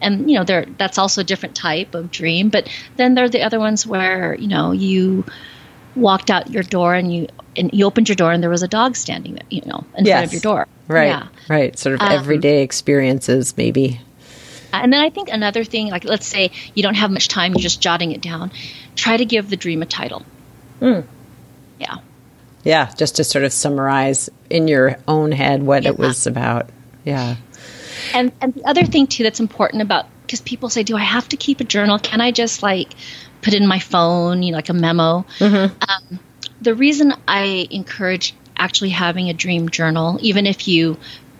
And, 0.00 0.30
you 0.30 0.38
know, 0.38 0.44
there 0.44 0.66
that's 0.76 0.98
also 0.98 1.20
a 1.20 1.24
different 1.24 1.54
type 1.54 1.94
of 1.94 2.10
dream. 2.10 2.48
But 2.48 2.68
then 2.96 3.14
there 3.14 3.24
are 3.24 3.28
the 3.28 3.42
other 3.42 3.58
ones 3.58 3.86
where, 3.86 4.34
you 4.34 4.48
know, 4.48 4.72
you 4.72 5.24
walked 5.94 6.30
out 6.30 6.50
your 6.50 6.64
door 6.64 6.94
and 6.94 7.14
you 7.14 7.28
and 7.56 7.70
you 7.72 7.86
opened 7.86 8.08
your 8.08 8.16
door 8.16 8.32
and 8.32 8.42
there 8.42 8.50
was 8.50 8.64
a 8.64 8.68
dog 8.68 8.96
standing 8.96 9.34
there, 9.34 9.46
you 9.50 9.62
know, 9.64 9.84
in 9.96 10.04
yes. 10.04 10.14
front 10.14 10.26
of 10.26 10.32
your 10.32 10.40
door. 10.40 10.68
Right. 10.88 11.06
Yeah. 11.06 11.28
Right. 11.48 11.78
Sort 11.78 11.94
of 11.94 12.00
um, 12.00 12.12
everyday 12.12 12.62
experiences 12.62 13.56
maybe. 13.56 14.00
And 14.72 14.92
then 14.92 15.00
I 15.00 15.10
think 15.10 15.28
another 15.28 15.62
thing, 15.62 15.88
like 15.88 16.04
let's 16.04 16.26
say 16.26 16.50
you 16.74 16.82
don't 16.82 16.96
have 16.96 17.12
much 17.12 17.28
time, 17.28 17.52
you're 17.52 17.60
just 17.60 17.80
jotting 17.80 18.10
it 18.10 18.20
down. 18.20 18.50
Try 18.96 19.16
to 19.16 19.24
give 19.24 19.48
the 19.48 19.56
dream 19.56 19.82
a 19.82 19.86
title. 19.86 20.24
Mm. 20.80 21.04
Yeah. 21.78 21.98
Yeah, 22.64 22.90
just 22.96 23.16
to 23.16 23.24
sort 23.24 23.44
of 23.44 23.52
summarize 23.52 24.30
in 24.50 24.68
your 24.68 24.98
own 25.06 25.32
head 25.32 25.62
what 25.62 25.84
yeah. 25.84 25.90
it 25.90 25.98
was 25.98 26.26
about. 26.26 26.70
Yeah. 27.04 27.36
And 28.12 28.32
and 28.40 28.54
the 28.54 28.64
other 28.64 28.84
thing 28.84 29.06
too 29.06 29.22
that's 29.22 29.40
important 29.40 29.82
about 29.82 30.06
because 30.22 30.40
people 30.40 30.70
say, 30.70 30.82
do 30.82 30.96
I 30.96 31.02
have 31.02 31.28
to 31.30 31.36
keep 31.36 31.60
a 31.60 31.64
journal? 31.64 31.98
Can 31.98 32.20
I 32.20 32.30
just 32.30 32.62
like 32.62 32.94
put 33.42 33.54
in 33.54 33.66
my 33.66 33.78
phone, 33.78 34.42
you 34.42 34.52
know, 34.52 34.56
like 34.56 34.70
a 34.70 34.74
memo? 34.74 35.26
Mm-hmm. 35.38 35.76
Um, 35.88 36.18
the 36.60 36.74
reason 36.74 37.12
I 37.28 37.68
encourage 37.70 38.34
actually 38.56 38.90
having 38.90 39.28
a 39.28 39.34
dream 39.34 39.68
journal, 39.68 40.18
even 40.22 40.46
if 40.46 40.66
you 40.66 40.96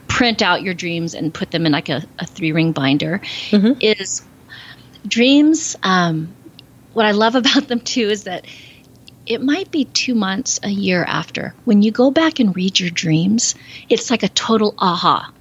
print 0.07 0.43
out 0.43 0.63
your 0.63 0.75
dreams 0.75 1.15
and 1.15 1.33
put 1.33 1.51
them 1.51 1.65
in 1.65 1.73
like 1.73 1.89
a, 1.89 2.05
a 2.19 2.27
three 2.27 2.53
ring 2.53 2.73
binder, 2.73 3.21
mm-hmm. 3.51 3.81
is 3.81 4.23
dreams. 5.07 5.77
Um, 5.83 6.35
what 6.93 7.07
I 7.07 7.13
love 7.13 7.35
about 7.37 7.69
them 7.69 7.81
too 7.81 8.11
is 8.11 8.25
that 8.25 8.47
it 9.27 9.43
might 9.43 9.71
be 9.71 9.85
two 9.85 10.15
months, 10.15 10.61
a 10.63 10.69
year 10.69 11.03
after. 11.03 11.55
When 11.65 11.83
you 11.83 11.91
go 11.91 12.11
back 12.11 12.41
and 12.41 12.55
read 12.55 12.79
your 12.79 12.91
dreams, 12.91 13.55
it's 13.89 14.11
like 14.11 14.23
a 14.23 14.29
total 14.29 14.75
aha. 14.79 15.33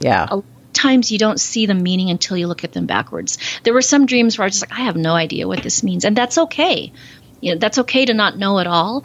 Yeah. 0.00 0.26
A 0.30 0.42
times 0.72 1.10
you 1.10 1.18
don't 1.18 1.40
see 1.40 1.66
the 1.66 1.74
meaning 1.74 2.10
until 2.10 2.36
you 2.36 2.46
look 2.46 2.64
at 2.64 2.72
them 2.72 2.86
backwards. 2.86 3.38
There 3.64 3.74
were 3.74 3.82
some 3.82 4.06
dreams 4.06 4.38
where 4.38 4.44
I 4.44 4.46
was 4.46 4.60
just 4.60 4.70
like, 4.70 4.78
I 4.78 4.84
have 4.84 4.96
no 4.96 5.14
idea 5.14 5.46
what 5.46 5.62
this 5.62 5.82
means. 5.82 6.04
And 6.04 6.16
that's 6.16 6.38
okay. 6.38 6.92
You 7.40 7.52
know, 7.52 7.58
that's 7.58 7.78
okay 7.78 8.04
to 8.06 8.14
not 8.14 8.38
know 8.38 8.58
at 8.58 8.66
all. 8.66 9.04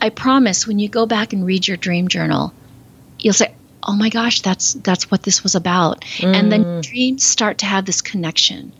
I 0.00 0.10
promise 0.10 0.66
when 0.66 0.78
you 0.78 0.88
go 0.88 1.06
back 1.06 1.32
and 1.32 1.46
read 1.46 1.66
your 1.66 1.76
dream 1.76 2.08
journal, 2.08 2.52
you'll 3.18 3.34
say, 3.34 3.54
"Oh 3.82 3.94
my 3.94 4.08
gosh, 4.08 4.40
that's 4.40 4.72
that's 4.74 5.10
what 5.10 5.22
this 5.22 5.44
was 5.44 5.54
about." 5.54 6.00
Mm. 6.18 6.34
And 6.34 6.52
then 6.52 6.64
mm. 6.64 6.82
dreams 6.82 7.22
start 7.22 7.58
to 7.58 7.66
have 7.66 7.84
this 7.84 8.02
connection. 8.02 8.72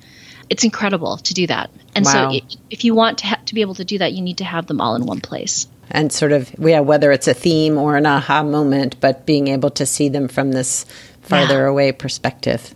It's 0.51 0.65
incredible 0.65 1.19
to 1.19 1.35
do 1.35 1.47
that. 1.47 1.71
And 1.95 2.05
wow. 2.05 2.33
so 2.33 2.41
if 2.71 2.85
you 2.85 2.95
want 2.95 3.19
to 3.19 3.27
ha- 3.27 3.41
to 3.47 3.55
be 3.55 3.61
able 3.61 3.75
to 3.77 3.85
do 3.85 3.99
that, 3.99 4.13
you 4.13 4.23
need 4.23 4.39
to 4.39 4.45
have 4.45 4.67
them 4.67 4.81
all 4.81 4.95
in 4.95 5.07
one 5.07 5.21
place. 5.21 5.67
And 5.91 6.13
sort 6.13 6.33
of 6.33 6.55
yeah, 6.59 6.81
whether 6.81 7.13
it's 7.13 7.29
a 7.29 7.35
theme 7.35 7.79
or 7.79 7.97
an 7.97 8.07
aha 8.07 8.43
moment, 8.43 9.01
but 9.01 9.27
being 9.27 9.49
able 9.49 9.71
to 9.71 9.87
see 9.87 10.09
them 10.09 10.29
from 10.29 10.53
this 10.53 10.87
farther 11.23 11.65
yeah. 11.65 11.69
away 11.69 11.93
perspective. 11.93 12.75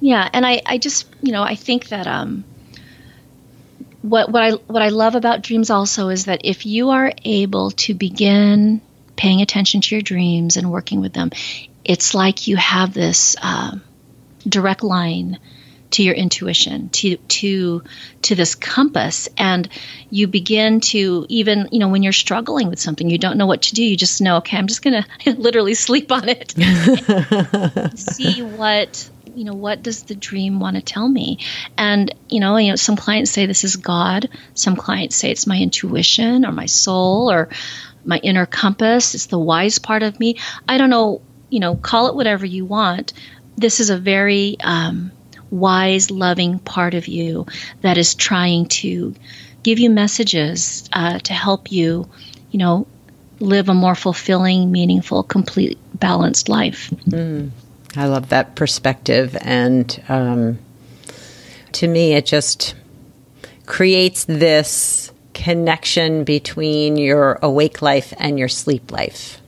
Yeah, 0.00 0.28
and 0.32 0.46
I, 0.46 0.62
I 0.64 0.78
just 0.78 1.06
you 1.22 1.32
know 1.32 1.42
I 1.42 1.54
think 1.56 1.88
that 1.88 2.06
um, 2.06 2.44
what 4.02 4.30
what 4.30 4.42
I 4.42 4.50
what 4.52 4.82
I 4.82 4.88
love 4.88 5.14
about 5.14 5.42
dreams 5.42 5.70
also 5.70 6.08
is 6.08 6.26
that 6.26 6.40
if 6.44 6.66
you 6.66 6.90
are 6.90 7.12
able 7.24 7.72
to 7.72 7.94
begin 7.94 8.80
paying 9.16 9.42
attention 9.42 9.82
to 9.82 9.94
your 9.94 10.02
dreams 10.02 10.56
and 10.56 10.70
working 10.70 11.00
with 11.00 11.12
them, 11.12 11.30
it's 11.84 12.14
like 12.14 12.46
you 12.46 12.56
have 12.56 12.94
this 12.94 13.36
uh, 13.42 13.76
direct 14.48 14.82
line 14.82 15.38
to 15.90 16.02
your 16.02 16.14
intuition 16.14 16.88
to 16.90 17.16
to 17.16 17.82
to 18.22 18.34
this 18.34 18.54
compass. 18.54 19.28
And 19.36 19.68
you 20.10 20.26
begin 20.26 20.80
to 20.80 21.26
even 21.28 21.68
you 21.72 21.78
know 21.78 21.88
when 21.88 22.02
you're 22.02 22.12
struggling 22.12 22.68
with 22.68 22.78
something 22.78 23.08
you 23.08 23.18
don't 23.18 23.36
know 23.36 23.46
what 23.46 23.62
to 23.62 23.74
do. 23.74 23.82
You 23.82 23.96
just 23.96 24.20
know 24.20 24.38
okay 24.38 24.56
i'm 24.56 24.66
just 24.66 24.82
going 24.82 25.02
to 25.20 25.34
literally 25.34 25.74
sleep 25.74 26.12
on 26.12 26.28
it. 26.28 26.52
See 27.98 28.42
what 28.42 29.10
you 29.34 29.44
know 29.44 29.54
what 29.54 29.82
does 29.82 30.04
the 30.04 30.14
dream 30.14 30.60
want 30.60 30.76
to 30.76 30.82
tell 30.82 31.08
me? 31.08 31.38
And 31.76 32.14
you 32.28 32.40
know 32.40 32.56
you 32.56 32.70
know 32.70 32.76
some 32.76 32.96
clients 32.96 33.30
say 33.30 33.46
this 33.46 33.64
is 33.64 33.76
god. 33.76 34.28
Some 34.54 34.76
clients 34.76 35.16
say 35.16 35.30
it's 35.30 35.46
my 35.46 35.58
intuition 35.58 36.44
or 36.44 36.52
my 36.52 36.66
soul 36.66 37.30
or 37.30 37.48
my 38.04 38.18
inner 38.18 38.46
compass. 38.46 39.14
It's 39.14 39.26
the 39.26 39.38
wise 39.38 39.78
part 39.78 40.02
of 40.02 40.18
me. 40.20 40.38
I 40.68 40.78
don't 40.78 40.90
know 40.90 41.22
you 41.48 41.60
know 41.60 41.74
call 41.74 42.08
it 42.08 42.14
whatever 42.14 42.46
you 42.46 42.64
want. 42.64 43.12
This 43.56 43.80
is 43.80 43.90
a 43.90 43.98
very 43.98 44.56
um, 44.60 45.10
wise 45.50 46.10
loving 46.10 46.58
part 46.58 46.94
of 46.94 47.08
you 47.08 47.46
that 47.80 47.98
is 47.98 48.14
trying 48.14 48.66
to 48.66 49.14
give 49.62 49.78
you 49.78 49.90
messages 49.90 50.88
uh, 50.92 51.18
to 51.18 51.32
help 51.32 51.72
you 51.72 52.08
you 52.50 52.58
know 52.58 52.86
live 53.40 53.68
a 53.68 53.74
more 53.74 53.94
fulfilling 53.94 54.70
meaningful 54.70 55.22
complete 55.22 55.78
balanced 55.94 56.48
life 56.48 56.90
mm. 56.90 57.50
I 57.96 58.06
love 58.06 58.28
that 58.28 58.54
perspective. 58.54 59.36
And 59.40 60.02
um, 60.08 60.58
to 61.72 61.88
me, 61.88 62.14
it 62.14 62.26
just 62.26 62.74
creates 63.66 64.24
this 64.24 65.12
connection 65.34 66.24
between 66.24 66.96
your 66.96 67.38
awake 67.42 67.82
life 67.82 68.12
and 68.18 68.38
your 68.38 68.48
sleep 68.48 68.92
life. 68.92 69.40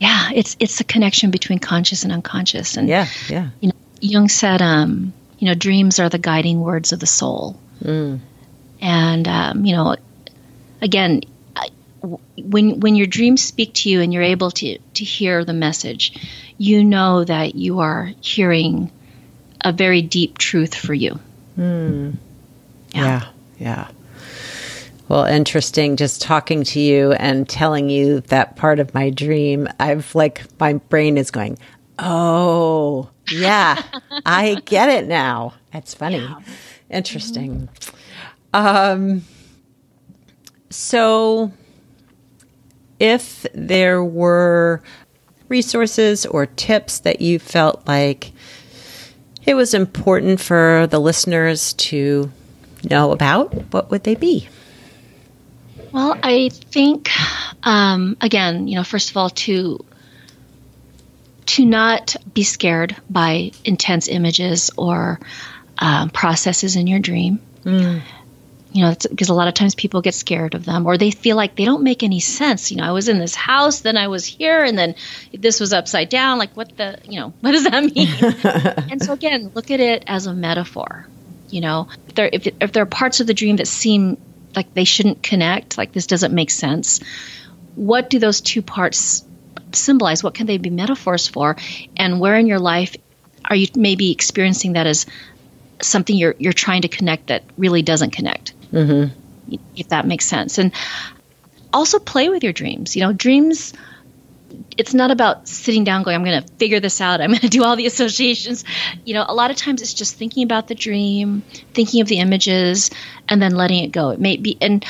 Yeah, 0.00 0.30
it's 0.32 0.56
it's 0.60 0.80
a 0.80 0.84
connection 0.84 1.32
between 1.32 1.58
conscious 1.58 2.04
and 2.04 2.12
unconscious. 2.12 2.76
And 2.76 2.88
yeah, 2.88 3.06
yeah. 3.28 3.48
You 3.60 3.68
know, 3.68 3.74
Jung 4.00 4.28
said, 4.28 4.62
um, 4.62 5.12
you 5.38 5.46
know, 5.46 5.54
dreams 5.54 5.98
are 5.98 6.08
the 6.08 6.18
guiding 6.18 6.60
words 6.60 6.92
of 6.92 7.00
the 7.00 7.06
soul. 7.06 7.58
Mm. 7.82 8.20
And 8.80 9.28
um, 9.28 9.64
you 9.64 9.74
know, 9.74 9.96
again, 10.82 11.22
when 12.36 12.80
when 12.80 12.96
your 12.96 13.06
dreams 13.06 13.42
speak 13.42 13.74
to 13.74 13.90
you 13.90 14.00
and 14.00 14.12
you're 14.12 14.22
able 14.22 14.50
to 14.52 14.78
to 14.78 15.04
hear 15.04 15.44
the 15.44 15.52
message, 15.52 16.14
you 16.56 16.84
know 16.84 17.24
that 17.24 17.54
you 17.54 17.80
are 17.80 18.12
hearing 18.20 18.90
a 19.60 19.72
very 19.72 20.02
deep 20.02 20.38
truth 20.38 20.74
for 20.74 20.94
you. 20.94 21.18
Mm. 21.58 22.16
Yeah. 22.92 23.04
yeah, 23.04 23.28
yeah. 23.58 23.88
Well, 25.08 25.24
interesting 25.24 25.96
just 25.96 26.20
talking 26.20 26.64
to 26.64 26.80
you 26.80 27.12
and 27.12 27.48
telling 27.48 27.88
you 27.88 28.20
that 28.22 28.56
part 28.56 28.78
of 28.78 28.92
my 28.92 29.10
dream. 29.10 29.66
I've 29.80 30.14
like, 30.14 30.42
my 30.60 30.74
brain 30.74 31.16
is 31.16 31.30
going, 31.30 31.58
oh, 31.98 33.08
yeah, 33.30 33.82
I 34.24 34.60
get 34.64 34.88
it 34.88 35.06
now. 35.06 35.54
That's 35.72 35.94
funny. 35.94 36.18
Yeah. 36.18 36.40
Interesting. 36.90 37.68
Mm-hmm. 38.54 38.66
Um, 38.66 39.24
so, 40.70 41.52
if 42.98 43.46
there 43.54 44.02
were 44.02 44.82
resources 45.48 46.26
or 46.26 46.46
tips 46.46 47.00
that 47.00 47.20
you 47.20 47.38
felt 47.38 47.86
like 47.86 48.32
it 49.46 49.54
was 49.54 49.72
important 49.72 50.40
for 50.40 50.86
the 50.90 50.98
listeners 50.98 51.72
to 51.74 52.30
know 52.84 53.12
about, 53.12 53.72
what 53.72 53.90
would 53.90 54.04
they 54.04 54.14
be? 54.14 54.48
Well, 55.92 56.18
I 56.22 56.50
think, 56.50 57.08
um, 57.62 58.16
again, 58.20 58.68
you 58.68 58.76
know, 58.76 58.84
first 58.84 59.10
of 59.10 59.16
all, 59.16 59.30
to 59.30 59.84
to 61.48 61.64
not 61.64 62.16
be 62.32 62.42
scared 62.42 62.96
by 63.08 63.52
intense 63.64 64.08
images 64.08 64.70
or 64.76 65.20
um, 65.78 66.10
processes 66.10 66.76
in 66.76 66.86
your 66.86 67.00
dream. 67.00 67.40
Mm 67.64 68.02
you 68.72 68.82
know, 68.82 68.94
because 69.08 69.28
a 69.28 69.34
lot 69.34 69.48
of 69.48 69.54
times 69.54 69.74
people 69.74 70.02
get 70.02 70.14
scared 70.14 70.54
of 70.54 70.64
them 70.64 70.86
or 70.86 70.98
they 70.98 71.10
feel 71.10 71.36
like 71.36 71.56
they 71.56 71.64
don't 71.64 71.82
make 71.82 72.02
any 72.02 72.20
sense. 72.20 72.70
You 72.70 72.76
know, 72.76 72.84
I 72.84 72.92
was 72.92 73.08
in 73.08 73.18
this 73.18 73.34
house, 73.34 73.80
then 73.80 73.96
I 73.96 74.08
was 74.08 74.26
here, 74.26 74.62
and 74.62 74.78
then 74.78 74.94
this 75.32 75.58
was 75.58 75.72
upside 75.72 76.08
down. 76.08 76.38
Like, 76.38 76.56
what 76.56 76.76
the, 76.76 76.98
you 77.04 77.18
know, 77.18 77.28
what 77.40 77.52
does 77.52 77.64
that 77.64 77.82
mean? 77.82 78.08
and 78.90 79.02
so, 79.02 79.12
again, 79.12 79.52
look 79.54 79.70
at 79.70 79.80
it 79.80 80.04
as 80.06 80.26
a 80.26 80.34
metaphor. 80.34 81.06
You 81.50 81.62
know, 81.62 81.88
if 82.08 82.14
there, 82.14 82.28
if, 82.30 82.46
if 82.60 82.72
there 82.72 82.82
are 82.82 82.86
parts 82.86 83.20
of 83.20 83.26
the 83.26 83.34
dream 83.34 83.56
that 83.56 83.66
seem 83.66 84.18
like 84.54 84.74
they 84.74 84.84
shouldn't 84.84 85.22
connect, 85.22 85.78
like 85.78 85.92
this 85.92 86.06
doesn't 86.06 86.34
make 86.34 86.50
sense, 86.50 87.00
what 87.74 88.10
do 88.10 88.18
those 88.18 88.42
two 88.42 88.60
parts 88.60 89.24
symbolize? 89.72 90.22
What 90.22 90.34
can 90.34 90.46
they 90.46 90.58
be 90.58 90.70
metaphors 90.70 91.26
for? 91.26 91.56
And 91.96 92.20
where 92.20 92.36
in 92.36 92.46
your 92.46 92.58
life 92.58 92.96
are 93.44 93.56
you 93.56 93.68
maybe 93.74 94.10
experiencing 94.10 94.74
that 94.74 94.86
as 94.86 95.06
something 95.80 96.16
you're 96.16 96.34
you're 96.38 96.52
trying 96.52 96.82
to 96.82 96.88
connect 96.88 97.28
that 97.28 97.44
really 97.56 97.82
doesn't 97.82 98.10
connect? 98.10 98.52
mm-hmm. 98.72 99.56
if 99.76 99.88
that 99.88 100.06
makes 100.06 100.24
sense. 100.24 100.58
And 100.58 100.72
also 101.72 101.98
play 101.98 102.28
with 102.28 102.42
your 102.42 102.52
dreams. 102.52 102.96
You 102.96 103.02
know, 103.02 103.12
dreams 103.12 103.72
it's 104.78 104.94
not 104.94 105.10
about 105.10 105.46
sitting 105.46 105.84
down 105.84 106.02
going 106.02 106.16
i'm 106.16 106.24
going 106.24 106.42
to 106.42 106.48
figure 106.54 106.80
this 106.80 107.02
out 107.02 107.20
i'm 107.20 107.28
going 107.32 107.40
to 107.40 107.48
do 107.48 107.64
all 107.64 107.76
the 107.76 107.84
associations 107.84 108.64
you 109.04 109.12
know 109.12 109.22
a 109.28 109.34
lot 109.34 109.50
of 109.50 109.58
times 109.58 109.82
it's 109.82 109.92
just 109.92 110.16
thinking 110.16 110.42
about 110.42 110.68
the 110.68 110.74
dream 110.74 111.42
thinking 111.74 112.00
of 112.00 112.08
the 112.08 112.18
images 112.18 112.90
and 113.28 113.42
then 113.42 113.52
letting 113.52 113.84
it 113.84 113.88
go 113.88 114.08
it 114.08 114.18
may 114.18 114.38
be 114.38 114.56
and 114.62 114.86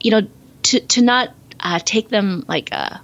you 0.00 0.12
know 0.12 0.20
to 0.62 0.78
to 0.78 1.02
not 1.02 1.34
uh, 1.58 1.80
take 1.80 2.08
them 2.08 2.44
like 2.46 2.70
a 2.70 3.00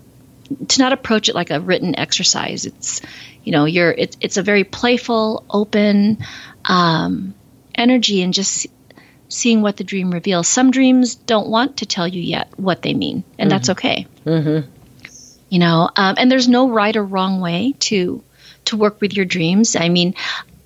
to 0.68 0.80
not 0.80 0.92
approach 0.92 1.28
it 1.28 1.34
like 1.34 1.50
a 1.50 1.60
written 1.60 1.98
exercise. 1.98 2.66
It's 2.66 3.00
you 3.44 3.52
know 3.52 3.64
you're 3.64 3.90
it's 3.90 4.16
it's 4.20 4.36
a 4.36 4.42
very 4.42 4.64
playful 4.64 5.44
open 5.48 6.18
um, 6.64 7.34
energy 7.74 8.22
and 8.22 8.34
just 8.34 8.66
seeing 9.28 9.62
what 9.62 9.76
the 9.76 9.84
dream 9.84 10.10
reveals. 10.10 10.48
Some 10.48 10.70
dreams 10.70 11.14
don't 11.14 11.48
want 11.48 11.78
to 11.78 11.86
tell 11.86 12.08
you 12.08 12.20
yet 12.20 12.58
what 12.58 12.82
they 12.82 12.94
mean 12.94 13.24
and 13.38 13.48
mm-hmm. 13.48 13.48
that's 13.48 13.70
okay. 13.70 14.06
Mm-hmm. 14.26 14.68
You 15.48 15.58
know 15.58 15.90
um, 15.96 16.16
and 16.18 16.30
there's 16.30 16.48
no 16.48 16.68
right 16.68 16.96
or 16.96 17.04
wrong 17.04 17.40
way 17.40 17.74
to 17.80 18.22
to 18.66 18.76
work 18.76 19.00
with 19.00 19.14
your 19.14 19.24
dreams. 19.24 19.76
I 19.76 19.88
mean 19.88 20.14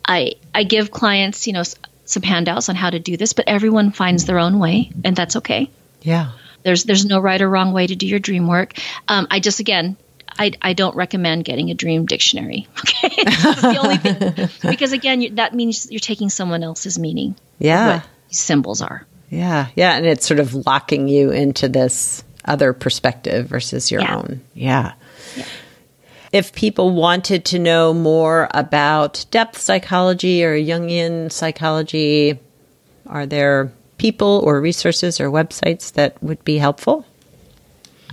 i 0.06 0.32
i 0.54 0.64
give 0.64 0.90
clients 0.90 1.46
you 1.46 1.54
know 1.54 1.62
some 2.04 2.22
handouts 2.22 2.68
on 2.68 2.76
how 2.76 2.90
to 2.90 2.98
do 2.98 3.16
this 3.16 3.32
but 3.32 3.48
everyone 3.48 3.90
finds 3.90 4.26
their 4.26 4.38
own 4.38 4.58
way 4.58 4.90
and 5.04 5.16
that's 5.16 5.36
okay. 5.36 5.70
Yeah 6.02 6.32
there's 6.64 6.84
there's 6.84 7.04
no 7.04 7.20
right 7.20 7.40
or 7.40 7.48
wrong 7.48 7.72
way 7.72 7.86
to 7.86 7.94
do 7.94 8.06
your 8.06 8.18
dream 8.18 8.46
work 8.46 8.74
um, 9.08 9.26
i 9.30 9.40
just 9.40 9.60
again 9.60 9.96
I, 10.36 10.52
I 10.60 10.72
don't 10.72 10.96
recommend 10.96 11.44
getting 11.44 11.70
a 11.70 11.74
dream 11.74 12.06
dictionary. 12.06 12.66
Okay, 12.80 13.24
the 13.24 13.78
only 13.80 13.96
thing 13.98 14.48
because 14.70 14.92
again 14.92 15.20
you, 15.20 15.30
that 15.36 15.54
means 15.54 15.90
you're 15.90 16.00
taking 16.00 16.28
someone 16.28 16.64
else's 16.64 16.98
meaning. 16.98 17.36
Yeah, 17.58 18.02
symbols 18.30 18.82
are. 18.82 19.06
Yeah, 19.30 19.68
yeah, 19.74 19.96
and 19.96 20.06
it's 20.06 20.26
sort 20.26 20.40
of 20.40 20.54
locking 20.66 21.08
you 21.08 21.30
into 21.30 21.68
this 21.68 22.24
other 22.44 22.72
perspective 22.72 23.46
versus 23.46 23.90
your 23.90 24.02
yeah. 24.02 24.16
own. 24.16 24.42
Yeah. 24.54 24.94
yeah. 25.36 25.44
If 26.32 26.52
people 26.52 26.90
wanted 26.90 27.44
to 27.46 27.58
know 27.58 27.94
more 27.94 28.48
about 28.52 29.24
depth 29.30 29.58
psychology 29.58 30.44
or 30.44 30.56
Jungian 30.56 31.30
psychology, 31.30 32.38
are 33.06 33.26
there 33.26 33.72
people 33.98 34.42
or 34.44 34.60
resources 34.60 35.20
or 35.20 35.30
websites 35.30 35.92
that 35.92 36.22
would 36.22 36.44
be 36.44 36.58
helpful? 36.58 37.04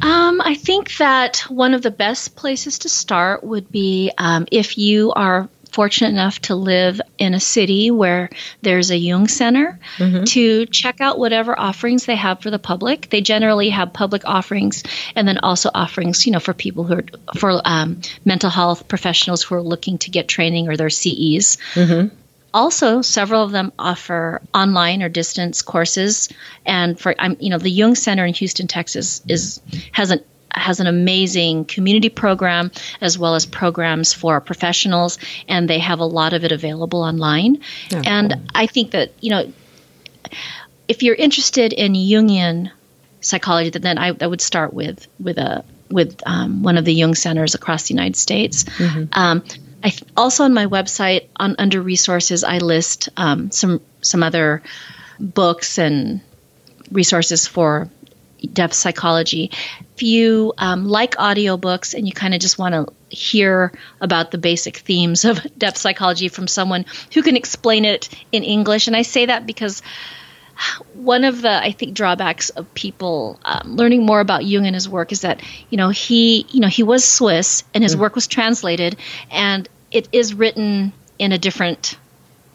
Um, 0.01 0.41
I 0.41 0.55
think 0.55 0.97
that 0.97 1.45
one 1.47 1.73
of 1.73 1.83
the 1.83 1.91
best 1.91 2.35
places 2.35 2.79
to 2.79 2.89
start 2.89 3.43
would 3.43 3.71
be 3.71 4.11
um, 4.17 4.47
if 4.51 4.77
you 4.77 5.11
are 5.11 5.47
fortunate 5.71 6.09
enough 6.09 6.39
to 6.39 6.55
live 6.55 6.99
in 7.17 7.33
a 7.33 7.39
city 7.39 7.91
where 7.91 8.29
there's 8.61 8.91
a 8.91 8.97
Jung 8.97 9.27
Center 9.27 9.79
mm-hmm. 9.97 10.25
to 10.25 10.65
check 10.65 11.01
out 11.01 11.17
whatever 11.17 11.57
offerings 11.57 12.05
they 12.05 12.15
have 12.15 12.41
for 12.41 12.51
the 12.51 12.59
public. 12.59 13.09
They 13.09 13.21
generally 13.21 13.69
have 13.69 13.93
public 13.93 14.23
offerings 14.25 14.83
and 15.15 15.27
then 15.27 15.37
also 15.37 15.69
offerings, 15.73 16.25
you 16.25 16.33
know, 16.33 16.39
for 16.39 16.53
people 16.53 16.83
who 16.83 16.95
are 16.95 17.05
for 17.37 17.61
um, 17.63 18.01
mental 18.25 18.49
health 18.49 18.87
professionals 18.87 19.43
who 19.43 19.55
are 19.55 19.61
looking 19.61 19.97
to 19.99 20.11
get 20.11 20.27
training 20.27 20.67
or 20.67 20.75
their 20.75 20.89
CEs. 20.89 21.57
Mm-hmm. 21.73 22.15
Also, 22.53 23.01
several 23.01 23.43
of 23.43 23.51
them 23.51 23.71
offer 23.79 24.41
online 24.53 25.03
or 25.03 25.09
distance 25.09 25.61
courses, 25.61 26.29
and 26.65 26.99
for 26.99 27.15
I'm, 27.17 27.37
you 27.39 27.49
know, 27.49 27.57
the 27.57 27.71
Jung 27.71 27.95
Center 27.95 28.25
in 28.25 28.33
Houston, 28.33 28.67
Texas, 28.67 29.21
is 29.27 29.61
has 29.91 30.11
an 30.11 30.23
has 30.53 30.81
an 30.81 30.87
amazing 30.87 31.63
community 31.63 32.09
program 32.09 32.71
as 32.99 33.17
well 33.17 33.35
as 33.35 33.45
programs 33.45 34.11
for 34.13 34.41
professionals, 34.41 35.17
and 35.47 35.69
they 35.69 35.79
have 35.79 35.99
a 35.99 36.05
lot 36.05 36.33
of 36.33 36.43
it 36.43 36.51
available 36.51 37.01
online. 37.01 37.61
And. 38.05 38.33
I 38.53 38.67
think 38.67 38.91
that 38.91 39.11
you 39.21 39.29
know, 39.31 39.53
if 40.87 41.03
you're 41.03 41.15
interested 41.15 41.73
in 41.73 41.93
Jungian 41.93 42.71
psychology, 43.21 43.69
then 43.69 43.97
I, 43.97 44.15
I 44.19 44.27
would 44.27 44.41
start 44.41 44.73
with 44.73 45.07
with 45.19 45.37
a 45.37 45.63
with 45.89 46.21
um, 46.25 46.63
one 46.63 46.77
of 46.77 46.85
the 46.85 46.93
Jung 46.93 47.15
centers 47.15 47.55
across 47.55 47.87
the 47.87 47.93
United 47.93 48.15
States. 48.15 48.63
Mm-hmm. 48.63 49.05
Um, 49.13 49.43
I 49.83 49.93
also 50.15 50.43
on 50.43 50.53
my 50.53 50.67
website 50.67 51.27
on 51.35 51.55
under 51.59 51.81
resources 51.81 52.43
I 52.43 52.59
list 52.59 53.09
um, 53.17 53.51
some 53.51 53.81
some 54.01 54.23
other 54.23 54.61
books 55.19 55.77
and 55.77 56.21
resources 56.91 57.47
for 57.47 57.89
depth 58.53 58.73
psychology. 58.73 59.51
If 59.95 60.03
you 60.03 60.53
um, 60.57 60.85
like 60.85 61.15
audiobooks 61.15 61.93
and 61.93 62.07
you 62.07 62.13
kind 62.13 62.33
of 62.33 62.39
just 62.39 62.57
want 62.57 62.73
to 62.73 63.15
hear 63.15 63.71
about 63.99 64.31
the 64.31 64.37
basic 64.37 64.77
themes 64.77 65.25
of 65.25 65.45
depth 65.57 65.77
psychology 65.77 66.27
from 66.27 66.47
someone 66.47 66.85
who 67.13 67.21
can 67.21 67.35
explain 67.35 67.85
it 67.85 68.09
in 68.31 68.43
English, 68.43 68.87
and 68.87 68.95
I 68.95 69.03
say 69.03 69.27
that 69.27 69.45
because 69.45 69.81
one 70.93 71.23
of 71.23 71.41
the 71.41 71.51
I 71.51 71.71
think 71.71 71.93
drawbacks 71.93 72.49
of 72.49 72.73
people 72.73 73.39
um, 73.43 73.75
learning 73.75 74.05
more 74.05 74.19
about 74.19 74.45
Jung 74.45 74.65
and 74.65 74.75
his 74.75 74.87
work 74.87 75.11
is 75.11 75.21
that 75.21 75.41
you 75.69 75.77
know 75.77 75.89
he 75.89 76.45
you 76.49 76.59
know 76.59 76.67
he 76.67 76.83
was 76.83 77.03
Swiss 77.03 77.63
and 77.73 77.83
his 77.83 77.95
mm. 77.95 77.99
work 77.99 78.15
was 78.15 78.27
translated 78.27 78.97
and 79.29 79.67
it 79.91 80.07
is 80.11 80.33
written 80.33 80.93
in 81.19 81.31
a 81.31 81.37
different 81.37 81.97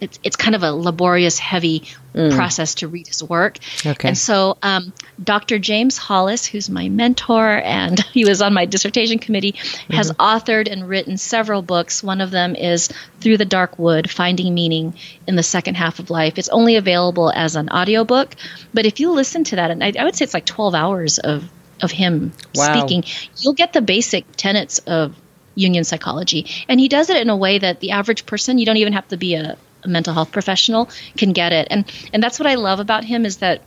it's 0.01 0.19
it's 0.23 0.37
kind 0.37 0.55
of 0.55 0.63
a 0.63 0.73
laborious, 0.73 1.39
heavy 1.39 1.85
mm. 2.15 2.35
process 2.35 2.77
to 2.77 2.89
read 2.89 3.07
his 3.07 3.23
work. 3.23 3.59
Okay. 3.85 4.09
And 4.09 4.19
so, 4.19 4.59
um, 4.63 4.93
Dr. 5.23 5.59
James 5.59 5.97
Hollis, 5.97 6.47
who's 6.47 6.69
my 6.69 6.89
mentor 6.89 7.59
and 7.59 7.99
he 8.13 8.25
was 8.25 8.43
on 8.43 8.53
my 8.53 8.67
dissertation 8.67 9.19
committee, 9.19 9.53
mm-hmm. 9.53 9.95
has 9.95 10.13
authored 10.13 10.71
and 10.71 10.89
written 10.89 11.17
several 11.17 11.63
books. 11.63 12.03
One 12.03 12.21
of 12.21 12.31
them 12.31 12.55
is 12.55 12.89
Through 13.21 13.39
the 13.39 13.45
Dark 13.45 13.79
Wood: 13.79 14.11
Finding 14.11 14.55
Meaning 14.55 14.95
in 15.27 15.37
the 15.37 15.43
Second 15.43 15.77
Half 15.77 15.99
of 15.99 16.11
Life. 16.11 16.39
It's 16.39 16.51
only 16.51 16.77
available 16.77 17.33
as 17.35 17.57
an 17.57 17.71
audiobook, 17.71 18.35
but 18.75 18.87
if 18.87 19.01
you 19.01 19.13
listen 19.13 19.45
to 19.45 19.57
that, 19.57 19.71
and 19.71 19.83
I, 19.83 19.93
I 19.99 20.05
would 20.05 20.15
say 20.15 20.25
it's 20.25 20.35
like 20.35 20.47
12 20.47 20.75
hours 20.75 21.19
of 21.19 21.49
of 21.83 21.91
him 21.91 22.33
wow. 22.55 22.73
speaking, 22.73 23.05
you'll 23.39 23.53
get 23.53 23.73
the 23.73 23.83
basic 23.83 24.25
tenets 24.37 24.79
of 24.81 25.15
Jungian 25.57 25.85
psychology. 25.85 26.47
And 26.69 26.79
he 26.79 26.89
does 26.89 27.11
it 27.11 27.17
in 27.17 27.31
a 27.31 27.37
way 27.37 27.59
that 27.59 27.81
the 27.81 27.93
average 27.93 28.27
person, 28.27 28.59
you 28.59 28.67
don't 28.67 28.77
even 28.77 28.93
have 28.93 29.09
to 29.09 29.17
be 29.17 29.35
a, 29.35 29.57
a 29.66 29.66
mental 29.87 30.15
health 30.15 30.33
professional 30.33 30.91
can 31.17 31.33
get 31.33 31.53
it. 31.53 31.69
And 31.71 31.91
and 32.13 32.23
that's 32.23 32.39
what 32.39 32.47
I 32.47 32.55
love 32.55 32.81
about 32.81 33.05
him 33.05 33.25
is 33.25 33.39
that 33.39 33.63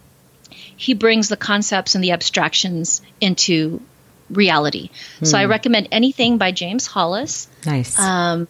he 0.76 0.94
brings 0.94 1.30
the 1.30 1.38
concepts 1.38 1.96
and 1.96 2.04
the 2.04 2.12
abstractions 2.12 3.02
into 3.20 3.82
reality. 4.30 4.90
Hmm. 5.20 5.26
So 5.26 5.38
I 5.38 5.46
hmm. 5.46 5.52
recommend 5.52 5.90
anything 5.92 6.38
by 6.38 6.52
James 6.52 6.88
Hollis. 6.88 7.48
Nice. 7.66 8.00
Um, 8.00 8.48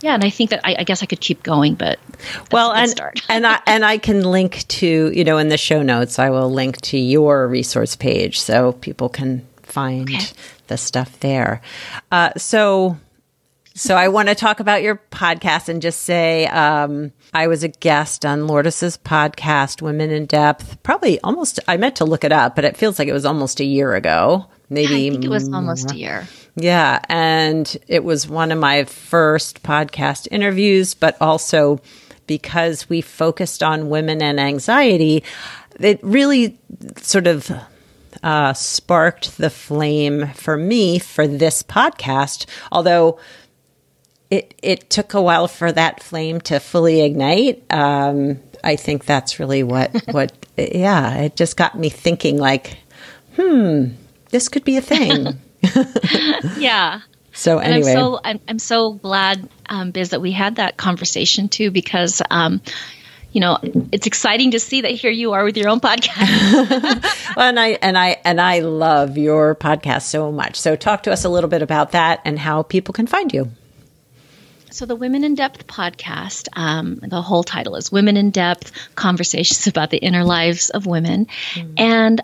yeah, 0.00 0.14
and 0.14 0.24
I 0.24 0.30
think 0.30 0.50
that 0.50 0.60
I, 0.64 0.76
I, 0.80 0.84
guess 0.84 1.02
I 1.04 1.06
could 1.06 1.20
keep 1.20 1.44
going, 1.44 1.76
but 1.76 2.00
well, 2.50 2.72
and 2.72 3.00
and 3.28 3.46
I 3.46 3.60
and 3.66 3.84
I 3.84 3.98
can 3.98 4.24
link 4.24 4.66
to 4.68 5.12
you 5.14 5.22
know 5.22 5.38
in 5.38 5.48
the 5.48 5.56
show 5.56 5.82
notes 5.82 6.18
I 6.18 6.30
will 6.30 6.50
link 6.50 6.80
to 6.82 6.98
your 6.98 7.46
resource 7.46 7.94
page 7.94 8.40
so 8.40 8.72
people 8.72 9.08
can 9.08 9.46
find 9.62 10.10
okay. 10.10 10.24
the 10.66 10.76
stuff 10.76 11.20
there. 11.20 11.62
Uh, 12.10 12.30
so 12.36 12.98
so 13.74 13.96
I 13.96 14.08
want 14.08 14.28
to 14.28 14.34
talk 14.34 14.60
about 14.60 14.82
your 14.82 15.00
podcast 15.10 15.68
and 15.68 15.80
just 15.80 16.02
say 16.02 16.46
um, 16.46 17.12
I 17.32 17.46
was 17.46 17.62
a 17.62 17.68
guest 17.68 18.26
on 18.26 18.46
Lourdes's 18.46 18.98
podcast, 18.98 19.80
Women 19.82 20.10
in 20.10 20.26
Depth. 20.26 20.82
Probably 20.82 21.20
almost. 21.20 21.60
I 21.66 21.76
meant 21.76 21.96
to 21.96 22.04
look 22.04 22.24
it 22.24 22.32
up, 22.32 22.54
but 22.54 22.64
it 22.64 22.76
feels 22.76 22.98
like 22.98 23.08
it 23.08 23.12
was 23.12 23.24
almost 23.24 23.60
a 23.60 23.64
year 23.64 23.94
ago. 23.94 24.46
Maybe 24.68 25.08
I 25.08 25.10
think 25.10 25.24
it 25.24 25.30
was 25.30 25.52
almost 25.52 25.92
a 25.92 25.96
year. 25.96 26.26
Yeah, 26.54 27.00
and 27.08 27.76
it 27.88 28.04
was 28.04 28.28
one 28.28 28.52
of 28.52 28.58
my 28.58 28.84
first 28.84 29.62
podcast 29.62 30.28
interviews, 30.30 30.94
but 30.94 31.16
also 31.20 31.80
because 32.26 32.88
we 32.88 33.00
focused 33.00 33.62
on 33.62 33.88
women 33.88 34.22
and 34.22 34.38
anxiety, 34.38 35.24
it 35.78 35.98
really 36.02 36.58
sort 36.96 37.26
of 37.26 37.50
uh, 38.22 38.52
sparked 38.52 39.38
the 39.38 39.50
flame 39.50 40.28
for 40.28 40.56
me 40.56 40.98
for 40.98 41.26
this 41.26 41.62
podcast. 41.62 42.46
Although 42.70 43.18
it 44.32 44.54
it 44.62 44.88
took 44.88 45.12
a 45.12 45.20
while 45.20 45.46
for 45.46 45.70
that 45.70 46.02
flame 46.02 46.40
to 46.40 46.58
fully 46.58 47.02
ignite. 47.02 47.62
Um, 47.70 48.40
I 48.64 48.76
think 48.76 49.04
that's 49.04 49.38
really 49.38 49.62
what 49.62 49.94
what 50.10 50.32
yeah. 50.56 51.18
It 51.18 51.36
just 51.36 51.58
got 51.58 51.78
me 51.78 51.90
thinking 51.90 52.38
like, 52.38 52.78
hmm, 53.36 53.88
this 54.30 54.48
could 54.48 54.64
be 54.64 54.78
a 54.78 54.80
thing. 54.80 55.38
yeah. 56.58 57.02
So 57.34 57.58
anyway, 57.58 57.90
and 57.90 57.98
I'm 57.98 58.04
so 58.04 58.20
I'm, 58.24 58.40
I'm 58.48 58.58
so 58.58 58.92
glad, 58.92 59.48
um, 59.68 59.90
Biz, 59.90 60.10
that 60.10 60.22
we 60.22 60.32
had 60.32 60.56
that 60.56 60.78
conversation 60.78 61.48
too, 61.48 61.70
because 61.70 62.22
um, 62.30 62.62
you 63.32 63.42
know 63.42 63.58
it's 63.92 64.06
exciting 64.06 64.52
to 64.52 64.60
see 64.60 64.80
that 64.80 64.92
here 64.92 65.10
you 65.10 65.32
are 65.32 65.44
with 65.44 65.58
your 65.58 65.68
own 65.68 65.80
podcast. 65.80 67.36
well, 67.36 67.48
and 67.48 67.60
I 67.60 67.68
and 67.82 67.98
I 67.98 68.16
and 68.24 68.40
I 68.40 68.60
love 68.60 69.18
your 69.18 69.54
podcast 69.56 70.02
so 70.02 70.32
much. 70.32 70.58
So 70.58 70.74
talk 70.74 71.02
to 71.02 71.12
us 71.12 71.26
a 71.26 71.28
little 71.28 71.50
bit 71.50 71.60
about 71.60 71.92
that 71.92 72.22
and 72.24 72.38
how 72.38 72.62
people 72.62 72.94
can 72.94 73.06
find 73.06 73.30
you. 73.30 73.50
So, 74.72 74.86
the 74.86 74.96
Women 74.96 75.22
in 75.22 75.34
Depth 75.34 75.66
podcast, 75.66 76.48
um, 76.54 76.94
the 76.94 77.20
whole 77.20 77.42
title 77.42 77.76
is 77.76 77.92
Women 77.92 78.16
in 78.16 78.30
Depth 78.30 78.72
Conversations 78.94 79.66
about 79.66 79.90
the 79.90 79.98
Inner 79.98 80.24
Lives 80.24 80.70
of 80.70 80.86
Women. 80.86 81.26
Mm. 81.52 81.74
And 81.76 82.20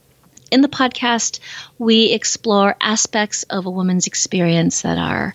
in 0.51 0.63
the 0.63 0.69
podcast, 0.69 1.41
we 1.79 2.11
explore 2.11 2.75
aspects 2.81 3.43
of 3.43 3.67
a 3.67 3.71
woman's 3.71 4.07
experience 4.07 4.81
that 4.81 4.97
are 4.97 5.35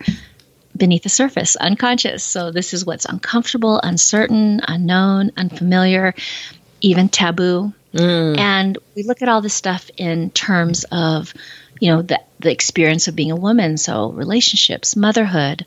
beneath 0.76 1.03
the 1.03 1.09
surface, 1.09 1.55
unconscious. 1.55 2.24
So, 2.24 2.49
this 2.49 2.74
is 2.74 2.84
what's 2.84 3.05
uncomfortable, 3.05 3.80
uncertain, 3.80 4.61
unknown, 4.68 5.34
unfamiliar, 5.38 6.16
even 6.82 7.09
taboo. 7.09 7.74
Mm. 7.93 8.39
And 8.39 8.78
we 8.95 9.03
look 9.03 9.22
at 9.22 9.30
all 9.30 9.41
this 9.41 9.53
stuff 9.53 9.91
in 9.97 10.32
terms 10.32 10.84
of 10.91 11.32
you 11.80 11.91
know, 11.91 12.01
the, 12.01 12.22
the 12.39 12.51
experience 12.51 13.07
of 13.07 13.16
being 13.16 13.32
a 13.32 13.36
woman. 13.36 13.78
So 13.78 14.09
relationships, 14.11 14.95
motherhood, 14.95 15.66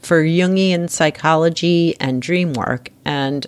for 0.00 0.22
Jungian 0.22 0.90
psychology 0.90 1.96
and 1.98 2.20
dream 2.20 2.52
work. 2.52 2.90
And 3.06 3.46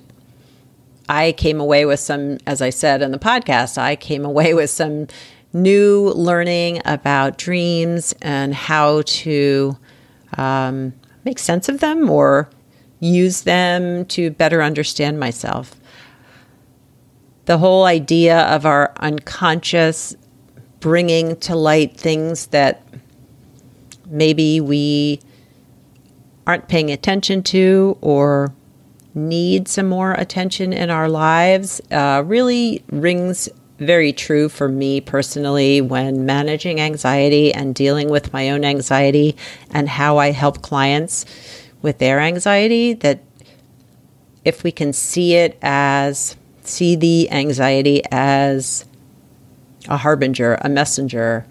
I 1.11 1.33
came 1.33 1.61
away 1.61 1.85
with 1.85 2.01
some, 2.01 2.39
as 2.47 2.63
I 2.63 2.71
said 2.71 3.03
in 3.03 3.13
the 3.13 3.19
podcast, 3.19 3.77
I 3.77 3.97
came 3.97 4.25
away 4.25 4.55
with 4.55 4.71
some 4.71 5.09
new 5.53 6.09
learning 6.17 6.81
about 6.87 7.37
dreams 7.37 8.15
and 8.23 8.55
how 8.55 9.03
to 9.03 9.77
um, 10.39 10.95
make 11.27 11.39
sense 11.39 11.69
of 11.69 11.81
them 11.81 12.09
or 12.09 12.49
use 13.03 13.43
them 13.43 14.05
to 14.07 14.31
better 14.31 14.63
understand 14.63 15.19
myself. 15.19 15.75
The 17.47 17.59
whole 17.59 17.85
idea 17.85 18.43
of 18.43 18.65
our 18.65 18.93
unconscious 19.01 20.15
bringing 20.79 21.37
to 21.37 21.57
light 21.57 21.97
things 21.97 22.47
that 22.49 22.83
maybe 24.07 24.61
we 24.61 25.21
aren't 26.47 26.69
paying 26.69 26.91
attention 26.91 27.43
to 27.43 27.99
or 28.01 28.55
need 29.15 29.67
some 29.67 29.89
more 29.89 30.13
attention 30.13 30.73
in 30.73 30.89
our 30.89 31.09
lives 31.09 31.81
uh, 31.91 32.23
really 32.25 32.85
rings 32.91 33.49
very 33.79 34.13
true 34.13 34.49
for 34.49 34.69
me 34.69 35.01
personally 35.01 35.81
when 35.81 36.25
managing 36.25 36.81
anxiety 36.81 37.53
and 37.53 37.75
dealing 37.75 38.09
with 38.09 38.33
my 38.33 38.51
own 38.51 38.65
anxiety 38.65 39.37
and 39.71 39.89
how 39.89 40.19
I 40.19 40.31
help 40.31 40.63
clients 40.63 41.27
with 41.83 41.99
their 41.99 42.20
anxiety 42.20 42.95
that 42.95 43.20
if 44.45 44.64
we 44.64 44.72
can 44.72 44.93
see 44.93 45.35
it 45.35 45.59
as 45.62 46.37
see 46.64 46.97
the 46.97 47.30
anxiety 47.30 48.03
as 48.11 48.85
a 49.89 49.97
harbinger, 49.97 50.57
a 50.62 50.68
messenger, 50.68 51.45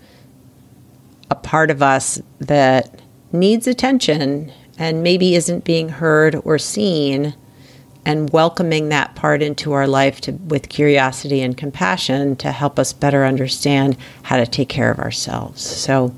a 1.29 1.35
part 1.35 1.69
of 1.69 1.81
us 1.81 2.21
that 2.39 2.99
needs 3.31 3.67
attention 3.67 4.51
and 4.77 5.03
maybe 5.03 5.35
isn't 5.35 5.63
being 5.63 5.89
heard 5.89 6.35
or 6.43 6.57
seen 6.57 7.35
and 8.05 8.31
welcoming 8.31 8.89
that 8.89 9.15
part 9.15 9.43
into 9.43 9.73
our 9.73 9.87
life 9.87 10.21
to, 10.21 10.31
with 10.31 10.69
curiosity 10.69 11.41
and 11.41 11.55
compassion 11.55 12.35
to 12.35 12.51
help 12.51 12.79
us 12.79 12.93
better 12.93 13.25
understand 13.25 13.95
how 14.23 14.37
to 14.37 14.45
take 14.45 14.69
care 14.69 14.89
of 14.89 14.99
ourselves. 14.99 15.61
So 15.61 16.13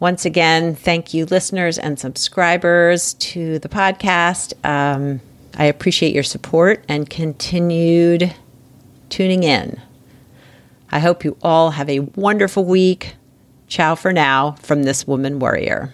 once 0.00 0.24
again, 0.24 0.74
thank 0.74 1.12
you, 1.12 1.26
listeners 1.26 1.78
and 1.78 1.98
subscribers 1.98 3.14
to 3.14 3.58
the 3.58 3.68
podcast. 3.68 4.54
Um, 4.64 5.20
I 5.56 5.66
appreciate 5.66 6.14
your 6.14 6.22
support 6.22 6.82
and 6.88 7.08
continued 7.08 8.34
tuning 9.10 9.42
in. 9.42 9.80
I 10.90 11.00
hope 11.00 11.22
you 11.22 11.36
all 11.42 11.72
have 11.72 11.88
a 11.90 12.00
wonderful 12.00 12.64
week. 12.64 13.14
Ciao 13.68 13.94
for 13.94 14.12
now 14.12 14.52
from 14.62 14.84
this 14.84 15.06
woman 15.06 15.38
warrior. 15.38 15.92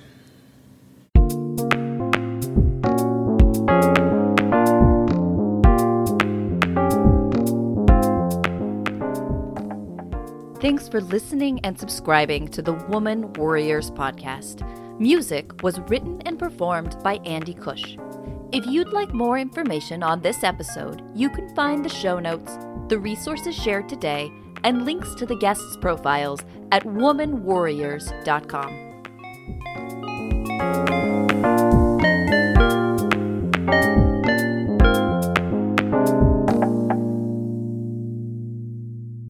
Thanks 10.60 10.88
for 10.88 11.00
listening 11.00 11.60
and 11.64 11.78
subscribing 11.78 12.48
to 12.48 12.62
the 12.62 12.72
Woman 12.72 13.32
Warriors 13.34 13.90
podcast. 13.90 14.62
Music 14.98 15.62
was 15.62 15.78
written 15.80 16.22
and 16.22 16.38
performed 16.38 16.96
by 17.02 17.16
Andy 17.26 17.52
Cush. 17.54 17.96
If 18.52 18.64
you'd 18.66 18.88
like 18.88 19.12
more 19.12 19.38
information 19.38 20.02
on 20.02 20.22
this 20.22 20.42
episode, 20.42 21.02
you 21.14 21.28
can 21.28 21.54
find 21.54 21.84
the 21.84 21.90
show 21.90 22.18
notes, 22.18 22.58
the 22.88 22.98
resources 22.98 23.54
shared 23.54 23.88
today, 23.88 24.32
and 24.64 24.86
links 24.86 25.14
to 25.16 25.26
the 25.26 25.36
guests' 25.36 25.76
profiles 25.80 26.40
at 26.72 26.84
womanwarriors.com. 26.84 28.86
Thank 33.68 34.00
you. 34.00 34.05